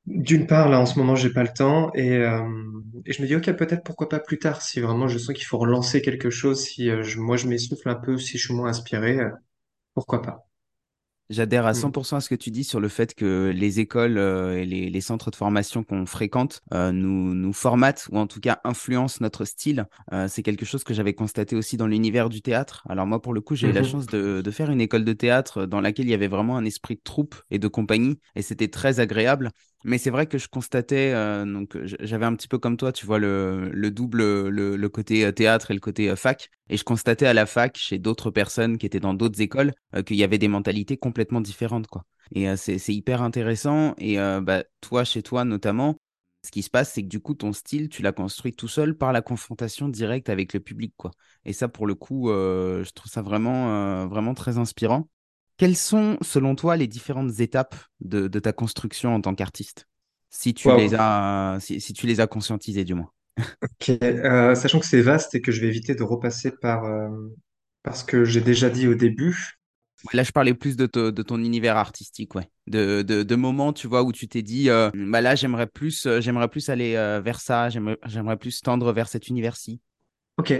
d'une 0.06 0.46
part, 0.46 0.68
là, 0.68 0.80
en 0.80 0.86
ce 0.86 0.98
moment, 0.98 1.16
j'ai 1.16 1.30
pas 1.30 1.42
le 1.42 1.52
temps 1.52 1.92
et, 1.94 2.16
euh, 2.18 2.40
et 3.06 3.12
je 3.12 3.22
me 3.22 3.26
dis, 3.26 3.36
ok, 3.36 3.52
peut-être 3.56 3.84
pourquoi 3.84 4.08
pas 4.08 4.20
plus 4.20 4.38
tard, 4.38 4.62
si 4.62 4.80
vraiment 4.80 5.08
je 5.08 5.18
sens 5.18 5.34
qu'il 5.34 5.46
faut 5.46 5.58
relancer 5.58 6.02
quelque 6.02 6.30
chose, 6.30 6.62
si 6.64 6.90
euh, 6.90 7.02
je- 7.02 7.18
moi 7.20 7.36
je 7.36 7.48
m'essouffle 7.48 7.88
un 7.88 7.94
peu, 7.96 8.16
si 8.18 8.38
je 8.38 8.46
suis 8.46 8.54
moins 8.54 8.68
inspiré, 8.70 9.18
euh, 9.20 9.30
pourquoi 9.94 10.22
pas. 10.22 10.45
J'adhère 11.28 11.66
à 11.66 11.72
Hmm. 11.72 11.74
100% 11.74 12.16
à 12.16 12.20
ce 12.20 12.28
que 12.28 12.36
tu 12.36 12.50
dis 12.52 12.62
sur 12.62 12.78
le 12.78 12.88
fait 12.88 13.12
que 13.14 13.52
les 13.54 13.80
écoles 13.80 14.16
euh, 14.16 14.58
et 14.58 14.64
les, 14.64 14.90
les 14.90 15.00
centres 15.00 15.30
de 15.32 15.36
formation 15.36 15.82
qu'on 15.82 16.06
fréquente 16.06 16.62
euh, 16.72 16.92
nous, 16.92 17.34
nous 17.34 17.52
formatent 17.52 18.08
ou 18.12 18.18
en 18.18 18.28
tout 18.28 18.38
cas 18.40 18.60
influencent 18.62 19.18
notre 19.20 19.44
style. 19.44 19.86
Euh, 20.12 20.28
c'est 20.28 20.44
quelque 20.44 20.64
chose 20.64 20.84
que 20.84 20.94
j'avais 20.94 21.14
constaté 21.14 21.56
aussi 21.56 21.76
dans 21.76 21.88
l'univers 21.88 22.28
du 22.28 22.42
théâtre. 22.42 22.84
Alors 22.88 23.06
moi, 23.06 23.20
pour 23.20 23.34
le 23.34 23.40
coup, 23.40 23.56
j'ai 23.56 23.68
eu 23.68 23.72
la 23.72 23.82
Mhm. 23.82 23.82
chance 23.82 24.06
de, 24.06 24.40
de 24.40 24.50
faire 24.52 24.70
une 24.70 24.80
école 24.80 25.04
de 25.04 25.12
théâtre 25.12 25.66
dans 25.66 25.80
laquelle 25.80 26.06
il 26.06 26.10
y 26.10 26.14
avait 26.14 26.28
vraiment 26.28 26.56
un 26.56 26.64
esprit 26.64 26.94
de 26.94 27.00
troupe 27.02 27.34
et 27.50 27.58
de 27.58 27.66
compagnie 27.68 28.20
et 28.36 28.42
c'était 28.42 28.68
très 28.68 29.00
agréable. 29.00 29.50
Mais 29.84 29.98
c'est 29.98 30.10
vrai 30.10 30.26
que 30.26 30.38
je 30.38 30.48
constatais, 30.48 31.12
euh, 31.14 31.44
donc 31.44 31.76
j- 31.84 31.96
j'avais 32.00 32.24
un 32.26 32.34
petit 32.34 32.48
peu 32.48 32.58
comme 32.58 32.76
toi, 32.76 32.92
tu 32.92 33.06
vois, 33.06 33.18
le, 33.18 33.70
le 33.72 33.90
double, 33.90 34.48
le, 34.48 34.76
le 34.76 34.88
côté 34.88 35.24
euh, 35.24 35.32
théâtre 35.32 35.70
et 35.70 35.74
le 35.74 35.80
côté 35.80 36.10
euh, 36.10 36.16
fac. 36.16 36.50
Et 36.68 36.76
je 36.76 36.82
constatais 36.84 37.26
à 37.26 37.34
la 37.34 37.46
fac, 37.46 37.76
chez 37.78 37.98
d'autres 37.98 38.30
personnes 38.30 38.78
qui 38.78 38.86
étaient 38.86 39.00
dans 39.00 39.14
d'autres 39.14 39.40
écoles, 39.40 39.72
euh, 39.94 40.02
qu'il 40.02 40.16
y 40.16 40.24
avait 40.24 40.38
des 40.38 40.48
mentalités 40.48 40.96
complètement 40.96 41.40
différentes, 41.40 41.86
quoi. 41.86 42.04
Et 42.34 42.48
euh, 42.48 42.56
c'est, 42.56 42.78
hyper 42.94 43.22
intéressant. 43.22 43.94
Et 43.98 44.18
euh, 44.18 44.40
bah, 44.40 44.64
toi, 44.80 45.04
chez 45.04 45.22
toi 45.22 45.44
notamment, 45.44 45.96
ce 46.44 46.50
qui 46.50 46.62
se 46.62 46.70
passe, 46.70 46.92
c'est 46.92 47.02
que 47.02 47.08
du 47.08 47.20
coup, 47.20 47.34
ton 47.34 47.52
style, 47.52 47.88
tu 47.88 48.02
l'as 48.02 48.12
construit 48.12 48.54
tout 48.54 48.68
seul 48.68 48.96
par 48.96 49.12
la 49.12 49.22
confrontation 49.22 49.88
directe 49.88 50.28
avec 50.28 50.52
le 50.52 50.60
public, 50.60 50.94
quoi. 50.96 51.10
Et 51.44 51.52
ça, 51.52 51.68
pour 51.68 51.86
le 51.86 51.94
coup, 51.94 52.30
euh, 52.30 52.84
je 52.84 52.90
trouve 52.92 53.10
ça 53.10 53.22
vraiment, 53.22 54.02
euh, 54.04 54.06
vraiment 54.06 54.34
très 54.34 54.58
inspirant. 54.58 55.08
Quelles 55.56 55.76
sont, 55.76 56.18
selon 56.22 56.54
toi, 56.54 56.76
les 56.76 56.86
différentes 56.86 57.40
étapes 57.40 57.74
de, 58.00 58.28
de 58.28 58.38
ta 58.38 58.52
construction 58.52 59.14
en 59.14 59.20
tant 59.20 59.34
qu'artiste? 59.34 59.88
Si 60.30 60.52
tu 60.54 60.72
les 60.72 60.94
as, 60.94 61.58
si, 61.60 61.80
si 61.80 61.92
tu 61.94 62.06
les 62.06 62.20
as 62.20 62.26
conscientisées, 62.26 62.84
du 62.84 62.94
moins. 62.94 63.10
Ok. 63.62 63.90
Euh, 64.02 64.54
sachant 64.54 64.80
que 64.80 64.86
c'est 64.86 65.00
vaste 65.02 65.34
et 65.34 65.40
que 65.40 65.52
je 65.52 65.60
vais 65.60 65.68
éviter 65.68 65.94
de 65.94 66.02
repasser 66.02 66.50
par, 66.50 66.84
euh, 66.84 67.08
par 67.82 67.96
ce 67.96 68.04
que 68.04 68.24
j'ai 68.24 68.40
déjà 68.40 68.70
dit 68.70 68.88
au 68.88 68.94
début. 68.94 69.58
Là, 70.12 70.22
je 70.22 70.30
parlais 70.30 70.54
plus 70.54 70.76
de, 70.76 70.86
te- 70.86 71.10
de 71.10 71.22
ton 71.22 71.38
univers 71.42 71.76
artistique, 71.76 72.34
ouais. 72.34 72.48
De, 72.66 73.02
de, 73.02 73.22
de 73.22 73.34
moments, 73.34 73.72
tu 73.72 73.86
vois, 73.88 74.02
où 74.02 74.12
tu 74.12 74.28
t'es 74.28 74.42
dit, 74.42 74.70
euh, 74.70 74.90
bah 74.94 75.20
là, 75.20 75.34
j'aimerais 75.34 75.66
plus, 75.66 76.06
j'aimerais 76.20 76.48
plus 76.48 76.68
aller 76.68 76.92
vers 77.24 77.40
ça, 77.40 77.70
j'aimerais, 77.70 77.98
j'aimerais 78.06 78.36
plus 78.36 78.60
tendre 78.60 78.92
vers 78.92 79.08
cet 79.08 79.28
univers-ci. 79.28 79.80
Ok. 80.36 80.50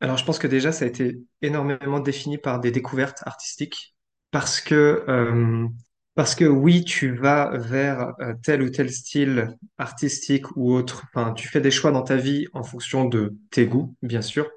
Alors 0.00 0.16
je 0.18 0.24
pense 0.24 0.38
que 0.38 0.46
déjà 0.46 0.72
ça 0.72 0.84
a 0.84 0.88
été 0.88 1.16
énormément 1.42 2.00
défini 2.00 2.38
par 2.38 2.60
des 2.60 2.70
découvertes 2.70 3.22
artistiques 3.26 3.96
parce 4.30 4.60
que 4.60 5.04
euh, 5.08 5.66
parce 6.14 6.34
que 6.34 6.44
oui 6.44 6.84
tu 6.84 7.14
vas 7.16 7.56
vers 7.58 8.12
euh, 8.20 8.34
tel 8.42 8.62
ou 8.62 8.70
tel 8.70 8.90
style 8.92 9.56
artistique 9.78 10.54
ou 10.56 10.72
autre. 10.72 11.04
Enfin 11.14 11.32
tu 11.32 11.48
fais 11.48 11.60
des 11.60 11.70
choix 11.70 11.92
dans 11.92 12.02
ta 12.02 12.16
vie 12.16 12.46
en 12.52 12.62
fonction 12.62 13.04
de 13.06 13.36
tes 13.50 13.66
goûts 13.66 13.94
bien 14.02 14.22
sûr, 14.22 14.48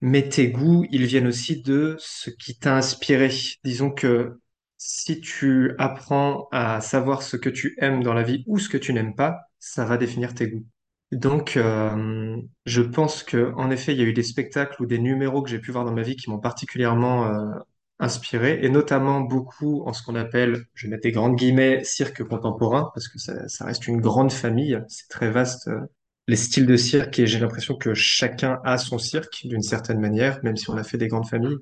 mais 0.00 0.28
tes 0.28 0.48
goûts 0.50 0.86
ils 0.90 1.06
viennent 1.06 1.26
aussi 1.26 1.62
de 1.62 1.96
ce 1.98 2.30
qui 2.30 2.58
t'a 2.58 2.76
inspiré. 2.76 3.30
Disons 3.64 3.90
que 3.90 4.38
si 4.78 5.20
tu 5.20 5.74
apprends 5.78 6.48
à 6.52 6.80
savoir 6.80 7.22
ce 7.22 7.36
que 7.36 7.48
tu 7.50 7.76
aimes 7.80 8.02
dans 8.02 8.14
la 8.14 8.22
vie 8.22 8.44
ou 8.46 8.58
ce 8.58 8.68
que 8.68 8.76
tu 8.78 8.92
n'aimes 8.92 9.14
pas, 9.14 9.40
ça 9.58 9.84
va 9.84 9.96
définir 9.96 10.34
tes 10.34 10.48
goûts. 10.48 10.66
Donc, 11.12 11.56
euh, 11.56 12.36
je 12.66 12.82
pense 12.82 13.22
que, 13.22 13.52
en 13.56 13.70
effet, 13.70 13.92
il 13.92 13.98
y 13.98 14.02
a 14.02 14.04
eu 14.04 14.12
des 14.12 14.24
spectacles 14.24 14.82
ou 14.82 14.86
des 14.86 14.98
numéros 14.98 15.42
que 15.42 15.48
j'ai 15.50 15.60
pu 15.60 15.70
voir 15.70 15.84
dans 15.84 15.92
ma 15.92 16.02
vie 16.02 16.16
qui 16.16 16.28
m'ont 16.30 16.40
particulièrement 16.40 17.26
euh, 17.26 17.54
inspiré, 18.00 18.58
et 18.62 18.68
notamment 18.68 19.20
beaucoup 19.20 19.82
en 19.86 19.92
ce 19.92 20.02
qu'on 20.02 20.16
appelle, 20.16 20.64
je 20.74 20.86
vais 20.86 20.90
mettre 20.90 21.04
des 21.04 21.12
grandes 21.12 21.36
guillemets, 21.36 21.84
cirque 21.84 22.24
contemporain, 22.24 22.90
parce 22.94 23.08
que 23.08 23.18
ça, 23.18 23.64
reste 23.64 23.86
une 23.86 24.00
grande 24.00 24.32
famille, 24.32 24.80
c'est 24.88 25.08
très 25.08 25.30
vaste, 25.30 25.68
euh, 25.68 25.80
les 26.26 26.36
styles 26.36 26.66
de 26.66 26.76
cirque, 26.76 27.18
et 27.20 27.26
j'ai 27.26 27.38
l'impression 27.38 27.76
que 27.76 27.94
chacun 27.94 28.58
a 28.64 28.76
son 28.76 28.98
cirque 28.98 29.46
d'une 29.46 29.62
certaine 29.62 30.00
manière, 30.00 30.40
même 30.42 30.56
si 30.56 30.68
on 30.70 30.76
a 30.76 30.82
fait 30.82 30.98
des 30.98 31.06
grandes 31.08 31.28
familles. 31.28 31.56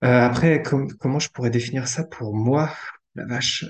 Après, 0.00 0.62
com- 0.62 0.88
comment 1.00 1.18
je 1.18 1.30
pourrais 1.30 1.50
définir 1.50 1.88
ça 1.88 2.04
pour 2.04 2.34
moi? 2.34 2.70
La 3.14 3.26
vache. 3.26 3.64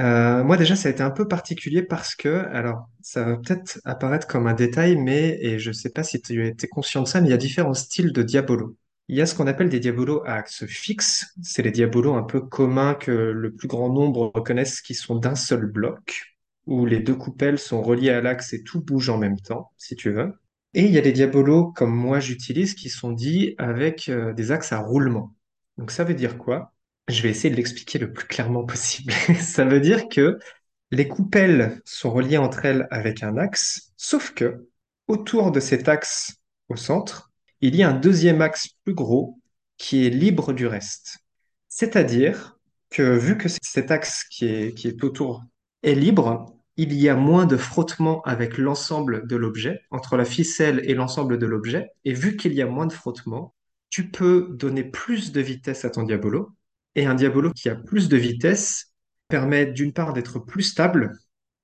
Euh, 0.00 0.42
moi 0.42 0.56
déjà, 0.56 0.74
ça 0.74 0.88
a 0.88 0.92
été 0.92 1.02
un 1.02 1.10
peu 1.10 1.28
particulier 1.28 1.82
parce 1.82 2.16
que, 2.16 2.28
alors, 2.52 2.88
ça 3.00 3.24
va 3.24 3.36
peut-être 3.36 3.80
apparaître 3.84 4.26
comme 4.26 4.46
un 4.48 4.54
détail, 4.54 4.96
mais, 4.96 5.38
et 5.40 5.58
je 5.58 5.70
sais 5.72 5.90
pas 5.90 6.02
si 6.02 6.20
tu 6.20 6.46
été 6.46 6.66
conscient 6.68 7.02
de 7.02 7.08
ça, 7.08 7.20
mais 7.20 7.28
il 7.28 7.30
y 7.30 7.34
a 7.34 7.36
différents 7.36 7.74
styles 7.74 8.12
de 8.12 8.22
diabolo. 8.22 8.76
Il 9.08 9.16
y 9.16 9.20
a 9.20 9.26
ce 9.26 9.34
qu'on 9.34 9.46
appelle 9.46 9.68
des 9.68 9.80
diabolos 9.80 10.22
à 10.26 10.34
axe 10.34 10.66
fixe. 10.66 11.26
C'est 11.42 11.62
les 11.62 11.70
diabolos 11.70 12.14
un 12.14 12.22
peu 12.24 12.40
communs 12.40 12.94
que 12.94 13.10
le 13.12 13.54
plus 13.54 13.68
grand 13.68 13.92
nombre 13.92 14.32
reconnaissent 14.34 14.80
qui 14.80 14.94
sont 14.94 15.16
d'un 15.16 15.34
seul 15.36 15.66
bloc, 15.66 16.36
où 16.66 16.86
les 16.86 17.00
deux 17.00 17.14
coupelles 17.14 17.58
sont 17.58 17.82
reliées 17.82 18.10
à 18.10 18.20
l'axe 18.20 18.52
et 18.52 18.62
tout 18.64 18.80
bouge 18.82 19.10
en 19.10 19.18
même 19.18 19.38
temps, 19.38 19.70
si 19.76 19.94
tu 19.94 20.10
veux. 20.10 20.32
Et 20.72 20.84
il 20.86 20.90
y 20.92 20.98
a 20.98 21.02
des 21.02 21.12
diabolos 21.12 21.72
comme 21.72 21.94
moi 21.94 22.18
j'utilise 22.18 22.74
qui 22.74 22.88
sont 22.88 23.12
dits 23.12 23.54
avec 23.58 24.08
euh, 24.08 24.32
des 24.32 24.50
axes 24.50 24.72
à 24.72 24.78
roulement. 24.80 25.36
Donc 25.78 25.92
ça 25.92 26.04
veut 26.04 26.14
dire 26.14 26.36
quoi? 26.38 26.73
Je 27.08 27.22
vais 27.22 27.30
essayer 27.30 27.50
de 27.50 27.56
l'expliquer 27.56 27.98
le 27.98 28.12
plus 28.12 28.26
clairement 28.26 28.64
possible. 28.64 29.12
Ça 29.40 29.64
veut 29.64 29.80
dire 29.80 30.08
que 30.08 30.38
les 30.90 31.08
coupelles 31.08 31.80
sont 31.84 32.12
reliées 32.12 32.38
entre 32.38 32.64
elles 32.64 32.86
avec 32.90 33.22
un 33.22 33.36
axe, 33.36 33.92
sauf 33.96 34.32
que 34.32 34.68
autour 35.08 35.50
de 35.50 35.60
cet 35.60 35.88
axe 35.88 36.36
au 36.68 36.76
centre, 36.76 37.30
il 37.60 37.76
y 37.76 37.82
a 37.82 37.90
un 37.90 37.94
deuxième 37.94 38.40
axe 38.42 38.68
plus 38.84 38.94
gros 38.94 39.40
qui 39.76 40.06
est 40.06 40.10
libre 40.10 40.52
du 40.52 40.66
reste. 40.66 41.18
C'est-à-dire 41.68 42.58
que 42.90 43.16
vu 43.16 43.36
que 43.36 43.48
cet 43.48 43.90
axe 43.90 44.24
qui 44.24 44.46
est, 44.46 44.74
qui 44.74 44.88
est 44.88 45.02
autour 45.02 45.42
est 45.82 45.94
libre, 45.94 46.46
il 46.76 46.92
y 46.92 47.08
a 47.08 47.16
moins 47.16 47.46
de 47.46 47.56
frottement 47.56 48.22
avec 48.22 48.58
l'ensemble 48.58 49.26
de 49.26 49.36
l'objet, 49.36 49.82
entre 49.90 50.16
la 50.16 50.24
ficelle 50.24 50.80
et 50.84 50.94
l'ensemble 50.94 51.38
de 51.38 51.46
l'objet, 51.46 51.90
et 52.04 52.12
vu 52.12 52.36
qu'il 52.36 52.52
y 52.54 52.62
a 52.62 52.66
moins 52.66 52.86
de 52.86 52.92
frottement, 52.92 53.54
tu 53.90 54.10
peux 54.10 54.48
donner 54.50 54.84
plus 54.84 55.32
de 55.32 55.40
vitesse 55.40 55.84
à 55.84 55.90
ton 55.90 56.02
diabolo, 56.02 56.50
et 56.94 57.06
un 57.06 57.14
diabolo 57.14 57.52
qui 57.52 57.68
a 57.68 57.74
plus 57.74 58.08
de 58.08 58.16
vitesse 58.16 58.92
permet 59.28 59.66
d'une 59.66 59.92
part 59.92 60.12
d'être 60.12 60.38
plus 60.38 60.62
stable 60.62 61.12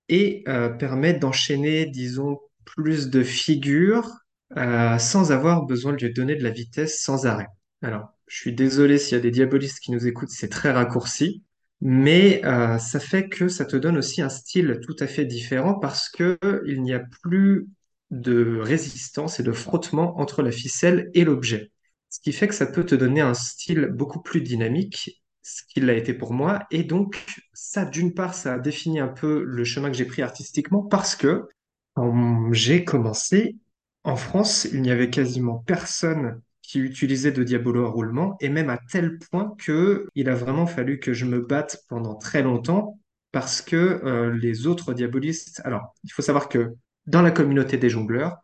et 0.09 0.43
euh, 0.49 0.69
permet 0.69 1.15
d'enchaîner, 1.15 1.87
disons, 1.87 2.39
plus 2.65 3.11
de 3.11 3.23
figures 3.23 4.11
euh, 4.57 4.99
sans 4.99 5.33
avoir 5.33 5.65
besoin 5.67 5.93
de 5.93 6.05
lui 6.05 6.13
donner 6.13 6.35
de 6.35 6.43
la 6.43 6.51
vitesse 6.51 7.01
sans 7.01 7.27
arrêt. 7.27 7.47
Alors, 7.83 8.13
je 8.27 8.37
suis 8.37 8.55
désolé 8.55 8.99
s'il 8.99 9.17
y 9.17 9.21
a 9.21 9.23
des 9.23 9.31
diabolistes 9.31 9.81
qui 9.81 9.93
nous 9.93 10.07
écoutent, 10.07 10.31
c'est 10.31 10.49
très 10.49 10.73
raccourci, 10.73 11.45
mais 11.81 12.45
euh, 12.45 12.79
ça 12.79 13.01
fait 13.01 13.29
que 13.29 13.49
ça 13.49 13.65
te 13.65 13.77
donne 13.77 13.97
aussi 13.97 14.23
un 14.23 14.29
style 14.29 14.81
tout 14.83 14.97
à 14.99 15.07
fait 15.07 15.25
différent 15.25 15.75
parce 15.75 16.09
que 16.09 16.39
il 16.67 16.83
n'y 16.83 16.93
a 16.93 17.03
plus 17.23 17.69
de 18.11 18.59
résistance 18.61 19.41
et 19.41 19.43
de 19.43 19.53
frottement 19.53 20.19
entre 20.19 20.43
la 20.43 20.51
ficelle 20.51 21.11
et 21.15 21.25
l'objet. 21.25 21.71
Ce 22.11 22.21
qui 22.21 22.33
fait 22.33 22.49
que 22.49 22.55
ça 22.55 22.67
peut 22.67 22.85
te 22.85 22.95
donner 22.95 23.21
un 23.21 23.35
style 23.35 23.87
beaucoup 23.87 24.21
plus 24.21 24.43
dynamique, 24.43 25.23
ce 25.43 25.63
qu'il 25.69 25.87
l'a 25.87 25.95
été 25.95 26.13
pour 26.13 26.33
moi. 26.33 26.67
Et 26.71 26.85
donc, 26.85 27.25
ça, 27.53 27.85
d'une 27.85 28.13
part, 28.13 28.35
ça 28.35 28.55
a 28.55 28.59
défini 28.59 29.01
un 29.01 29.09
peu 29.09 29.43
le 29.45 29.65
chemin 29.65 29.91
que 29.91 29.97
j'ai 29.97 30.05
pris 30.05 30.23
artistiquement 30.23 30.83
parce 30.83 31.17
que 31.17 31.49
quand 31.95 32.53
j'ai 32.53 32.85
commencé, 32.85 33.57
en 34.05 34.17
France, 34.17 34.67
il 34.73 34.83
n'y 34.83 34.91
avait 34.91 35.11
quasiment 35.11 35.59
personne 35.59 36.41
qui 36.63 36.79
utilisait 36.79 37.33
de 37.33 37.43
diabolo 37.43 37.85
à 37.85 37.89
roulement, 37.89 38.37
et 38.41 38.49
même 38.49 38.71
à 38.71 38.79
tel 38.79 39.19
point 39.19 39.55
que 39.59 40.07
il 40.15 40.29
a 40.29 40.35
vraiment 40.35 40.67
fallu 40.67 41.01
que 41.01 41.13
je 41.13 41.25
me 41.25 41.41
batte 41.41 41.85
pendant 41.89 42.15
très 42.15 42.43
longtemps 42.43 42.99
parce 43.33 43.61
que 43.61 43.77
euh, 43.77 44.37
les 44.37 44.67
autres 44.67 44.95
diabolistes. 44.95 45.61
Alors, 45.65 45.95
il 46.05 46.13
faut 46.13 46.23
savoir 46.23 46.49
que 46.49 46.75
dans 47.07 47.23
la 47.23 47.31
communauté 47.31 47.77
des 47.77 47.89
jongleurs, 47.89 48.39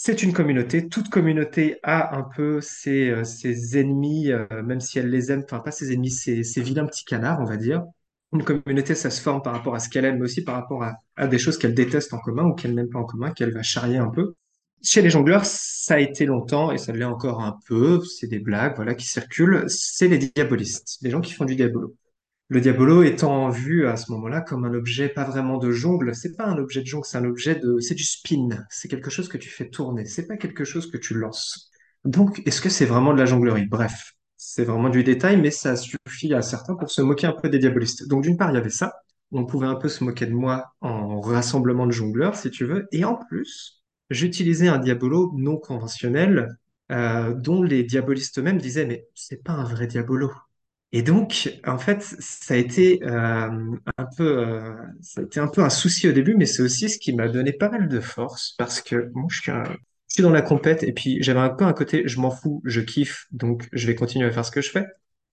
c'est 0.00 0.22
une 0.22 0.32
communauté. 0.32 0.88
Toute 0.88 1.08
communauté 1.08 1.80
a 1.82 2.16
un 2.16 2.22
peu 2.22 2.60
ses, 2.60 3.10
euh, 3.10 3.24
ses 3.24 3.76
ennemis, 3.80 4.30
euh, 4.30 4.46
même 4.62 4.78
si 4.78 5.00
elle 5.00 5.10
les 5.10 5.32
aime, 5.32 5.42
enfin 5.44 5.58
pas 5.58 5.72
ses 5.72 5.92
ennemis, 5.92 6.12
ses, 6.12 6.44
ses 6.44 6.62
vilains 6.62 6.86
petits 6.86 7.04
canards, 7.04 7.40
on 7.40 7.44
va 7.44 7.56
dire. 7.56 7.82
Une 8.32 8.44
communauté, 8.44 8.94
ça 8.94 9.10
se 9.10 9.20
forme 9.20 9.42
par 9.42 9.52
rapport 9.52 9.74
à 9.74 9.80
ce 9.80 9.88
qu'elle 9.88 10.04
aime, 10.04 10.18
mais 10.18 10.26
aussi 10.26 10.44
par 10.44 10.54
rapport 10.54 10.84
à, 10.84 10.94
à 11.16 11.26
des 11.26 11.38
choses 11.40 11.58
qu'elle 11.58 11.74
déteste 11.74 12.14
en 12.14 12.20
commun 12.20 12.44
ou 12.44 12.54
qu'elle 12.54 12.76
n'aime 12.76 12.88
pas 12.88 13.00
en 13.00 13.06
commun, 13.06 13.32
qu'elle 13.32 13.52
va 13.52 13.64
charrier 13.64 13.96
un 13.96 14.08
peu. 14.08 14.34
Chez 14.84 15.02
les 15.02 15.10
jongleurs, 15.10 15.44
ça 15.44 15.94
a 15.94 15.98
été 15.98 16.26
longtemps 16.26 16.70
et 16.70 16.78
ça 16.78 16.92
l'est 16.92 17.02
encore 17.02 17.40
un 17.42 17.58
peu. 17.66 18.00
C'est 18.04 18.28
des 18.28 18.38
blagues, 18.38 18.76
voilà, 18.76 18.94
qui 18.94 19.08
circulent. 19.08 19.64
C'est 19.66 20.06
les 20.06 20.18
diabolistes, 20.18 20.98
les 21.02 21.10
gens 21.10 21.20
qui 21.20 21.32
font 21.32 21.44
du 21.44 21.56
diabolo. 21.56 21.96
Le 22.50 22.60
diabolo 22.60 23.02
étant 23.02 23.50
vu 23.50 23.86
à 23.86 23.96
ce 23.96 24.10
moment-là 24.12 24.40
comme 24.40 24.64
un 24.64 24.72
objet 24.72 25.10
pas 25.10 25.24
vraiment 25.24 25.58
de 25.58 25.70
jongle, 25.70 26.14
c'est 26.14 26.34
pas 26.34 26.46
un 26.46 26.56
objet 26.56 26.80
de 26.80 26.86
jongle, 26.86 27.04
c'est 27.06 27.18
un 27.18 27.24
objet 27.24 27.56
de, 27.56 27.78
c'est 27.80 27.94
du 27.94 28.04
spin. 28.04 28.48
C'est 28.70 28.88
quelque 28.88 29.10
chose 29.10 29.28
que 29.28 29.36
tu 29.36 29.50
fais 29.50 29.68
tourner. 29.68 30.06
C'est 30.06 30.26
pas 30.26 30.36
quelque 30.38 30.64
chose 30.64 30.90
que 30.90 30.96
tu 30.96 31.14
lances. 31.14 31.70
Donc, 32.04 32.42
est-ce 32.46 32.62
que 32.62 32.70
c'est 32.70 32.86
vraiment 32.86 33.12
de 33.12 33.18
la 33.18 33.26
jonglerie? 33.26 33.66
Bref, 33.66 34.14
c'est 34.36 34.64
vraiment 34.64 34.88
du 34.88 35.04
détail, 35.04 35.36
mais 35.38 35.50
ça 35.50 35.76
suffit 35.76 36.32
à 36.32 36.40
certains 36.40 36.74
pour 36.74 36.90
se 36.90 37.02
moquer 37.02 37.26
un 37.26 37.32
peu 37.32 37.50
des 37.50 37.58
diabolistes. 37.58 38.08
Donc, 38.08 38.22
d'une 38.22 38.36
part, 38.38 38.50
il 38.50 38.54
y 38.54 38.58
avait 38.58 38.70
ça. 38.70 38.94
On 39.30 39.44
pouvait 39.44 39.66
un 39.66 39.74
peu 39.74 39.88
se 39.88 40.02
moquer 40.02 40.24
de 40.24 40.32
moi 40.32 40.72
en 40.80 41.20
rassemblement 41.20 41.86
de 41.86 41.92
jongleurs, 41.92 42.34
si 42.34 42.50
tu 42.50 42.64
veux. 42.64 42.88
Et 42.92 43.04
en 43.04 43.16
plus, 43.16 43.82
j'utilisais 44.08 44.68
un 44.68 44.78
diabolo 44.78 45.32
non 45.36 45.58
conventionnel, 45.58 46.56
euh, 46.92 47.34
dont 47.34 47.62
les 47.62 47.82
diabolistes 47.82 48.38
eux-mêmes 48.38 48.58
disaient, 48.58 48.86
mais 48.86 49.06
c'est 49.14 49.42
pas 49.44 49.52
un 49.52 49.64
vrai 49.64 49.86
diabolo. 49.86 50.32
Et 50.92 51.02
donc, 51.02 51.50
en 51.66 51.78
fait, 51.78 52.02
ça 52.02 52.54
a 52.54 52.56
été 52.56 53.02
euh, 53.04 53.50
un 53.98 54.06
peu, 54.16 54.38
euh, 54.38 54.74
ça 55.02 55.20
a 55.20 55.24
été 55.24 55.38
un 55.38 55.48
peu 55.48 55.62
un 55.62 55.68
souci 55.70 56.08
au 56.08 56.12
début, 56.12 56.34
mais 56.34 56.46
c'est 56.46 56.62
aussi 56.62 56.88
ce 56.88 56.98
qui 56.98 57.12
m'a 57.12 57.28
donné 57.28 57.52
pas 57.52 57.68
mal 57.68 57.88
de 57.88 58.00
force 58.00 58.54
parce 58.58 58.80
que 58.80 59.10
moi, 59.14 59.26
je 59.30 59.40
suis, 59.42 59.50
un- 59.50 59.64
je 60.08 60.14
suis 60.14 60.22
dans 60.22 60.30
la 60.30 60.40
compète 60.40 60.82
et 60.82 60.92
puis 60.94 61.22
j'avais 61.22 61.40
un 61.40 61.50
peu 61.50 61.64
un 61.66 61.74
côté, 61.74 62.04
je 62.06 62.18
m'en 62.20 62.30
fous, 62.30 62.62
je 62.64 62.80
kiffe, 62.80 63.26
donc 63.32 63.68
je 63.72 63.86
vais 63.86 63.94
continuer 63.94 64.26
à 64.26 64.30
faire 64.32 64.46
ce 64.46 64.50
que 64.50 64.62
je 64.62 64.70
fais. 64.70 64.86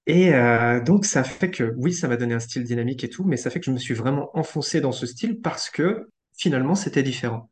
Et 0.07 0.33
euh, 0.35 0.81
donc, 0.83 1.05
ça 1.05 1.23
fait 1.23 1.49
que, 1.51 1.73
oui, 1.77 1.93
ça 1.93 2.07
m'a 2.09 2.17
donné 2.17 2.33
un 2.35 2.39
style 2.39 2.63
dynamique 2.65 3.03
et 3.05 3.09
tout, 3.09 3.23
mais 3.23 3.37
ça 3.37 3.49
fait 3.49 3.59
que 3.59 3.65
je 3.65 3.71
me 3.71 3.77
suis 3.77 3.93
vraiment 3.93 4.29
enfoncé 4.37 4.81
dans 4.81 4.91
ce 4.91 5.05
style 5.07 5.39
parce 5.41 5.69
que 5.69 6.09
finalement, 6.37 6.75
c'était 6.75 7.01
différent. 7.03 7.49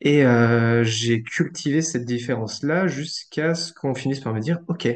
Et 0.00 0.24
euh, 0.26 0.84
j'ai 0.84 1.22
cultivé 1.22 1.82
cette 1.82 2.04
différence-là 2.06 2.88
jusqu'à 2.88 3.54
ce 3.54 3.72
qu'on 3.72 3.94
finisse 3.94 4.20
par 4.20 4.34
me 4.34 4.40
dire, 4.40 4.60
OK, 4.68 4.88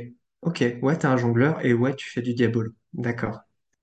OK, 0.42 0.64
ouais, 0.82 0.96
t'es 0.98 1.06
un 1.06 1.16
jongleur 1.16 1.64
et 1.64 1.74
ouais, 1.74 1.94
tu 1.96 2.08
fais 2.10 2.22
du 2.22 2.34
diabolo. 2.34 2.72
D'accord. 2.92 3.40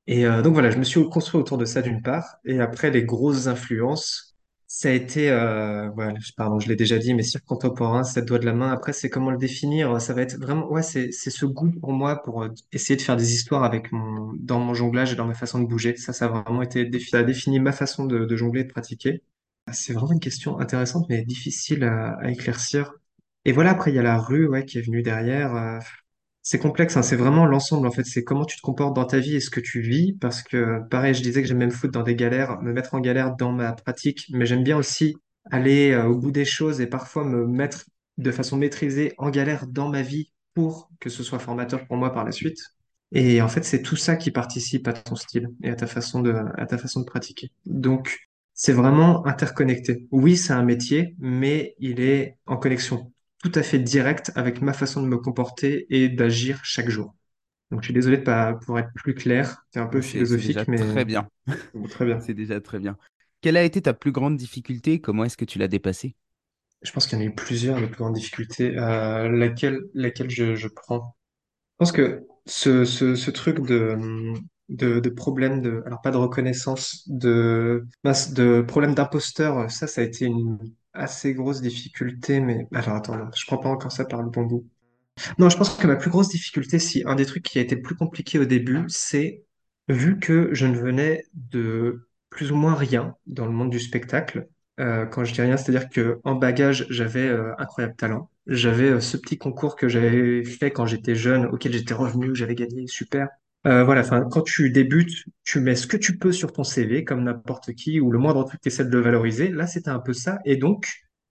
Et 0.07 0.25
euh, 0.25 0.41
donc 0.41 0.53
voilà, 0.53 0.69
je 0.71 0.77
me 0.77 0.83
suis 0.83 1.03
construit 1.09 1.39
autour 1.39 1.57
de 1.57 1.65
ça 1.65 1.81
d'une 1.81 2.01
part. 2.01 2.37
Et 2.45 2.59
après, 2.59 2.91
les 2.91 3.03
grosses 3.03 3.47
influences, 3.47 4.35
ça 4.67 4.89
a 4.89 4.91
été, 4.91 5.29
euh, 5.31 5.89
voilà, 5.89 6.13
je- 6.19 6.31
pardon, 6.37 6.59
je 6.59 6.67
l'ai 6.69 6.75
déjà 6.75 6.97
dit, 6.97 7.13
mais 7.13 7.23
cirque 7.23 7.43
contemporain, 7.45 8.03
sept 8.03 8.25
doigts 8.25 8.39
de 8.39 8.45
la 8.45 8.53
main. 8.53 8.71
Après, 8.71 8.93
c'est 8.93 9.09
comment 9.09 9.31
le 9.31 9.37
définir? 9.37 9.99
Ça 10.01 10.13
va 10.13 10.21
être 10.21 10.37
vraiment, 10.39 10.69
ouais, 10.71 10.83
c'est 10.83 11.11
ce 11.11 11.45
goût 11.45 11.71
pour 11.81 11.91
moi 11.91 12.21
pour 12.23 12.43
euh, 12.43 12.49
essayer 12.71 12.95
de 12.95 13.01
faire 13.01 13.17
des 13.17 13.33
histoires 13.33 13.63
avec 13.63 13.89
dans 14.39 14.59
mon 14.59 14.73
jonglage 14.73 15.11
et 15.13 15.15
dans 15.15 15.25
ma 15.25 15.33
façon 15.33 15.59
de 15.59 15.65
bouger. 15.67 15.95
Ça, 15.97 16.13
ça 16.13 16.25
a 16.25 16.27
vraiment 16.29 16.61
été, 16.61 16.89
ça 16.99 17.19
a 17.19 17.23
défini 17.23 17.59
ma 17.59 17.71
façon 17.73 18.05
de, 18.05 18.35
jongler 18.35 18.61
et 18.61 18.63
de 18.65 18.71
pratiquer. 18.71 19.21
C'est 19.73 19.93
vraiment 19.93 20.13
une 20.13 20.19
question 20.19 20.59
intéressante, 20.59 21.07
mais 21.09 21.23
difficile 21.25 21.83
à, 21.83 22.17
éclaircir. 22.29 22.93
Et 23.45 23.51
voilà, 23.51 23.71
après, 23.71 23.91
il 23.91 23.95
y 23.95 23.99
a 23.99 24.03
la 24.03 24.17
rue, 24.19 24.47
ouais, 24.47 24.65
qui 24.65 24.77
est 24.77 24.81
venue 24.81 25.01
derrière. 25.03 25.79
C'est 26.47 26.59
complexe, 26.59 26.95
hein, 26.95 27.01
c'est 27.01 27.15
vraiment 27.15 27.47
l'ensemble, 27.47 27.87
en 27.87 27.91
fait. 27.91 28.05
C'est 28.05 28.23
comment 28.23 28.45
tu 28.45 28.55
te 28.55 28.61
comportes 28.61 28.95
dans 28.95 29.05
ta 29.05 29.17
vie 29.17 29.35
et 29.35 29.39
ce 29.39 29.49
que 29.49 29.59
tu 29.59 29.81
vis. 29.81 30.13
Parce 30.21 30.43
que, 30.43 30.79
pareil, 30.91 31.15
je 31.15 31.23
disais 31.23 31.41
que 31.41 31.47
j'aime 31.47 31.57
même 31.57 31.71
foutre 31.71 31.93
dans 31.93 32.03
des 32.03 32.15
galères, 32.15 32.61
me 32.61 32.71
mettre 32.71 32.93
en 32.93 32.99
galère 32.99 33.35
dans 33.35 33.51
ma 33.51 33.73
pratique, 33.73 34.27
mais 34.31 34.45
j'aime 34.45 34.63
bien 34.63 34.77
aussi 34.77 35.15
aller 35.49 35.89
euh, 35.89 36.05
au 36.05 36.15
bout 36.15 36.29
des 36.29 36.45
choses 36.45 36.81
et 36.81 36.87
parfois 36.87 37.23
me 37.23 37.47
mettre 37.47 37.85
de 38.19 38.29
façon 38.29 38.57
maîtrisée 38.57 39.13
en 39.17 39.31
galère 39.31 39.65
dans 39.65 39.89
ma 39.89 40.03
vie 40.03 40.33
pour 40.53 40.91
que 40.99 41.09
ce 41.09 41.23
soit 41.23 41.39
formateur 41.39 41.87
pour 41.87 41.97
moi 41.97 42.13
par 42.13 42.23
la 42.23 42.31
suite. 42.31 42.59
Et 43.11 43.41
en 43.41 43.47
fait, 43.47 43.65
c'est 43.65 43.81
tout 43.81 43.95
ça 43.95 44.15
qui 44.15 44.29
participe 44.29 44.87
à 44.87 44.93
ton 44.93 45.15
style 45.15 45.49
et 45.63 45.71
à 45.71 45.75
ta 45.75 45.87
façon 45.87 46.21
de, 46.21 46.31
à 46.57 46.67
ta 46.67 46.77
façon 46.77 46.99
de 46.99 47.05
pratiquer. 47.05 47.49
Donc, 47.65 48.19
c'est 48.53 48.71
vraiment 48.71 49.25
interconnecté. 49.25 50.05
Oui, 50.11 50.37
c'est 50.37 50.53
un 50.53 50.63
métier, 50.63 51.15
mais 51.17 51.73
il 51.79 52.01
est 52.01 52.37
en 52.45 52.57
connexion 52.57 53.11
tout 53.45 53.59
à 53.59 53.63
fait 53.63 53.77
directe 53.79 54.31
avec 54.35 54.61
ma 54.61 54.73
façon 54.73 55.03
de 55.03 55.07
me 55.07 55.17
comporter 55.17 55.85
et 55.91 56.09
d'agir 56.09 56.59
chaque 56.63 56.89
jour. 56.89 57.13
Donc, 57.71 57.81
je 57.81 57.87
suis 57.87 57.93
désolé 57.93 58.17
de 58.17 58.23
pas 58.23 58.53
pouvoir 58.55 58.79
être 58.85 58.93
plus 58.95 59.15
clair. 59.15 59.65
C'est 59.71 59.79
un 59.79 59.87
peu 59.87 60.01
déjà 60.01 60.01
philosophique, 60.01 60.67
mais 60.67 60.77
très 60.79 61.05
bien. 61.05 61.29
très 61.89 62.05
bien. 62.05 62.19
C'est 62.19 62.33
déjà 62.33 62.61
très 62.61 62.79
bien. 62.79 62.97
Quelle 63.41 63.57
a 63.57 63.63
été 63.63 63.81
ta 63.81 63.93
plus 63.93 64.11
grande 64.11 64.37
difficulté? 64.37 64.93
Et 64.93 65.01
comment 65.01 65.23
est-ce 65.25 65.37
que 65.37 65.45
tu 65.45 65.59
l'as 65.59 65.67
dépassée? 65.67 66.15
Je 66.81 66.91
pense 66.91 67.07
qu'il 67.07 67.17
y 67.17 67.21
en 67.21 67.25
a 67.25 67.27
eu 67.27 67.33
plusieurs, 67.35 67.79
les 67.79 67.87
plus 67.87 67.97
grandes 67.97 68.13
difficultés. 68.13 68.77
Euh, 68.77 69.29
laquelle, 69.29 69.79
laquelle 69.93 70.29
je, 70.29 70.55
je 70.55 70.67
prends? 70.67 71.15
Je 71.73 71.77
pense 71.79 71.91
que 71.91 72.27
ce, 72.45 72.85
ce, 72.85 73.15
ce 73.15 73.31
truc 73.31 73.61
de, 73.61 73.97
de, 74.69 74.99
de 74.99 75.09
problème 75.09 75.61
de, 75.61 75.83
alors 75.85 76.01
pas 76.01 76.11
de 76.11 76.17
reconnaissance, 76.17 77.03
de, 77.09 77.87
de 78.03 78.61
problème 78.63 78.95
d'imposteur, 78.95 79.71
ça, 79.71 79.87
ça 79.87 80.01
a 80.01 80.03
été 80.05 80.25
une, 80.25 80.57
assez 80.95 81.33
grosse 81.33 81.61
difficulté, 81.61 82.39
mais 82.39 82.67
alors 82.73 82.95
attends, 82.97 83.17
non, 83.17 83.29
je 83.35 83.45
prends 83.45 83.57
pas 83.57 83.69
encore 83.69 83.91
ça 83.91 84.05
par 84.05 84.21
le 84.23 84.29
bon 84.29 84.43
bout. 84.43 84.67
Non, 85.39 85.49
je 85.49 85.57
pense 85.57 85.75
que 85.77 85.87
ma 85.87 85.95
plus 85.95 86.09
grosse 86.09 86.29
difficulté, 86.29 86.79
si 86.79 87.03
un 87.05 87.15
des 87.15 87.25
trucs 87.25 87.43
qui 87.43 87.59
a 87.59 87.61
été 87.61 87.75
le 87.75 87.81
plus 87.81 87.95
compliqué 87.95 88.39
au 88.39 88.45
début, 88.45 88.85
c'est 88.89 89.45
vu 89.87 90.19
que 90.19 90.49
je 90.53 90.65
ne 90.67 90.77
venais 90.77 91.25
de 91.33 92.07
plus 92.29 92.51
ou 92.51 92.55
moins 92.55 92.75
rien 92.75 93.15
dans 93.27 93.45
le 93.45 93.51
monde 93.51 93.69
du 93.71 93.79
spectacle. 93.79 94.47
euh, 94.79 95.05
quand 95.05 95.23
je 95.23 95.33
dis 95.33 95.41
rien, 95.41 95.55
c'est-à-dire 95.57 95.89
que 95.89 96.19
en 96.25 96.35
bagage, 96.35 96.85
j'avais 96.89 97.27
euh, 97.27 97.53
incroyable 97.59 97.95
talent. 97.95 98.29
J'avais 98.47 98.89
euh, 98.91 98.99
ce 99.01 99.15
petit 99.17 99.37
concours 99.37 99.75
que 99.77 99.87
j'avais 99.87 100.43
fait 100.43 100.71
quand 100.71 100.85
j'étais 100.85 101.15
jeune, 101.15 101.45
auquel 101.45 101.71
j'étais 101.73 101.93
revenu, 101.93 102.35
j'avais 102.35 102.55
gagné, 102.55 102.85
super. 102.87 103.29
Euh, 103.65 103.83
voilà, 103.83 104.03
quand 104.03 104.43
tu 104.43 104.69
débutes, 104.69 105.25
tu 105.43 105.59
mets 105.59 105.75
ce 105.75 105.87
que 105.87 105.97
tu 105.97 106.17
peux 106.17 106.31
sur 106.31 106.53
ton 106.53 106.63
CV, 106.63 107.03
comme 107.03 107.23
n'importe 107.23 107.73
qui, 107.73 107.99
ou 107.99 108.11
le 108.11 108.19
moindre 108.19 108.43
truc, 108.43 108.61
tu 108.61 108.67
essaies 108.67 108.85
de 108.85 108.91
le 108.91 109.01
valoriser. 109.01 109.49
Là, 109.49 109.65
c'était 109.65 109.89
un 109.89 109.99
peu 109.99 110.13
ça. 110.13 110.37
Et 110.45 110.55
donc, 110.55 110.87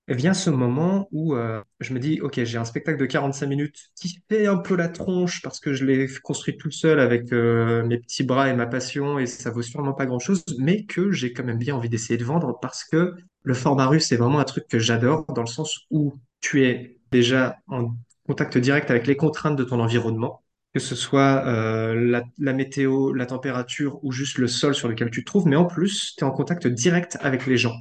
vient 0.08 0.34
ce 0.34 0.50
moment 0.50 1.08
où 1.12 1.34
euh, 1.34 1.62
je 1.80 1.94
me 1.94 2.00
dis, 2.00 2.20
OK, 2.20 2.42
j'ai 2.42 2.58
un 2.58 2.64
spectacle 2.64 2.98
de 2.98 3.06
45 3.06 3.46
minutes 3.46 3.78
qui 3.94 4.18
fait 4.28 4.46
un 4.46 4.58
peu 4.58 4.76
la 4.76 4.88
tronche 4.88 5.42
parce 5.42 5.60
que 5.60 5.72
je 5.72 5.84
l'ai 5.84 6.08
construit 6.22 6.56
tout 6.56 6.70
seul 6.70 7.00
avec 7.00 7.32
euh, 7.32 7.84
mes 7.86 7.98
petits 7.98 8.24
bras 8.24 8.48
et 8.48 8.54
ma 8.54 8.66
passion 8.66 9.18
et 9.18 9.26
ça 9.26 9.50
vaut 9.50 9.62
sûrement 9.62 9.94
pas 9.94 10.06
grand-chose, 10.06 10.44
mais 10.58 10.84
que 10.84 11.12
j'ai 11.12 11.32
quand 11.32 11.44
même 11.44 11.58
bien 11.58 11.76
envie 11.76 11.88
d'essayer 11.88 12.18
de 12.18 12.24
vendre 12.24 12.58
parce 12.60 12.84
que 12.84 13.14
le 13.44 13.54
format 13.54 13.86
russe, 13.86 14.08
c'est 14.08 14.16
vraiment 14.16 14.40
un 14.40 14.44
truc 14.44 14.66
que 14.68 14.78
j'adore 14.78 15.24
dans 15.34 15.42
le 15.42 15.46
sens 15.46 15.86
où 15.90 16.14
tu 16.40 16.64
es 16.64 16.98
déjà 17.12 17.56
en 17.68 17.94
contact 18.26 18.58
direct 18.58 18.90
avec 18.90 19.06
les 19.06 19.16
contraintes 19.16 19.56
de 19.56 19.64
ton 19.64 19.80
environnement. 19.80 20.43
Que 20.74 20.80
ce 20.80 20.96
soit 20.96 21.46
euh, 21.46 22.20
la, 22.38 22.52
météo, 22.52 23.12
la 23.12 23.26
température 23.26 24.00
ou 24.04 24.10
juste 24.10 24.38
le 24.38 24.48
sol 24.48 24.74
sur 24.74 24.88
lequel 24.88 25.08
tu 25.10 25.20
te 25.20 25.26
trouves, 25.26 25.46
mais 25.46 25.54
en 25.54 25.66
plus, 25.66 26.14
tu 26.18 26.24
es 26.24 26.26
en 26.26 26.32
contact 26.32 26.66
direct 26.66 27.16
avec 27.20 27.46
les 27.46 27.56
gens. 27.56 27.76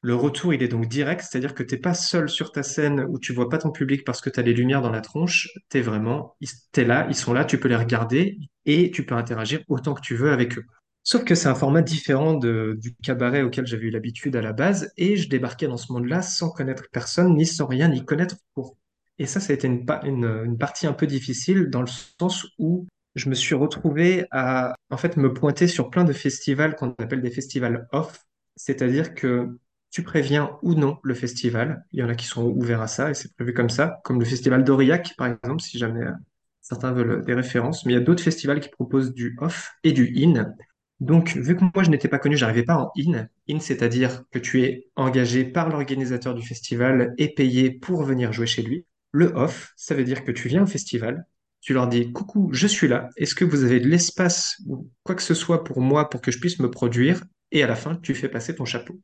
Le 0.00 0.14
retour, 0.14 0.54
il 0.54 0.62
est 0.62 0.68
donc 0.68 0.88
direct, 0.88 1.20
c'est-à-dire 1.28 1.54
que 1.54 1.62
t'es 1.62 1.76
pas 1.76 1.92
seul 1.92 2.30
sur 2.30 2.50
ta 2.52 2.62
scène 2.62 3.04
où 3.10 3.18
tu 3.18 3.34
vois 3.34 3.50
pas 3.50 3.58
ton 3.58 3.70
public 3.70 4.02
parce 4.04 4.22
que 4.22 4.30
tu 4.30 4.40
as 4.40 4.42
les 4.42 4.54
lumières 4.54 4.80
dans 4.80 4.90
la 4.90 5.02
tronche. 5.02 5.48
T'es 5.68 5.82
vraiment, 5.82 6.36
ils- 6.40 6.48
t'es 6.72 6.84
là, 6.86 7.06
ils 7.10 7.14
sont 7.16 7.34
là, 7.34 7.44
tu 7.44 7.60
peux 7.60 7.68
les 7.68 7.76
regarder 7.76 8.38
et 8.64 8.90
tu 8.92 9.04
peux 9.04 9.14
interagir 9.16 9.60
autant 9.68 9.92
que 9.94 10.00
tu 10.00 10.14
veux 10.16 10.30
avec 10.32 10.56
eux. 10.56 10.64
Sauf 11.02 11.24
que 11.24 11.34
c'est 11.34 11.48
un 11.48 11.54
format 11.54 11.82
différent 11.82 12.32
du 12.34 12.94
cabaret 13.02 13.42
auquel 13.42 13.66
j'avais 13.66 13.86
eu 13.86 13.90
l'habitude 13.90 14.36
à 14.36 14.42
la 14.42 14.52
base 14.54 14.90
et 14.96 15.16
je 15.16 15.28
débarquais 15.28 15.66
dans 15.68 15.76
ce 15.76 15.92
monde-là 15.92 16.22
sans 16.22 16.50
connaître 16.50 16.84
personne, 16.92 17.34
ni 17.34 17.44
sans 17.46 17.66
rien, 17.66 17.88
ni 17.88 18.04
connaître 18.06 18.36
pour. 18.54 18.77
Et 19.18 19.26
ça, 19.26 19.40
ça 19.40 19.52
a 19.52 19.54
été 19.56 19.66
une, 19.66 19.84
pa- 19.84 20.00
une, 20.04 20.24
une 20.44 20.58
partie 20.58 20.86
un 20.86 20.92
peu 20.92 21.06
difficile 21.06 21.70
dans 21.70 21.80
le 21.80 21.88
sens 21.88 22.46
où 22.58 22.86
je 23.14 23.28
me 23.28 23.34
suis 23.34 23.54
retrouvé 23.54 24.26
à, 24.30 24.74
en 24.90 24.96
fait, 24.96 25.16
me 25.16 25.32
pointer 25.34 25.66
sur 25.66 25.90
plein 25.90 26.04
de 26.04 26.12
festivals 26.12 26.76
qu'on 26.76 26.94
appelle 26.98 27.20
des 27.22 27.30
festivals 27.30 27.88
off. 27.92 28.24
C'est-à-dire 28.56 29.14
que 29.14 29.58
tu 29.90 30.02
préviens 30.02 30.56
ou 30.62 30.74
non 30.74 30.98
le 31.02 31.14
festival. 31.14 31.84
Il 31.92 31.98
y 32.00 32.02
en 32.02 32.08
a 32.08 32.14
qui 32.14 32.26
sont 32.26 32.44
ouverts 32.44 32.82
à 32.82 32.86
ça 32.86 33.10
et 33.10 33.14
c'est 33.14 33.34
prévu 33.34 33.54
comme 33.54 33.70
ça, 33.70 34.00
comme 34.04 34.20
le 34.20 34.24
festival 34.26 34.62
d'Aurillac, 34.62 35.14
par 35.16 35.26
exemple, 35.28 35.62
si 35.62 35.78
jamais 35.78 36.04
euh, 36.04 36.12
certains 36.60 36.92
veulent 36.92 37.24
des 37.24 37.34
références. 37.34 37.84
Mais 37.86 37.92
il 37.92 37.96
y 37.96 37.98
a 37.98 38.04
d'autres 38.04 38.22
festivals 38.22 38.60
qui 38.60 38.68
proposent 38.68 39.14
du 39.14 39.36
off 39.40 39.72
et 39.82 39.92
du 39.92 40.12
in. 40.16 40.54
Donc, 41.00 41.36
vu 41.36 41.56
que 41.56 41.64
moi, 41.74 41.82
je 41.84 41.90
n'étais 41.90 42.08
pas 42.08 42.18
connu, 42.18 42.36
j'arrivais 42.36 42.64
pas 42.64 42.76
en 42.76 42.92
in. 42.98 43.26
In, 43.48 43.60
c'est-à-dire 43.60 44.24
que 44.30 44.38
tu 44.38 44.62
es 44.62 44.88
engagé 44.96 45.44
par 45.44 45.68
l'organisateur 45.70 46.34
du 46.34 46.46
festival 46.46 47.14
et 47.18 47.34
payé 47.34 47.70
pour 47.70 48.02
venir 48.04 48.32
jouer 48.32 48.46
chez 48.46 48.62
lui. 48.62 48.84
Le 49.12 49.26
off, 49.34 49.72
ça 49.76 49.94
veut 49.94 50.04
dire 50.04 50.24
que 50.24 50.32
tu 50.32 50.48
viens 50.48 50.62
au 50.62 50.66
festival, 50.66 51.26
tu 51.60 51.72
leur 51.74 51.88
dis, 51.88 52.12
coucou, 52.12 52.50
je 52.52 52.66
suis 52.66 52.88
là. 52.88 53.08
Est-ce 53.16 53.34
que 53.34 53.44
vous 53.44 53.64
avez 53.64 53.80
de 53.80 53.88
l'espace 53.88 54.56
ou 54.66 54.90
quoi 55.02 55.14
que 55.14 55.22
ce 55.22 55.34
soit 55.34 55.64
pour 55.64 55.80
moi 55.80 56.08
pour 56.08 56.20
que 56.20 56.30
je 56.30 56.38
puisse 56.38 56.58
me 56.58 56.70
produire? 56.70 57.22
Et 57.50 57.62
à 57.62 57.66
la 57.66 57.76
fin, 57.76 57.96
tu 57.96 58.14
fais 58.14 58.28
passer 58.28 58.54
ton 58.54 58.64
chapeau 58.64 59.00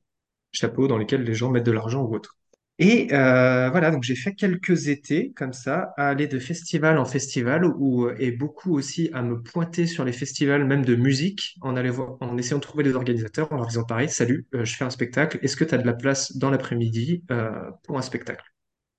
chapeaux 0.55 0.89
dans 0.89 0.99
lesquels 0.99 1.25
les 1.25 1.35
gens 1.35 1.51
mettent 1.51 1.67
de 1.67 1.73
l'argent 1.73 2.03
ou 2.03 2.15
autre. 2.15 2.37
Et 2.81 3.13
euh, 3.13 3.71
voilà, 3.71 3.93
donc 3.93 4.03
j'ai 4.03 4.17
fait 4.17 4.35
quelques 4.35 4.89
étés 4.89 5.33
comme 5.37 5.53
ça, 5.53 5.93
à 5.97 6.09
aller 6.09 6.27
de 6.27 6.41
festival 6.41 6.99
en 6.99 7.05
festival, 7.05 7.65
ou 7.65 8.09
et 8.19 8.33
beaucoup 8.33 8.77
aussi 8.77 9.11
à 9.13 9.23
me 9.23 9.41
pointer 9.41 9.87
sur 9.87 10.05
les 10.05 10.13
festivals, 10.13 10.65
même 10.65 10.85
de 10.85 10.97
musique, 10.97 11.55
en, 11.61 11.75
voir, 11.91 12.17
en 12.21 12.37
essayant 12.37 12.59
de 12.59 12.63
trouver 12.63 12.83
des 12.83 12.95
organisateurs, 12.95 13.53
en 13.53 13.57
leur 13.57 13.67
disant 13.67 13.85
pareil, 13.85 14.09
salut, 14.09 14.47
euh, 14.55 14.65
je 14.65 14.75
fais 14.75 14.85
un 14.85 14.91
spectacle, 14.91 15.39
est-ce 15.43 15.57
que 15.57 15.65
tu 15.65 15.75
as 15.75 15.79
de 15.79 15.87
la 15.87 15.95
place 15.95 16.37
dans 16.37 16.51
l'après-midi 16.51 17.23
euh, 17.31 17.71
pour 17.85 17.97
un 17.97 18.03
spectacle? 18.03 18.45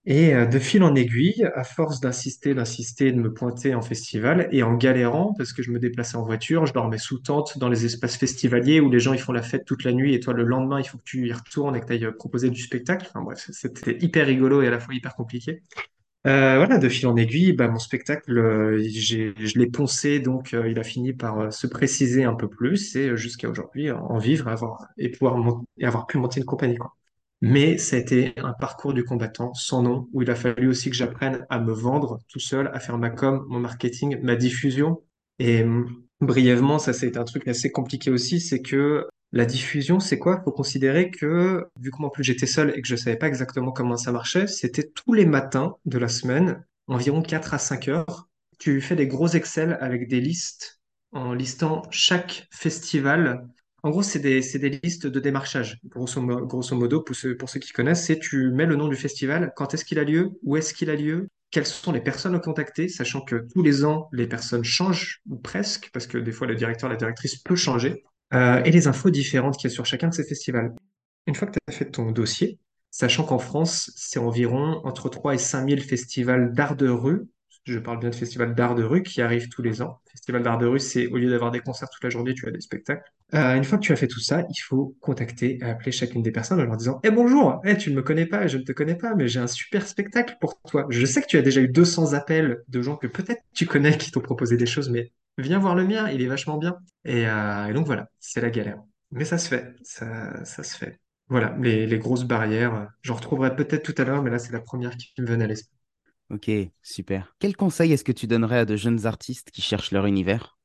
Et 0.08 0.36
euh, 0.36 0.46
de 0.46 0.60
fil 0.60 0.84
en 0.84 0.94
aiguille, 0.94 1.48
à 1.56 1.64
force 1.64 2.00
d'insister, 2.00 2.54
d'insister, 2.54 3.12
de 3.12 3.20
me 3.20 3.34
pointer 3.34 3.74
en 3.74 3.82
festival 3.82 4.48
et 4.52 4.62
en 4.62 4.76
galérant, 4.76 5.34
parce 5.36 5.52
que 5.52 5.64
je 5.64 5.72
me 5.72 5.80
déplaçais 5.80 6.16
en 6.16 6.24
voiture, 6.24 6.68
je 6.68 6.74
dormais 6.74 7.00
sous 7.00 7.18
tente 7.20 7.58
dans 7.58 7.70
les 7.70 7.86
espaces 7.86 8.16
festivaliers 8.18 8.80
où 8.80 8.92
les 8.92 9.00
gens 9.00 9.14
ils 9.14 9.20
font 9.20 9.32
la 9.32 9.42
fête 9.42 9.66
toute 9.66 9.84
la 9.84 9.94
nuit 9.94 10.14
et 10.14 10.20
toi 10.20 10.34
le 10.34 10.44
lendemain 10.44 10.80
il 10.80 10.84
faut 10.88 11.00
que 11.00 11.04
tu 11.04 11.28
y 11.28 11.34
retournes 11.34 11.76
et 11.76 11.82
que 11.82 11.88
tu 11.88 11.94
ailles 11.94 12.08
proposer 12.20 12.52
du 12.52 12.62
spectacle. 12.62 13.08
Enfin 13.10 13.22
bref, 13.24 13.48
c'était 13.52 13.98
hyper 14.00 14.28
rigolo 14.28 14.62
et 14.62 14.68
à 14.68 14.72
la 14.72 14.80
fois 14.80 14.94
hyper 14.94 15.16
compliqué. 15.16 15.64
Euh, 16.28 16.58
voilà, 16.58 16.80
de 16.80 16.90
fil 16.90 17.08
en 17.08 17.16
aiguille, 17.18 17.54
bah, 17.54 17.68
mon 17.70 17.80
spectacle, 17.80 18.38
euh, 18.40 18.80
je 18.82 19.60
l'ai 19.60 19.68
poncé, 19.68 20.20
donc 20.20 20.54
euh, 20.56 20.70
il 20.70 20.80
a 20.80 20.84
fini 20.84 21.14
par 21.14 21.40
euh, 21.40 21.52
se 21.52 21.68
préciser 21.68 22.24
un 22.26 22.36
peu 22.36 22.50
plus 22.50 22.96
et 22.96 23.10
euh, 23.10 23.16
jusqu'à 23.18 23.50
aujourd'hui 23.50 23.92
en 23.92 24.18
vivre 24.20 24.48
avoir, 24.50 24.88
et 24.98 25.10
pouvoir 25.10 25.38
mon- 25.38 25.66
et 25.78 25.86
avoir 25.86 26.08
pu 26.08 26.18
monter 26.18 26.40
une 26.42 26.46
compagnie, 26.46 26.78
quoi. 26.78 26.96
Mais 27.42 27.74
été 27.74 28.34
un 28.38 28.54
parcours 28.54 28.94
du 28.94 29.04
combattant 29.04 29.54
sans 29.54 29.84
nom, 29.84 30.08
où 30.14 30.22
il 30.22 30.32
a 30.32 30.36
fallu 30.36 30.68
aussi 30.68 30.90
que 30.90 30.96
j'apprenne 30.96 31.46
à 31.50 31.60
me 31.60 31.74
vendre 31.74 32.20
tout 32.30 32.40
seul, 32.40 32.70
à 32.74 32.80
faire 32.80 32.98
ma 32.98 33.10
com, 33.10 33.46
mon 33.50 33.60
marketing, 33.60 34.20
ma 34.22 34.36
diffusion. 34.36 35.04
Et 35.40 35.64
hum, 35.64 36.04
brièvement, 36.22 36.80
ça, 36.80 36.94
c'est 36.94 37.18
un 37.18 37.24
truc 37.24 37.48
assez 37.48 37.72
compliqué 37.72 38.10
aussi, 38.10 38.40
c'est 38.40 38.62
que 38.62 39.08
la 39.32 39.46
diffusion, 39.46 40.00
c'est 40.00 40.18
quoi? 40.18 40.42
Faut 40.44 40.52
considérer 40.52 41.12
que, 41.12 41.66
vu 41.82 41.92
en 42.00 42.10
plus 42.10 42.24
j'étais 42.24 42.46
seul 42.46 42.72
et 42.76 42.82
que 42.82 42.88
je 42.88 42.96
savais 42.96 43.18
pas 43.18 43.28
exactement 43.28 43.72
comment 43.72 43.98
ça 43.98 44.12
marchait, 44.12 44.48
c'était 44.48 44.90
tous 44.90 45.14
les 45.14 45.26
matins 45.26 45.76
de 45.86 45.98
la 45.98 46.08
semaine, 46.08 46.64
environ 46.88 47.22
4 47.22 47.54
à 47.54 47.58
5 47.58 47.90
heures. 47.90 48.30
Tu 48.60 48.80
fais 48.80 48.96
des 48.96 49.08
gros 49.08 49.28
Excel 49.28 49.78
avec 49.82 50.08
des 50.08 50.22
listes 50.22 50.80
en 51.12 51.34
listant 51.34 51.82
chaque 51.92 52.48
festival 52.52 53.46
en 53.86 53.92
gros, 53.92 54.02
c'est 54.02 54.18
des, 54.18 54.42
listes 54.82 55.06
de 55.06 55.20
démarchage. 55.20 55.80
Grosso, 55.86 56.20
mo- 56.20 56.44
grosso 56.48 56.76
modo, 56.76 57.02
pour 57.02 57.16
ceux, 57.16 57.38
pour 57.38 57.50
ceux 57.50 57.60
qui 57.60 57.72
connaissent, 57.72 58.04
c'est 58.04 58.18
tu 58.18 58.50
mets 58.50 58.66
le 58.66 58.76
nom 58.76 58.88
du 58.88 58.96
festival, 58.96 59.54
quand 59.56 59.76
est-ce 59.76 59.86
qu'il 59.86 60.00
a 60.00 60.04
lieu, 60.04 60.32
où 60.42 60.58
est-ce 60.58 60.74
qu'il 60.74 60.90
a 60.90 60.96
lieu, 60.96 61.28
quelles 61.52 61.68
sont 61.68 61.92
les 61.92 62.02
personnes 62.02 62.34
à 62.34 62.40
contacter, 62.40 62.90
sachant 62.90 63.22
que 63.22 63.46
tous 63.54 63.62
les 63.62 63.86
ans, 63.86 64.10
les 64.12 64.26
personnes 64.26 64.64
changent, 64.64 65.22
ou 65.30 65.36
presque, 65.36 65.92
parce 65.94 66.08
que 66.08 66.18
des 66.18 66.32
fois, 66.32 66.48
le 66.48 66.56
directeur, 66.56 66.90
la 66.90 66.96
directrice 66.96 67.36
peut 67.36 67.56
changer, 67.56 68.04
euh, 68.34 68.64
et 68.64 68.72
les 68.72 68.88
infos 68.88 69.12
différentes 69.12 69.56
qu'il 69.56 69.70
y 69.70 69.72
a 69.72 69.76
sur 69.76 69.86
chacun 69.86 70.08
de 70.08 70.16
ces 70.16 70.24
festivals. 70.24 70.74
Une 71.28 71.36
fois 71.36 71.48
que 71.48 71.52
tu 71.54 71.60
as 71.68 71.72
fait 71.72 71.92
ton 71.92 72.10
dossier, 72.10 72.58
sachant 72.90 73.24
qu'en 73.24 73.38
France, 73.38 73.92
c'est 73.96 74.18
environ 74.18 74.82
entre 74.84 75.10
3 75.10 75.36
et 75.36 75.38
5 75.38 75.70
000 75.70 75.80
festivals 75.82 76.54
d'art 76.54 76.76
de 76.76 76.90
rue, 76.90 77.28
je 77.66 77.78
parle 77.78 78.00
bien 78.00 78.10
de 78.10 78.16
festivals 78.16 78.56
d'art 78.56 78.74
de 78.74 78.84
rue 78.84 79.04
qui 79.04 79.22
arrivent 79.22 79.50
tous 79.50 79.62
les 79.62 79.84
ans. 79.84 80.00
Festival 80.10 80.42
d'art 80.42 80.58
de 80.58 80.66
rue, 80.66 80.80
c'est 80.80 81.06
au 81.06 81.18
lieu 81.18 81.30
d'avoir 81.30 81.52
des 81.52 81.60
concerts 81.60 81.90
toute 81.90 82.04
la 82.04 82.10
journée, 82.10 82.34
tu 82.34 82.48
as 82.48 82.52
des 82.52 82.62
spectacles. 82.62 83.12
Euh, 83.34 83.56
une 83.56 83.64
fois 83.64 83.78
que 83.80 83.84
tu 83.84 83.92
as 83.92 83.96
fait 83.96 84.08
tout 84.08 84.20
ça, 84.20 84.44
il 84.50 84.62
faut 84.62 84.96
contacter 85.02 85.58
et 85.58 85.64
appeler 85.64 85.92
chacune 85.92 86.22
des 86.22 86.32
personnes 86.32 86.60
en 86.62 86.64
leur 86.66 86.78
disant 86.78 87.00
Eh 87.04 87.10
bonjour, 87.12 87.60
eh, 87.66 87.76
tu 87.76 87.90
ne 87.90 87.96
me 87.96 88.04
connais 88.04 88.26
pas, 88.28 88.48
je 88.48 88.58
ne 88.58 88.64
te 88.64 88.72
connais 88.72 88.96
pas, 88.96 89.16
mais 89.16 89.28
j'ai 89.28 89.40
un 89.40 89.48
super 89.48 89.88
spectacle 89.88 90.38
pour 90.40 90.62
toi. 90.62 90.86
Je 90.90 91.06
sais 91.06 91.22
que 91.22 91.28
tu 91.28 91.38
as 91.38 91.42
déjà 91.42 91.60
eu 91.62 91.68
200 91.68 92.14
appels 92.14 92.64
de 92.68 92.82
gens 92.82 92.96
que 92.98 93.08
peut-être 93.08 93.42
tu 93.54 93.66
connais 93.66 93.98
qui 93.98 94.12
t'ont 94.12 94.22
proposé 94.22 94.58
des 94.58 94.68
choses, 94.68 94.90
mais 94.90 95.12
viens 95.40 95.60
voir 95.60 95.76
le 95.76 95.86
mien, 95.86 96.08
il 96.10 96.22
est 96.22 96.28
vachement 96.28 96.58
bien. 96.58 96.78
Et, 97.04 97.28
euh, 97.28 97.68
et 97.68 97.74
donc 97.74 97.88
voilà, 97.88 98.10
c'est 98.20 98.42
la 98.42 98.52
galère. 98.52 98.78
Mais 99.12 99.26
ça 99.26 99.38
se 99.38 99.48
fait, 99.50 99.74
ça, 99.84 100.44
ça 100.46 100.64
se 100.64 100.78
fait. 100.78 101.00
Voilà, 101.28 101.56
les, 101.60 101.88
les 101.88 101.98
grosses 102.00 102.24
barrières. 102.26 102.76
euh, 102.76 102.86
J'en 103.02 103.16
retrouverai 103.16 103.56
peut-être 103.56 103.84
tout 103.92 104.00
à 104.00 104.06
l'heure, 104.06 104.22
mais 104.22 104.30
là, 104.30 104.38
c'est 104.40 104.54
la 104.54 104.62
première 104.62 104.96
qui 104.98 105.12
me 105.20 105.26
venait 105.26 105.46
à 105.46 105.48
l'esprit. 105.48 105.76
Ok, 106.30 106.52
super. 106.84 107.36
Quel 107.40 107.56
conseil 107.56 107.92
est-ce 107.92 108.04
que 108.04 108.12
tu 108.12 108.28
donnerais 108.28 108.60
à 108.60 108.66
de 108.66 108.76
jeunes 108.76 109.08
artistes 109.08 109.50
qui 109.50 109.62
cherchent 109.64 109.90
leur 109.92 110.06
univers? 110.06 110.56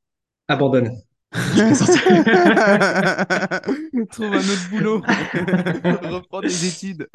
Abandonne. 0.48 1.00
Trouve 4.10 4.34
un 4.34 4.38
autre 4.38 4.70
boulot. 4.70 5.00
Reprends 5.04 6.40
des 6.40 6.66
études. 6.66 7.08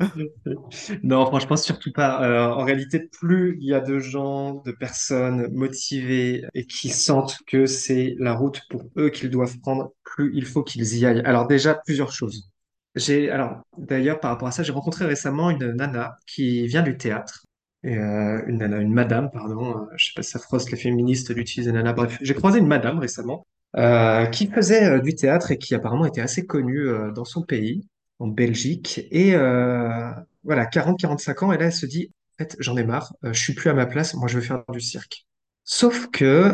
Non, 1.03 1.25
franchement, 1.25 1.57
surtout 1.57 1.91
pas. 1.91 2.23
Euh, 2.23 2.53
en 2.53 2.63
réalité, 2.63 2.99
plus 2.99 3.57
il 3.59 3.67
y 3.67 3.73
a 3.73 3.81
de 3.81 3.99
gens, 3.99 4.61
de 4.65 4.71
personnes 4.71 5.49
motivées 5.51 6.45
et 6.53 6.65
qui 6.65 6.89
sentent 6.89 7.39
que 7.45 7.65
c'est 7.65 8.15
la 8.19 8.33
route 8.33 8.61
pour 8.69 8.83
eux 8.97 9.09
qu'ils 9.09 9.29
doivent 9.29 9.59
prendre, 9.59 9.91
plus 10.05 10.31
il 10.33 10.45
faut 10.45 10.63
qu'ils 10.63 10.97
y 10.97 11.05
aillent. 11.05 11.21
Alors 11.25 11.47
déjà, 11.47 11.75
plusieurs 11.85 12.11
choses. 12.13 12.49
J'ai, 12.95 13.29
alors, 13.29 13.63
d'ailleurs, 13.77 14.21
par 14.21 14.31
rapport 14.31 14.47
à 14.47 14.51
ça, 14.51 14.63
j'ai 14.63 14.71
rencontré 14.71 15.05
récemment 15.05 15.49
une 15.49 15.73
nana 15.73 16.17
qui 16.25 16.65
vient 16.67 16.83
du 16.83 16.95
théâtre. 16.97 17.45
Et, 17.83 17.97
euh, 17.97 18.41
une 18.47 18.59
nana, 18.59 18.77
une 18.77 18.93
madame, 18.93 19.29
pardon. 19.31 19.77
euh, 19.77 19.81
je 19.97 20.05
sais 20.05 20.11
pas 20.15 20.23
si 20.23 20.31
ça 20.31 20.39
froisse 20.39 20.71
les 20.71 20.77
féministes 20.77 21.31
d'utiliser 21.33 21.71
nana. 21.73 21.91
Bref, 21.93 22.17
j'ai 22.21 22.33
croisé 22.33 22.59
une 22.59 22.67
madame 22.67 22.97
récemment 22.99 23.45
euh, 23.77 24.25
qui 24.27 24.47
faisait 24.47 24.85
euh, 24.85 24.99
du 24.99 25.15
théâtre 25.15 25.51
et 25.51 25.57
qui 25.57 25.75
apparemment 25.75 26.05
était 26.05 26.21
assez 26.21 26.45
connue 26.45 26.87
euh, 26.87 27.11
dans 27.11 27.25
son 27.25 27.41
pays, 27.43 27.87
en 28.19 28.27
Belgique. 28.27 29.01
Et 29.11 29.35
euh, 29.35 30.11
voilà, 30.43 30.65
40-45 30.65 31.45
ans, 31.45 31.51
et 31.51 31.57
là, 31.57 31.65
elle 31.65 31.73
se 31.73 31.85
dit, 31.85 32.11
en 32.33 32.43
fait, 32.43 32.55
j'en 32.59 32.77
ai 32.77 32.83
marre, 32.83 33.13
je 33.23 33.39
suis 33.39 33.53
plus 33.53 33.69
à 33.69 33.73
ma 33.73 33.85
place, 33.85 34.13
moi, 34.13 34.27
je 34.27 34.35
veux 34.35 34.43
faire 34.43 34.63
du 34.71 34.81
cirque. 34.81 35.25
Sauf 35.67 36.07
que 36.11 36.53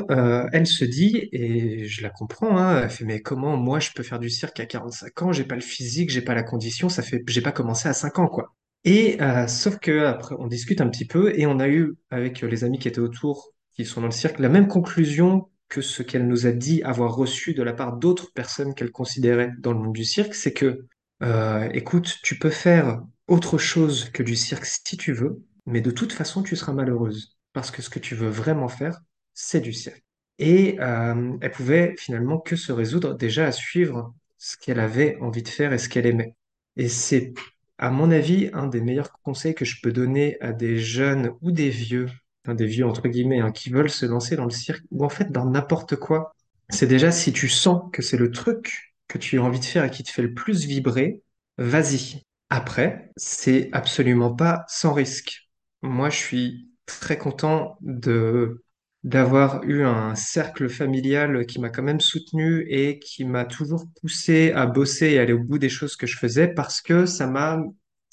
elle 0.54 0.66
se 0.66 0.86
dit, 0.86 1.28
et 1.34 1.86
je 1.86 2.02
la 2.02 2.10
comprends, 2.10 2.58
hein, 2.58 2.82
elle 2.84 2.90
fait, 2.90 3.04
mais 3.04 3.22
comment 3.22 3.58
moi 3.58 3.80
je 3.82 3.90
peux 3.94 4.04
faire 4.04 4.20
du 4.20 4.30
cirque 4.30 4.60
à 4.62 4.66
45 4.66 5.22
ans? 5.24 5.32
J'ai 5.34 5.44
pas 5.44 5.56
le 5.56 5.62
physique, 5.62 6.10
j'ai 6.12 6.22
pas 6.22 6.34
la 6.34 6.44
condition, 6.44 6.88
ça 6.88 7.04
fait, 7.04 7.22
j'ai 7.28 7.42
pas 7.42 7.52
commencé 7.52 7.90
à 7.90 7.94
5 7.94 8.20
ans, 8.20 8.28
quoi. 8.28 8.56
Et 8.86 9.18
sauf 9.48 9.80
que 9.80 10.06
après, 10.06 10.36
on 10.40 10.48
discute 10.48 10.80
un 10.80 10.88
petit 10.88 11.06
peu 11.06 11.38
et 11.38 11.46
on 11.46 11.60
a 11.60 11.68
eu 11.68 11.96
avec 12.10 12.42
les 12.42 12.64
amis 12.64 12.80
qui 12.80 12.88
étaient 12.88 13.00
autour, 13.00 13.52
qui 13.76 13.84
sont 13.86 14.00
dans 14.00 14.08
le 14.08 14.14
cirque, 14.14 14.40
la 14.40 14.50
même 14.50 14.68
conclusion 14.68 15.50
que 15.72 15.82
ce 15.82 16.04
qu'elle 16.04 16.28
nous 16.28 16.46
a 16.46 16.52
dit 16.52 16.84
avoir 16.84 17.16
reçu 17.16 17.54
de 17.54 17.64
la 17.64 17.72
part 17.72 17.96
d'autres 17.96 18.34
personnes 18.34 18.76
qu'elle 18.76 18.92
considérait 18.92 19.54
dans 19.60 19.72
le 19.72 19.80
monde 19.80 19.94
du 19.94 20.04
cirque, 20.04 20.36
c'est 20.36 20.52
que, 20.52 20.86
euh, 21.24 21.70
écoute, 21.74 22.20
tu 22.24 22.38
peux 22.38 22.50
faire 22.50 23.02
autre 23.28 23.58
chose 23.58 24.10
que 24.10 24.22
du 24.22 24.36
cirque 24.36 24.66
si 24.66 24.98
tu 24.98 25.14
veux, 25.14 25.42
mais 25.66 25.80
de 25.80 25.90
toute 25.90 26.12
façon, 26.12 26.44
tu 26.44 26.58
seras 26.58 26.74
malheureuse 26.74 27.38
parce 27.54 27.72
que 27.72 27.82
ce 27.82 27.90
que 27.90 28.00
tu 28.00 28.16
veux 28.16 28.28
vraiment 28.30 28.68
faire, 28.68 29.00
c'est 29.34 29.62
du 29.62 29.72
cirque. 29.72 30.04
Et 30.40 30.78
euh, 30.82 31.38
elle 31.40 31.52
pouvait 31.52 31.96
finalement 31.98 32.40
que 32.40 32.58
se 32.58 32.74
résoudre 32.74 33.16
déjà 33.16 33.48
à 33.48 33.52
suivre 33.54 34.14
ce 34.38 34.58
qu'elle 34.58 34.80
avait 34.80 35.18
envie 35.22 35.44
de 35.44 35.48
faire 35.48 35.72
et 35.72 35.78
ce 35.78 35.88
qu'elle 35.88 36.06
aimait. 36.06 36.36
Et 36.76 36.90
c'est 36.90 37.34
à 37.78 37.92
mon 37.92 38.12
avis, 38.12 38.50
un 38.54 38.68
des 38.68 38.82
meilleurs 38.82 39.12
conseils 39.24 39.56
que 39.56 39.66
je 39.66 39.82
peux 39.82 39.92
donner 39.94 40.40
à 40.42 40.52
des 40.52 40.78
jeunes 40.80 41.32
ou 41.42 41.52
des 41.52 41.70
vieux, 41.70 42.10
enfin 42.46 42.56
des 42.56 42.66
vieux 42.66 42.86
entre 42.86 43.08
guillemets, 43.08 43.40
hein, 43.40 43.52
qui 43.52 43.70
veulent 43.70 43.90
se 43.90 44.06
lancer 44.06 44.36
dans 44.36 44.46
le 44.46 44.52
cirque 44.52 44.84
ou 44.92 45.06
en 45.06 45.10
fait 45.10 45.32
dans 45.32 45.46
n'importe 45.46 45.96
quoi, 45.96 46.36
c'est 46.70 46.88
déjà 46.88 47.12
si 47.12 47.34
tu 47.34 47.50
sens 47.50 47.84
que 47.92 48.02
c'est 48.02 48.18
le 48.18 48.32
truc 48.32 48.96
que 49.08 49.18
tu 49.18 49.40
as 49.40 49.44
envie 49.44 49.60
de 49.60 49.66
faire 49.66 49.84
et 49.84 49.92
qui 49.92 50.04
te 50.04 50.12
fait 50.12 50.22
le 50.22 50.34
plus 50.34 50.66
vibrer, 50.66 51.22
vas-y. 51.58 52.24
Après, 52.50 53.12
c'est 53.18 53.70
absolument 53.72 54.34
pas 54.34 54.66
sans 54.68 54.94
risque. 54.94 55.50
Moi, 55.82 56.10
je 56.10 56.18
suis 56.18 56.70
très 56.86 57.18
content 57.18 57.78
de 57.82 58.64
d'avoir 59.04 59.64
eu 59.64 59.84
un 59.84 60.14
cercle 60.14 60.70
familial 60.70 61.48
qui 61.48 61.60
m'a 61.60 61.70
quand 61.70 61.82
même 61.82 62.00
soutenu 62.00 62.68
et 62.70 63.00
qui 63.00 63.26
m'a 63.26 63.46
toujours 63.46 63.86
poussé 64.00 64.52
à 64.52 64.68
bosser 64.68 65.12
et 65.12 65.20
aller 65.20 65.34
au 65.34 65.40
bout 65.40 65.58
des 65.58 65.70
choses 65.70 65.96
que 65.96 66.06
je 66.06 66.18
faisais 66.18 66.48
parce 66.48 66.82
que 66.82 67.08
ça 67.08 67.26
m'a 67.26 67.64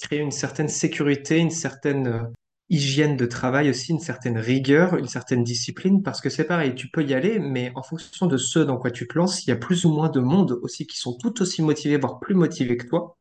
créé 0.01 0.21
une 0.21 0.31
certaine 0.31 0.69
sécurité, 0.69 1.37
une 1.37 1.51
certaine 1.51 2.07
euh, 2.07 2.23
hygiène 2.71 3.17
de 3.17 3.27
travail 3.27 3.71
aussi, 3.71 3.93
une 3.93 4.01
certaine 4.01 4.39
rigueur, 4.39 4.97
une 4.97 5.09
certaine 5.09 5.43
discipline 5.43 6.03
parce 6.03 6.21
que 6.21 6.29
c'est 6.29 6.45
pareil, 6.45 6.75
tu 6.75 6.89
peux 6.89 7.05
y 7.05 7.15
aller, 7.15 7.39
mais 7.39 7.73
en 7.75 7.83
fonction 7.83 8.27
de 8.27 8.37
ce 8.37 8.59
dans 8.59 8.77
quoi 8.77 8.91
tu 8.91 9.07
te 9.09 9.17
lances, 9.17 9.45
il 9.47 9.51
y 9.51 9.53
a 9.53 9.57
plus 9.57 9.85
ou 9.85 9.91
moins 9.91 10.11
de 10.11 10.21
monde 10.21 10.59
aussi 10.63 10.87
qui 10.87 10.99
sont 10.99 11.17
tout 11.17 11.41
aussi 11.41 11.63
motivés, 11.63 11.97
voire 11.97 12.21
plus 12.21 12.35
motivés 12.35 12.77
que 12.77 12.87
toi. 12.87 13.17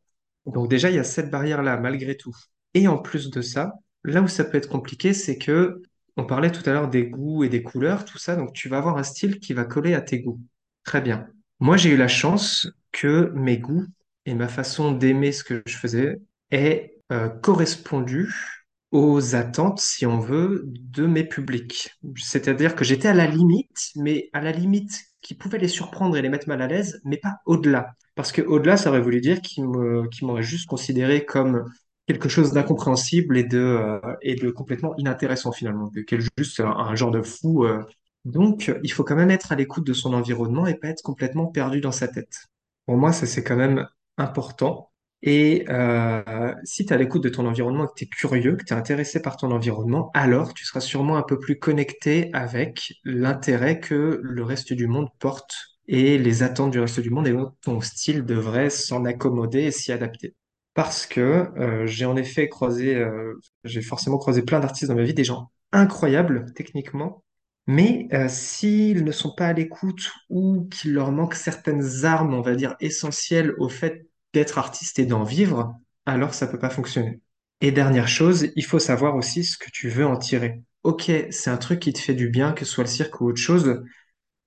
Donc 0.46 0.70
déjà, 0.70 0.90
il 0.90 0.96
y 0.96 1.00
a 1.00 1.04
cette 1.04 1.30
barrière-là, 1.30 1.78
malgré 1.78 2.18
tout. 2.18 2.36
Et 2.74 2.88
en 2.88 2.98
plus 2.98 3.30
de 3.30 3.42
ça, 3.42 3.74
là 4.04 4.22
où 4.22 4.28
ça 4.28 4.44
peut 4.44 4.58
être 4.58 4.70
compliqué, 4.70 5.14
c'est 5.14 5.38
que 5.38 5.82
on 6.18 6.26
parlait 6.26 6.52
tout 6.52 6.68
à 6.68 6.74
l'heure 6.74 6.90
des 6.90 7.08
goûts 7.08 7.44
et 7.44 7.50
des 7.50 7.62
couleurs, 7.62 8.04
tout 8.04 8.18
ça, 8.18 8.36
donc 8.36 8.54
tu 8.54 8.70
vas 8.70 8.80
avoir 8.80 8.98
un 8.98 9.04
style 9.04 9.40
qui 9.40 9.54
va 9.54 9.66
coller 9.66 9.94
à 9.94 10.02
tes 10.02 10.20
goûts. 10.20 10.42
Très 10.84 11.02
bien. 11.02 11.28
Moi, 11.60 11.78
j'ai 11.78 11.92
eu 11.92 11.98
la 11.98 12.08
chance 12.08 12.70
que 12.92 13.32
mes 13.36 13.58
goûts 13.58 13.86
et 14.26 14.34
ma 14.34 14.48
façon 14.48 14.92
d'aimer 14.92 15.32
ce 15.32 15.44
que 15.44 15.62
je 15.66 15.78
faisais 15.78 16.20
aient 16.52 16.98
euh, 17.12 17.30
correspondu 17.30 18.57
aux 18.92 19.36
attentes, 19.36 19.80
si 19.80 20.06
on 20.06 20.20
veut, 20.20 20.64
de 20.68 21.06
mes 21.06 21.24
publics. 21.24 21.92
C'est-à-dire 22.16 22.76
que 22.76 22.86
j'étais 22.86 23.10
à 23.10 23.14
la 23.14 23.28
limite, 23.28 23.92
mais 23.96 24.30
à 24.34 24.42
la 24.42 24.52
limite 24.52 24.92
qui 25.22 25.36
pouvait 25.36 25.58
les 25.58 25.68
surprendre 25.68 26.16
et 26.18 26.22
les 26.22 26.30
mettre 26.30 26.48
mal 26.48 26.62
à 26.62 26.68
l'aise, 26.68 27.02
mais 27.04 27.18
pas 27.18 27.38
au-delà. 27.46 27.96
Parce 28.16 28.32
que 28.32 28.42
au-delà, 28.42 28.78
ça 28.78 28.90
aurait 28.90 29.02
voulu 29.02 29.20
dire 29.22 29.42
qu'ils 29.42 29.66
m'auraient 29.66 30.44
juste 30.44 30.68
considéré 30.68 31.26
comme 31.26 31.66
quelque 32.08 32.30
chose 32.30 32.54
d'incompréhensible 32.54 33.38
et 33.38 33.44
de, 33.44 33.58
euh, 33.58 34.00
de 34.24 34.50
complètement 34.52 34.96
inintéressant 34.98 35.52
finalement, 35.52 35.92
quel 36.08 36.22
juste 36.38 36.60
un, 36.62 36.68
un 36.70 36.96
genre 36.96 37.12
de 37.12 37.22
fou. 37.22 37.66
euh. 37.66 37.84
Donc, 38.26 38.74
il 38.84 38.92
faut 38.92 39.04
quand 39.04 39.16
même 39.16 39.32
être 39.32 39.52
à 39.52 39.56
l'écoute 39.56 39.86
de 39.86 39.94
son 39.94 40.14
environnement 40.14 40.68
et 40.68 40.76
pas 40.76 40.90
être 40.90 41.02
complètement 41.02 41.48
perdu 41.48 41.82
dans 41.82 41.92
sa 41.92 42.08
tête. 42.08 42.46
Pour 42.86 42.98
moi, 42.98 43.12
ça 43.14 43.26
c'est 43.26 43.44
quand 43.44 43.56
même 43.56 43.88
important. 44.18 44.92
Et 45.24 45.66
euh, 45.70 46.54
si 46.64 46.86
tu 46.86 46.94
es 46.94 46.96
à 46.96 46.98
l'écoute 46.98 47.24
de 47.24 47.30
ton 47.30 47.46
environnement 47.48 47.88
que 47.88 47.94
tu 47.96 48.04
es 48.06 48.08
curieux, 48.08 48.56
que 48.56 48.64
tu 48.64 48.74
es 48.74 48.78
intéressé 48.78 49.22
par 49.22 49.38
ton 49.38 49.52
environnement, 49.52 50.12
alors 50.14 50.54
tu 50.54 50.64
seras 50.66 50.80
sûrement 50.80 51.18
un 51.18 51.24
peu 51.24 51.40
plus 51.40 51.58
connecté 51.58 52.30
avec 52.34 52.94
l'intérêt 53.04 53.80
que 53.80 54.20
le 54.22 54.44
reste 54.44 54.74
du 54.74 54.88
monde 54.88 55.10
porte 55.20 55.56
et 55.88 56.18
les 56.18 56.44
attentes 56.44 56.72
du 56.72 56.80
reste 56.80 57.00
du 57.00 57.10
monde 57.10 57.28
et 57.28 57.32
donc 57.32 57.54
ton 57.62 57.82
style 57.82 58.26
devrait 58.26 58.70
s'en 58.70 59.06
accommoder 59.06 59.64
et 59.64 59.72
s'y 59.72 59.92
adapter. 59.92 60.36
Parce 60.74 61.08
que 61.08 61.22
euh, 61.58 61.88
j'ai 61.88 62.06
en 62.06 62.16
effet 62.16 62.50
croisé, 62.50 62.96
euh, 62.96 63.34
j'ai 63.64 63.82
forcément 63.82 64.18
croisé 64.18 64.44
plein 64.44 64.60
d'artistes 64.60 64.90
dans 64.90 64.96
ma 64.96 65.04
vie, 65.04 65.14
des 65.14 65.24
gens 65.24 65.50
incroyables 65.72 66.54
techniquement, 66.54 67.24
mais 67.66 68.08
euh, 68.14 68.28
s'ils 68.30 69.04
ne 69.04 69.12
sont 69.12 69.34
pas 69.36 69.48
à 69.48 69.54
l'écoute 69.54 70.12
ou 70.30 70.68
qu'il 70.70 70.94
leur 70.94 71.12
manque 71.12 71.36
certaines 71.36 72.06
armes, 72.06 72.34
on 72.34 72.42
va 72.42 72.56
dire, 72.56 72.76
essentielles 72.80 73.54
au 73.58 73.70
fait 73.70 74.07
d'être 74.38 74.60
artiste 74.60 75.00
et 75.00 75.06
d'en 75.06 75.24
vivre, 75.24 75.74
alors 76.06 76.34
ça 76.36 76.46
peut 76.46 76.60
pas 76.60 76.70
fonctionner. 76.70 77.22
Et 77.60 77.72
dernière 77.72 78.08
chose, 78.08 78.50
il 78.56 78.64
faut 78.64 78.78
savoir 78.78 79.16
aussi 79.16 79.44
ce 79.44 79.58
que 79.58 79.72
tu 79.72 79.90
veux 79.90 80.06
en 80.06 80.16
tirer. 80.16 80.62
Ok, 80.84 81.12
c'est 81.32 81.50
un 81.50 81.58
truc 81.58 81.80
qui 81.80 81.92
te 81.92 82.00
fait 82.00 82.14
du 82.14 82.30
bien, 82.30 82.54
que 82.54 82.64
ce 82.64 82.72
soit 82.72 82.84
le 82.84 82.90
cirque 82.90 83.20
ou 83.20 83.26
autre 83.26 83.42
chose. 83.42 83.82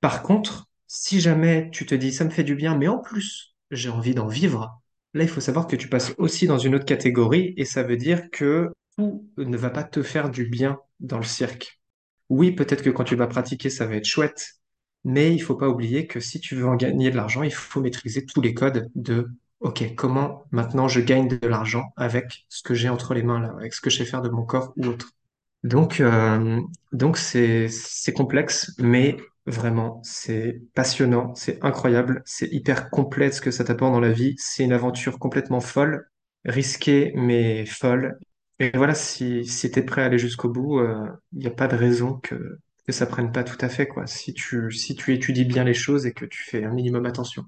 Par 0.00 0.22
contre, 0.22 0.68
si 0.86 1.20
jamais 1.20 1.70
tu 1.72 1.86
te 1.86 1.94
dis 1.96 2.12
ça 2.12 2.24
me 2.24 2.30
fait 2.30 2.44
du 2.44 2.54
bien, 2.54 2.76
mais 2.76 2.86
en 2.86 2.98
plus 2.98 3.56
j'ai 3.72 3.88
envie 3.88 4.14
d'en 4.14 4.28
vivre, 4.28 4.80
là 5.12 5.24
il 5.24 5.28
faut 5.28 5.40
savoir 5.40 5.66
que 5.66 5.76
tu 5.76 5.88
passes 5.88 6.14
aussi 6.18 6.46
dans 6.46 6.58
une 6.58 6.76
autre 6.76 6.84
catégorie 6.84 7.52
et 7.56 7.64
ça 7.64 7.82
veut 7.82 7.96
dire 7.96 8.30
que 8.30 8.70
tout 8.96 9.28
ne 9.38 9.56
va 9.56 9.70
pas 9.70 9.84
te 9.84 10.02
faire 10.02 10.30
du 10.30 10.46
bien 10.46 10.78
dans 11.00 11.18
le 11.18 11.24
cirque. 11.24 11.80
Oui, 12.28 12.52
peut-être 12.52 12.82
que 12.82 12.90
quand 12.90 13.04
tu 13.04 13.16
vas 13.16 13.26
pratiquer, 13.26 13.70
ça 13.70 13.86
va 13.86 13.96
être 13.96 14.06
chouette, 14.06 14.54
mais 15.04 15.34
il 15.34 15.40
faut 15.40 15.56
pas 15.56 15.68
oublier 15.68 16.06
que 16.06 16.20
si 16.20 16.38
tu 16.38 16.54
veux 16.54 16.66
en 16.66 16.76
gagner 16.76 17.10
de 17.10 17.16
l'argent, 17.16 17.42
il 17.42 17.52
faut 17.52 17.80
maîtriser 17.80 18.24
tous 18.24 18.40
les 18.40 18.54
codes 18.54 18.88
de 18.94 19.28
OK, 19.60 19.94
comment 19.94 20.44
maintenant 20.52 20.88
je 20.88 21.00
gagne 21.00 21.28
de 21.28 21.46
l'argent 21.46 21.92
avec 21.96 22.46
ce 22.48 22.62
que 22.62 22.74
j'ai 22.74 22.88
entre 22.88 23.12
les 23.12 23.22
mains 23.22 23.40
là, 23.40 23.54
avec 23.58 23.74
ce 23.74 23.80
que 23.82 23.90
je 23.90 23.98
sais 23.98 24.04
faire 24.06 24.22
de 24.22 24.30
mon 24.30 24.42
corps 24.44 24.72
ou 24.76 24.86
autre? 24.86 25.10
Donc, 25.64 26.00
euh, 26.00 26.60
donc 26.92 27.18
c'est 27.18 27.68
c'est 27.68 28.14
complexe, 28.14 28.74
mais 28.78 29.18
vraiment 29.44 30.00
c'est 30.02 30.62
passionnant, 30.74 31.34
c'est 31.34 31.62
incroyable, 31.62 32.22
c'est 32.24 32.50
hyper 32.50 32.88
complet 32.88 33.30
ce 33.32 33.42
que 33.42 33.50
ça 33.50 33.64
t'apporte 33.64 33.92
dans 33.92 34.00
la 34.00 34.12
vie. 34.12 34.34
C'est 34.38 34.64
une 34.64 34.72
aventure 34.72 35.18
complètement 35.18 35.60
folle, 35.60 36.08
risquée 36.46 37.12
mais 37.14 37.66
folle. 37.66 38.18
Et 38.60 38.70
voilà, 38.74 38.94
si 38.94 39.44
si 39.44 39.70
t'es 39.70 39.82
prêt 39.82 40.00
à 40.02 40.06
aller 40.06 40.18
jusqu'au 40.18 40.48
bout, 40.48 40.80
il 41.32 41.38
n'y 41.38 41.46
a 41.46 41.50
pas 41.50 41.68
de 41.68 41.76
raison 41.76 42.14
que 42.14 42.58
que 42.86 42.92
ça 42.92 43.06
prenne 43.06 43.30
pas 43.30 43.44
tout 43.44 43.58
à 43.60 43.68
fait 43.68 43.86
quoi. 43.86 44.06
Si 44.06 44.32
tu 44.32 44.72
si 44.72 44.94
tu 44.96 45.12
étudies 45.12 45.44
bien 45.44 45.64
les 45.64 45.74
choses 45.74 46.06
et 46.06 46.12
que 46.14 46.24
tu 46.24 46.42
fais 46.44 46.64
un 46.64 46.72
minimum 46.72 47.04
attention. 47.04 47.44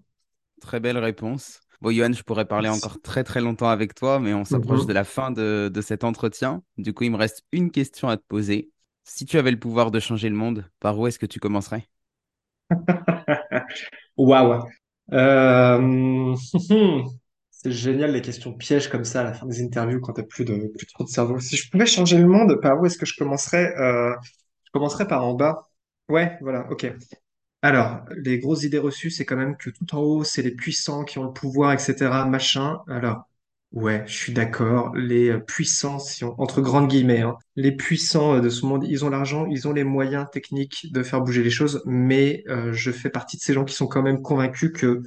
Très 0.63 0.81
belle 0.81 0.97
réponse. 0.99 1.61
Bon, 1.83 1.91
Johan, 1.91 2.13
je 2.13 2.23
pourrais 2.23 2.47
parler 2.47 2.69
Merci. 2.69 2.71
encore 2.71 3.01
très 3.03 3.25
très 3.25 3.41
longtemps 3.41 3.69
avec 3.69 3.95
toi, 3.95 4.21
mais 4.21 4.35
on 4.35 4.45
s'approche 4.45 4.87
de 4.87 4.93
Mhm. 4.93 4.95
la 4.95 5.03
fin 5.05 5.33
de, 5.33 5.69
de 5.73 5.81
cet 5.83 6.05
entretien. 6.05 6.63
Du 6.79 6.95
coup, 6.95 7.03
il 7.05 7.11
me 7.11 7.17
reste 7.17 7.43
une 7.53 7.73
question 7.73 8.09
à 8.09 8.17
te 8.17 8.23
poser. 8.23 8.71
Si 9.05 9.27
tu 9.27 9.37
avais 9.37 9.51
le 9.51 9.59
pouvoir 9.59 9.91
de 9.91 9.99
changer 9.99 10.29
le 10.29 10.37
monde, 10.37 10.65
par 10.81 10.97
où 10.99 11.09
est-ce 11.09 11.19
que 11.19 11.27
tu 11.27 11.41
commencerais? 11.41 11.89
Waouh. 14.17 14.65
Euh, 15.13 16.35
C'est 17.51 17.71
génial 17.73 18.13
les 18.13 18.23
questions 18.23 18.53
pièges 18.55 18.89
comme 18.89 19.05
ça 19.05 19.21
à 19.21 19.25
la 19.25 19.35
fin 19.35 19.47
des 19.47 19.63
interviews 19.63 20.01
quand 20.01 20.15
t'as 20.15 20.25
plus 20.25 20.45
de 20.45 20.73
plus 20.77 20.87
trop 20.87 21.05
de 21.05 21.09
cerveau. 21.09 21.39
Si 21.39 21.57
je 21.57 21.71
pouvais 21.71 21.87
changer 21.87 22.19
le 22.19 22.27
monde, 22.27 22.61
par 22.61 22.81
où 22.81 22.87
est-ce 22.87 22.99
que 22.99 23.07
je 23.07 23.15
commencerais? 23.17 23.75
Euh, 23.79 24.15
je 24.65 24.71
commencerais 24.73 25.07
par 25.09 25.25
en 25.27 25.35
bas. 25.35 25.69
Ouais, 26.09 26.39
voilà, 26.43 26.69
ok. 26.71 26.87
Alors, 27.63 28.05
les 28.17 28.39
grosses 28.41 28.65
idées 28.65 28.79
reçues, 28.79 29.11
c'est 29.11 29.25
quand 29.25 29.37
même 29.37 29.57
que 29.57 29.71
tout 29.71 29.95
en 29.95 30.01
haut, 30.01 30.25
c'est 30.25 30.43
les 30.43 30.51
puissants 30.51 31.05
qui 31.05 31.19
ont 31.19 31.25
le 31.25 31.33
pouvoir, 31.33 31.73
etc., 31.73 31.95
machin. 32.29 32.81
Alors, 32.89 33.29
ouais, 33.71 34.03
je 34.07 34.17
suis 34.17 34.33
d'accord. 34.33 34.93
Les 34.97 35.31
euh, 35.31 35.39
puissants, 35.39 35.99
entre 36.39 36.61
grandes 36.61 36.89
guillemets, 36.89 37.21
hein, 37.21 37.37
les 37.55 37.71
puissants 37.71 38.35
euh, 38.35 38.41
de 38.41 38.49
ce 38.49 38.67
monde, 38.67 38.85
ils 38.89 39.05
ont 39.05 39.11
l'argent, 39.11 39.47
ils 39.47 39.69
ont 39.69 39.73
les 39.73 39.85
moyens 39.85 40.27
techniques 40.33 40.93
de 40.93 41.05
faire 41.05 41.21
bouger 41.21 41.45
les 41.45 41.51
choses, 41.51 41.83
mais 41.87 42.43
euh, 42.49 42.73
je 42.73 42.91
fais 42.91 43.11
partie 43.11 43.37
de 43.37 43.43
ces 43.43 43.53
gens 43.55 43.65
qui 43.65 43.75
sont 43.75 43.87
quand 43.87 44.03
même 44.03 44.23
convaincus 44.23 44.73
que 44.75 45.01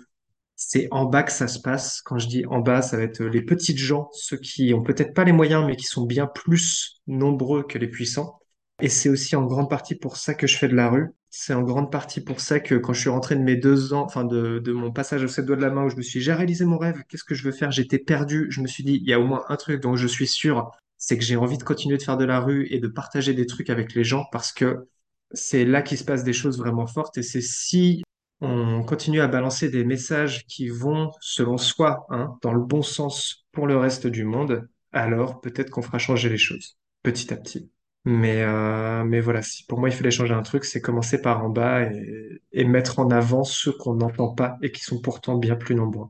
c'est 0.55 0.87
en 0.91 1.05
bas 1.05 1.23
que 1.23 1.33
ça 1.33 1.49
se 1.49 1.59
passe. 1.59 2.01
Quand 2.01 2.19
je 2.19 2.27
dis 2.27 2.45
en 2.45 2.59
bas, 2.59 2.81
ça 2.81 2.95
va 2.95 3.03
être 3.03 3.21
les 3.21 3.41
petites 3.41 3.79
gens, 3.79 4.09
ceux 4.13 4.37
qui 4.37 4.73
ont 4.73 4.81
peut-être 4.81 5.13
pas 5.13 5.25
les 5.25 5.33
moyens, 5.33 5.65
mais 5.67 5.75
qui 5.75 5.85
sont 5.85 6.05
bien 6.05 6.27
plus 6.27 7.01
nombreux 7.07 7.63
que 7.63 7.77
les 7.77 7.89
puissants. 7.89 8.39
Et 8.81 8.89
c'est 8.89 9.09
aussi 9.09 9.35
en 9.35 9.45
grande 9.45 9.69
partie 9.69 9.95
pour 9.95 10.17
ça 10.17 10.33
que 10.33 10.47
je 10.47 10.57
fais 10.57 10.67
de 10.69 10.75
la 10.75 10.89
rue. 10.89 11.09
C'est 11.37 11.53
en 11.53 11.63
grande 11.63 11.91
partie 11.91 12.21
pour 12.21 12.39
ça 12.39 12.61
que 12.61 12.75
quand 12.75 12.93
je 12.93 13.01
suis 13.01 13.09
rentré 13.09 13.35
de 13.35 13.41
mes 13.41 13.57
deux 13.57 13.93
ans, 13.93 14.03
enfin 14.05 14.23
de, 14.23 14.71
mon 14.71 14.93
passage 14.93 15.21
au 15.21 15.27
sept 15.27 15.45
doigts 15.45 15.57
de 15.57 15.61
la 15.61 15.69
main 15.69 15.83
où 15.83 15.89
je 15.89 15.97
me 15.97 16.01
suis 16.01 16.19
dit, 16.19 16.23
j'ai 16.23 16.33
réalisé 16.33 16.63
mon 16.63 16.77
rêve, 16.77 17.03
qu'est-ce 17.09 17.25
que 17.25 17.35
je 17.35 17.43
veux 17.43 17.51
faire? 17.51 17.71
J'étais 17.71 17.99
perdu. 17.99 18.47
Je 18.49 18.61
me 18.61 18.67
suis 18.67 18.85
dit, 18.85 19.01
il 19.03 19.09
y 19.09 19.11
a 19.11 19.19
au 19.19 19.25
moins 19.25 19.43
un 19.49 19.57
truc 19.57 19.81
dont 19.81 19.97
je 19.97 20.07
suis 20.07 20.27
sûr, 20.27 20.71
c'est 20.97 21.17
que 21.17 21.25
j'ai 21.25 21.35
envie 21.35 21.57
de 21.57 21.63
continuer 21.63 21.97
de 21.97 22.03
faire 22.03 22.15
de 22.15 22.23
la 22.23 22.39
rue 22.39 22.67
et 22.71 22.79
de 22.79 22.87
partager 22.87 23.33
des 23.33 23.45
trucs 23.47 23.69
avec 23.69 23.93
les 23.95 24.05
gens 24.05 24.25
parce 24.31 24.53
que 24.53 24.87
c'est 25.33 25.65
là 25.65 25.81
qu'il 25.81 25.97
se 25.97 26.05
passe 26.05 26.23
des 26.23 26.31
choses 26.31 26.57
vraiment 26.57 26.87
fortes 26.87 27.17
et 27.17 27.23
c'est 27.23 27.41
si 27.41 28.01
on 28.39 28.83
continue 28.83 29.19
à 29.19 29.27
balancer 29.27 29.69
des 29.69 29.83
messages 29.83 30.45
qui 30.47 30.69
vont, 30.69 31.11
selon 31.19 31.57
soi, 31.57 32.05
hein, 32.11 32.37
dans 32.43 32.53
le 32.53 32.61
bon 32.61 32.81
sens 32.81 33.45
pour 33.51 33.67
le 33.67 33.75
reste 33.75 34.07
du 34.07 34.23
monde, 34.23 34.69
alors 34.93 35.41
peut-être 35.41 35.69
qu'on 35.69 35.81
fera 35.81 35.99
changer 35.99 36.29
les 36.29 36.37
choses 36.37 36.77
petit 37.03 37.33
à 37.33 37.37
petit. 37.37 37.69
Mais, 38.05 38.43
euh, 38.43 39.03
mais 39.03 39.19
voilà, 39.19 39.41
si 39.41 39.65
pour 39.65 39.79
moi 39.79 39.89
il 39.89 39.95
fallait 39.95 40.11
changer 40.11 40.33
un 40.33 40.43
truc, 40.43 40.63
c'est 40.65 40.79
commencer 40.81 41.21
par 41.21 41.43
en 41.43 41.49
bas 41.49 41.83
et, 41.91 42.41
et 42.51 42.63
mettre 42.65 42.99
en 42.99 43.09
avant 43.09 43.43
ceux 43.43 43.71
qu'on 43.73 43.95
n'entend 43.95 44.29
pas 44.33 44.57
et 44.61 44.71
qui 44.71 44.81
sont 44.83 45.01
pourtant 45.01 45.35
bien 45.37 45.55
plus 45.55 45.75
nombreux. 45.75 46.07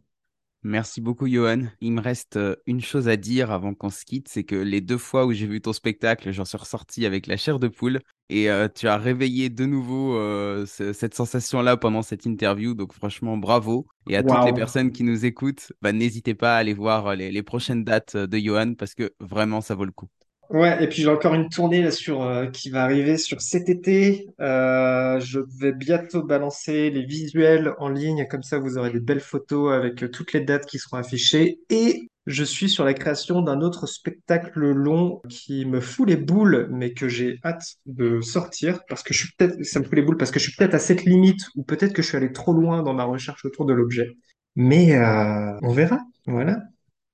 Merci 0.63 0.99
beaucoup, 0.99 1.27
Johan. 1.27 1.67
Il 1.79 1.91
me 1.91 2.01
reste 2.01 2.37
euh, 2.37 2.55
une 2.65 2.81
chose 2.81 3.07
à 3.07 3.17
dire 3.17 3.51
avant 3.51 3.75
qu'on 3.75 3.91
se 3.91 4.03
quitte, 4.03 4.27
c'est 4.29 4.43
que 4.43 4.55
les 4.55 4.81
deux 4.81 4.97
fois 4.97 5.27
où 5.27 5.31
j'ai 5.31 5.45
vu 5.45 5.61
ton 5.61 5.73
spectacle, 5.73 6.31
j'en 6.31 6.43
suis 6.43 6.57
ressorti 6.57 7.05
avec 7.05 7.27
la 7.27 7.37
chair 7.37 7.59
de 7.59 7.67
poule 7.67 7.99
et 8.29 8.49
euh, 8.49 8.67
tu 8.67 8.87
as 8.87 8.97
réveillé 8.97 9.49
de 9.51 9.65
nouveau 9.67 10.15
euh, 10.15 10.65
ce- 10.65 10.91
cette 10.91 11.13
sensation-là 11.13 11.77
pendant 11.77 12.01
cette 12.01 12.25
interview. 12.25 12.73
Donc 12.73 12.93
franchement, 12.93 13.37
bravo. 13.37 13.85
Et 14.07 14.17
à 14.17 14.23
toutes 14.23 14.43
les 14.43 14.53
personnes 14.53 14.91
qui 14.91 15.03
nous 15.03 15.23
écoutent, 15.25 15.71
bah, 15.83 15.91
n'hésitez 15.91 16.33
pas 16.33 16.55
à 16.55 16.57
aller 16.59 16.73
voir 16.73 17.15
les, 17.15 17.31
les 17.31 17.43
prochaines 17.43 17.83
dates 17.83 18.17
de 18.17 18.37
Johan 18.39 18.73
parce 18.73 18.95
que 18.95 19.13
vraiment, 19.19 19.61
ça 19.61 19.75
vaut 19.75 19.85
le 19.85 19.91
coup. 19.91 20.07
Ouais, 20.49 20.83
et 20.83 20.87
puis 20.87 21.01
j'ai 21.01 21.09
encore 21.09 21.33
une 21.33 21.49
tournée 21.49 21.81
là 21.81 21.91
sur 21.91 22.21
euh, 22.21 22.47
qui 22.47 22.69
va 22.69 22.83
arriver 22.83 23.17
sur 23.17 23.41
cet 23.41 23.69
été. 23.69 24.27
Euh, 24.39 25.19
je 25.19 25.39
vais 25.59 25.71
bientôt 25.71 26.23
balancer 26.23 26.89
les 26.91 27.03
visuels 27.03 27.73
en 27.79 27.89
ligne, 27.89 28.27
comme 28.29 28.43
ça 28.43 28.59
vous 28.59 28.77
aurez 28.77 28.91
des 28.91 28.99
belles 28.99 29.21
photos 29.21 29.73
avec 29.73 30.03
euh, 30.03 30.09
toutes 30.09 30.33
les 30.33 30.41
dates 30.41 30.65
qui 30.65 30.77
seront 30.77 30.97
affichées. 30.97 31.59
Et 31.69 32.09
je 32.27 32.43
suis 32.43 32.69
sur 32.69 32.83
la 32.83 32.93
création 32.93 33.41
d'un 33.41 33.61
autre 33.61 33.87
spectacle 33.87 34.59
long 34.59 35.21
qui 35.29 35.65
me 35.65 35.79
fout 35.79 36.07
les 36.07 36.15
boules, 36.15 36.67
mais 36.71 36.93
que 36.93 37.07
j'ai 37.07 37.39
hâte 37.43 37.77
de 37.85 38.21
sortir 38.21 38.79
parce 38.87 39.03
que 39.03 39.13
je 39.13 39.19
suis 39.19 39.33
peut-être, 39.37 39.63
ça 39.63 39.79
me 39.79 39.85
fout 39.85 39.93
les 39.93 40.01
boules 40.01 40.17
parce 40.17 40.31
que 40.31 40.39
je 40.39 40.45
suis 40.45 40.55
peut-être 40.55 40.73
à 40.73 40.79
cette 40.79 41.05
limite 41.05 41.41
ou 41.55 41.63
peut-être 41.63 41.93
que 41.93 42.01
je 42.01 42.07
suis 42.07 42.17
allé 42.17 42.31
trop 42.31 42.53
loin 42.53 42.83
dans 42.83 42.93
ma 42.93 43.03
recherche 43.03 43.45
autour 43.45 43.65
de 43.65 43.73
l'objet. 43.73 44.15
Mais 44.55 44.95
euh, 44.95 45.57
on 45.61 45.71
verra. 45.71 45.99
Voilà. 46.25 46.59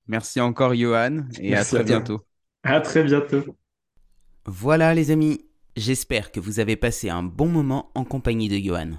Merci 0.07 0.39
encore, 0.39 0.75
Johan, 0.75 1.25
et 1.39 1.53
à 1.53 1.57
Merci 1.57 1.75
à 1.75 1.79
très 1.79 1.83
bientôt. 1.85 2.25
À 2.63 2.79
très 2.79 3.03
bientôt. 3.03 3.43
Voilà 4.45 4.93
les 4.93 5.09
amis, 5.09 5.45
j'espère 5.75 6.31
que 6.31 6.39
vous 6.39 6.59
avez 6.59 6.75
passé 6.75 7.09
un 7.09 7.23
bon 7.23 7.47
moment 7.47 7.91
en 7.95 8.03
compagnie 8.03 8.49
de 8.49 8.57
Johan. 8.57 8.91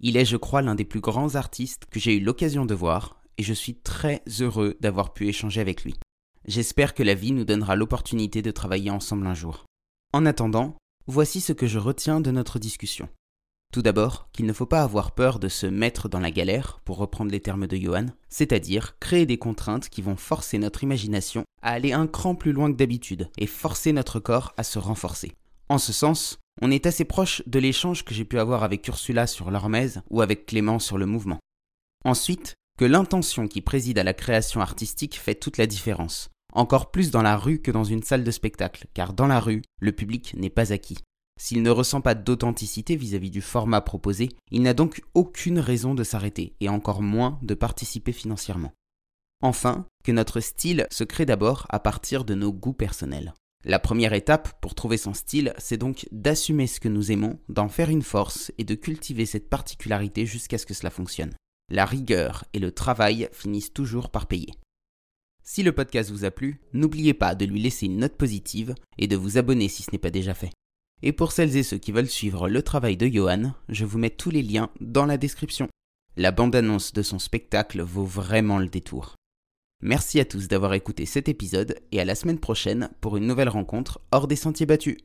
Il 0.00 0.16
est, 0.16 0.24
je 0.24 0.38
crois, 0.38 0.62
l'un 0.62 0.74
des 0.74 0.84
plus 0.86 1.00
grands 1.00 1.34
artistes 1.34 1.84
que 1.90 2.00
j'ai 2.00 2.16
eu 2.16 2.20
l'occasion 2.20 2.64
de 2.64 2.74
voir, 2.74 3.20
et 3.36 3.42
je 3.42 3.52
suis 3.52 3.74
très 3.74 4.22
heureux 4.40 4.76
d'avoir 4.80 5.12
pu 5.12 5.28
échanger 5.28 5.60
avec 5.60 5.84
lui. 5.84 5.94
J'espère 6.46 6.94
que 6.94 7.02
la 7.02 7.14
vie 7.14 7.32
nous 7.32 7.44
donnera 7.44 7.76
l'opportunité 7.76 8.40
de 8.40 8.50
travailler 8.50 8.90
ensemble 8.90 9.26
un 9.26 9.34
jour. 9.34 9.66
En 10.14 10.24
attendant, 10.24 10.76
voici 11.06 11.42
ce 11.42 11.52
que 11.52 11.66
je 11.66 11.78
retiens 11.78 12.22
de 12.22 12.30
notre 12.30 12.58
discussion. 12.58 13.08
Tout 13.72 13.82
d'abord, 13.82 14.28
qu'il 14.32 14.46
ne 14.46 14.52
faut 14.52 14.66
pas 14.66 14.82
avoir 14.82 15.12
peur 15.12 15.38
de 15.38 15.48
se 15.48 15.66
mettre 15.66 16.08
dans 16.08 16.18
la 16.18 16.32
galère, 16.32 16.80
pour 16.84 16.98
reprendre 16.98 17.30
les 17.30 17.40
termes 17.40 17.68
de 17.68 17.76
Johan, 17.76 18.06
c'est-à-dire 18.28 18.98
créer 18.98 19.26
des 19.26 19.38
contraintes 19.38 19.88
qui 19.88 20.02
vont 20.02 20.16
forcer 20.16 20.58
notre 20.58 20.82
imagination 20.82 21.44
à 21.62 21.70
aller 21.70 21.92
un 21.92 22.08
cran 22.08 22.34
plus 22.34 22.52
loin 22.52 22.72
que 22.72 22.76
d'habitude 22.76 23.28
et 23.38 23.46
forcer 23.46 23.92
notre 23.92 24.18
corps 24.18 24.52
à 24.56 24.64
se 24.64 24.80
renforcer. 24.80 25.32
En 25.68 25.78
ce 25.78 25.92
sens, 25.92 26.38
on 26.60 26.72
est 26.72 26.86
assez 26.86 27.04
proche 27.04 27.42
de 27.46 27.60
l'échange 27.60 28.04
que 28.04 28.12
j'ai 28.12 28.24
pu 28.24 28.40
avoir 28.40 28.64
avec 28.64 28.86
Ursula 28.88 29.28
sur 29.28 29.52
l'hormèse 29.52 30.02
ou 30.10 30.20
avec 30.20 30.46
Clément 30.46 30.80
sur 30.80 30.98
le 30.98 31.06
mouvement. 31.06 31.38
Ensuite, 32.04 32.54
que 32.76 32.84
l'intention 32.84 33.46
qui 33.46 33.60
préside 33.60 33.98
à 33.98 34.04
la 34.04 34.14
création 34.14 34.60
artistique 34.60 35.16
fait 35.16 35.36
toute 35.36 35.58
la 35.58 35.66
différence. 35.66 36.28
Encore 36.52 36.90
plus 36.90 37.12
dans 37.12 37.22
la 37.22 37.36
rue 37.36 37.60
que 37.60 37.70
dans 37.70 37.84
une 37.84 38.02
salle 38.02 38.24
de 38.24 38.30
spectacle, 38.32 38.86
car 38.94 39.12
dans 39.12 39.28
la 39.28 39.38
rue, 39.38 39.62
le 39.80 39.92
public 39.92 40.34
n'est 40.36 40.50
pas 40.50 40.72
acquis. 40.72 40.98
S'il 41.42 41.62
ne 41.62 41.70
ressent 41.70 42.02
pas 42.02 42.14
d'authenticité 42.14 42.96
vis-à-vis 42.96 43.30
du 43.30 43.40
format 43.40 43.80
proposé, 43.80 44.28
il 44.50 44.60
n'a 44.60 44.74
donc 44.74 45.00
aucune 45.14 45.58
raison 45.58 45.94
de 45.94 46.04
s'arrêter, 46.04 46.54
et 46.60 46.68
encore 46.68 47.00
moins 47.00 47.38
de 47.40 47.54
participer 47.54 48.12
financièrement. 48.12 48.74
Enfin, 49.40 49.86
que 50.04 50.12
notre 50.12 50.40
style 50.40 50.86
se 50.90 51.02
crée 51.02 51.24
d'abord 51.24 51.64
à 51.70 51.80
partir 51.80 52.26
de 52.26 52.34
nos 52.34 52.52
goûts 52.52 52.74
personnels. 52.74 53.32
La 53.64 53.78
première 53.78 54.12
étape 54.12 54.60
pour 54.60 54.74
trouver 54.74 54.98
son 54.98 55.14
style, 55.14 55.54
c'est 55.56 55.78
donc 55.78 56.06
d'assumer 56.12 56.66
ce 56.66 56.78
que 56.78 56.90
nous 56.90 57.10
aimons, 57.10 57.38
d'en 57.48 57.70
faire 57.70 57.88
une 57.88 58.02
force 58.02 58.52
et 58.58 58.64
de 58.64 58.74
cultiver 58.74 59.24
cette 59.24 59.48
particularité 59.48 60.26
jusqu'à 60.26 60.58
ce 60.58 60.66
que 60.66 60.74
cela 60.74 60.90
fonctionne. 60.90 61.32
La 61.70 61.86
rigueur 61.86 62.44
et 62.52 62.58
le 62.58 62.70
travail 62.70 63.30
finissent 63.32 63.72
toujours 63.72 64.10
par 64.10 64.26
payer. 64.26 64.52
Si 65.42 65.62
le 65.62 65.72
podcast 65.72 66.10
vous 66.10 66.26
a 66.26 66.30
plu, 66.30 66.60
n'oubliez 66.74 67.14
pas 67.14 67.34
de 67.34 67.46
lui 67.46 67.62
laisser 67.62 67.86
une 67.86 67.96
note 67.96 68.18
positive 68.18 68.74
et 68.98 69.08
de 69.08 69.16
vous 69.16 69.38
abonner 69.38 69.70
si 69.70 69.82
ce 69.82 69.90
n'est 69.92 69.98
pas 69.98 70.10
déjà 70.10 70.34
fait. 70.34 70.50
Et 71.02 71.12
pour 71.12 71.32
celles 71.32 71.56
et 71.56 71.62
ceux 71.62 71.78
qui 71.78 71.92
veulent 71.92 72.08
suivre 72.08 72.48
le 72.48 72.62
travail 72.62 72.96
de 72.96 73.06
Johan, 73.06 73.54
je 73.68 73.84
vous 73.84 73.98
mets 73.98 74.10
tous 74.10 74.30
les 74.30 74.42
liens 74.42 74.70
dans 74.80 75.06
la 75.06 75.16
description. 75.16 75.68
La 76.16 76.32
bande-annonce 76.32 76.92
de 76.92 77.02
son 77.02 77.18
spectacle 77.18 77.80
vaut 77.80 78.04
vraiment 78.04 78.58
le 78.58 78.68
détour. 78.68 79.14
Merci 79.82 80.20
à 80.20 80.26
tous 80.26 80.48
d'avoir 80.48 80.74
écouté 80.74 81.06
cet 81.06 81.28
épisode 81.28 81.76
et 81.90 82.00
à 82.00 82.04
la 82.04 82.14
semaine 82.14 82.38
prochaine 82.38 82.90
pour 83.00 83.16
une 83.16 83.26
nouvelle 83.26 83.48
rencontre 83.48 84.00
hors 84.12 84.26
des 84.26 84.36
sentiers 84.36 84.66
battus. 84.66 84.98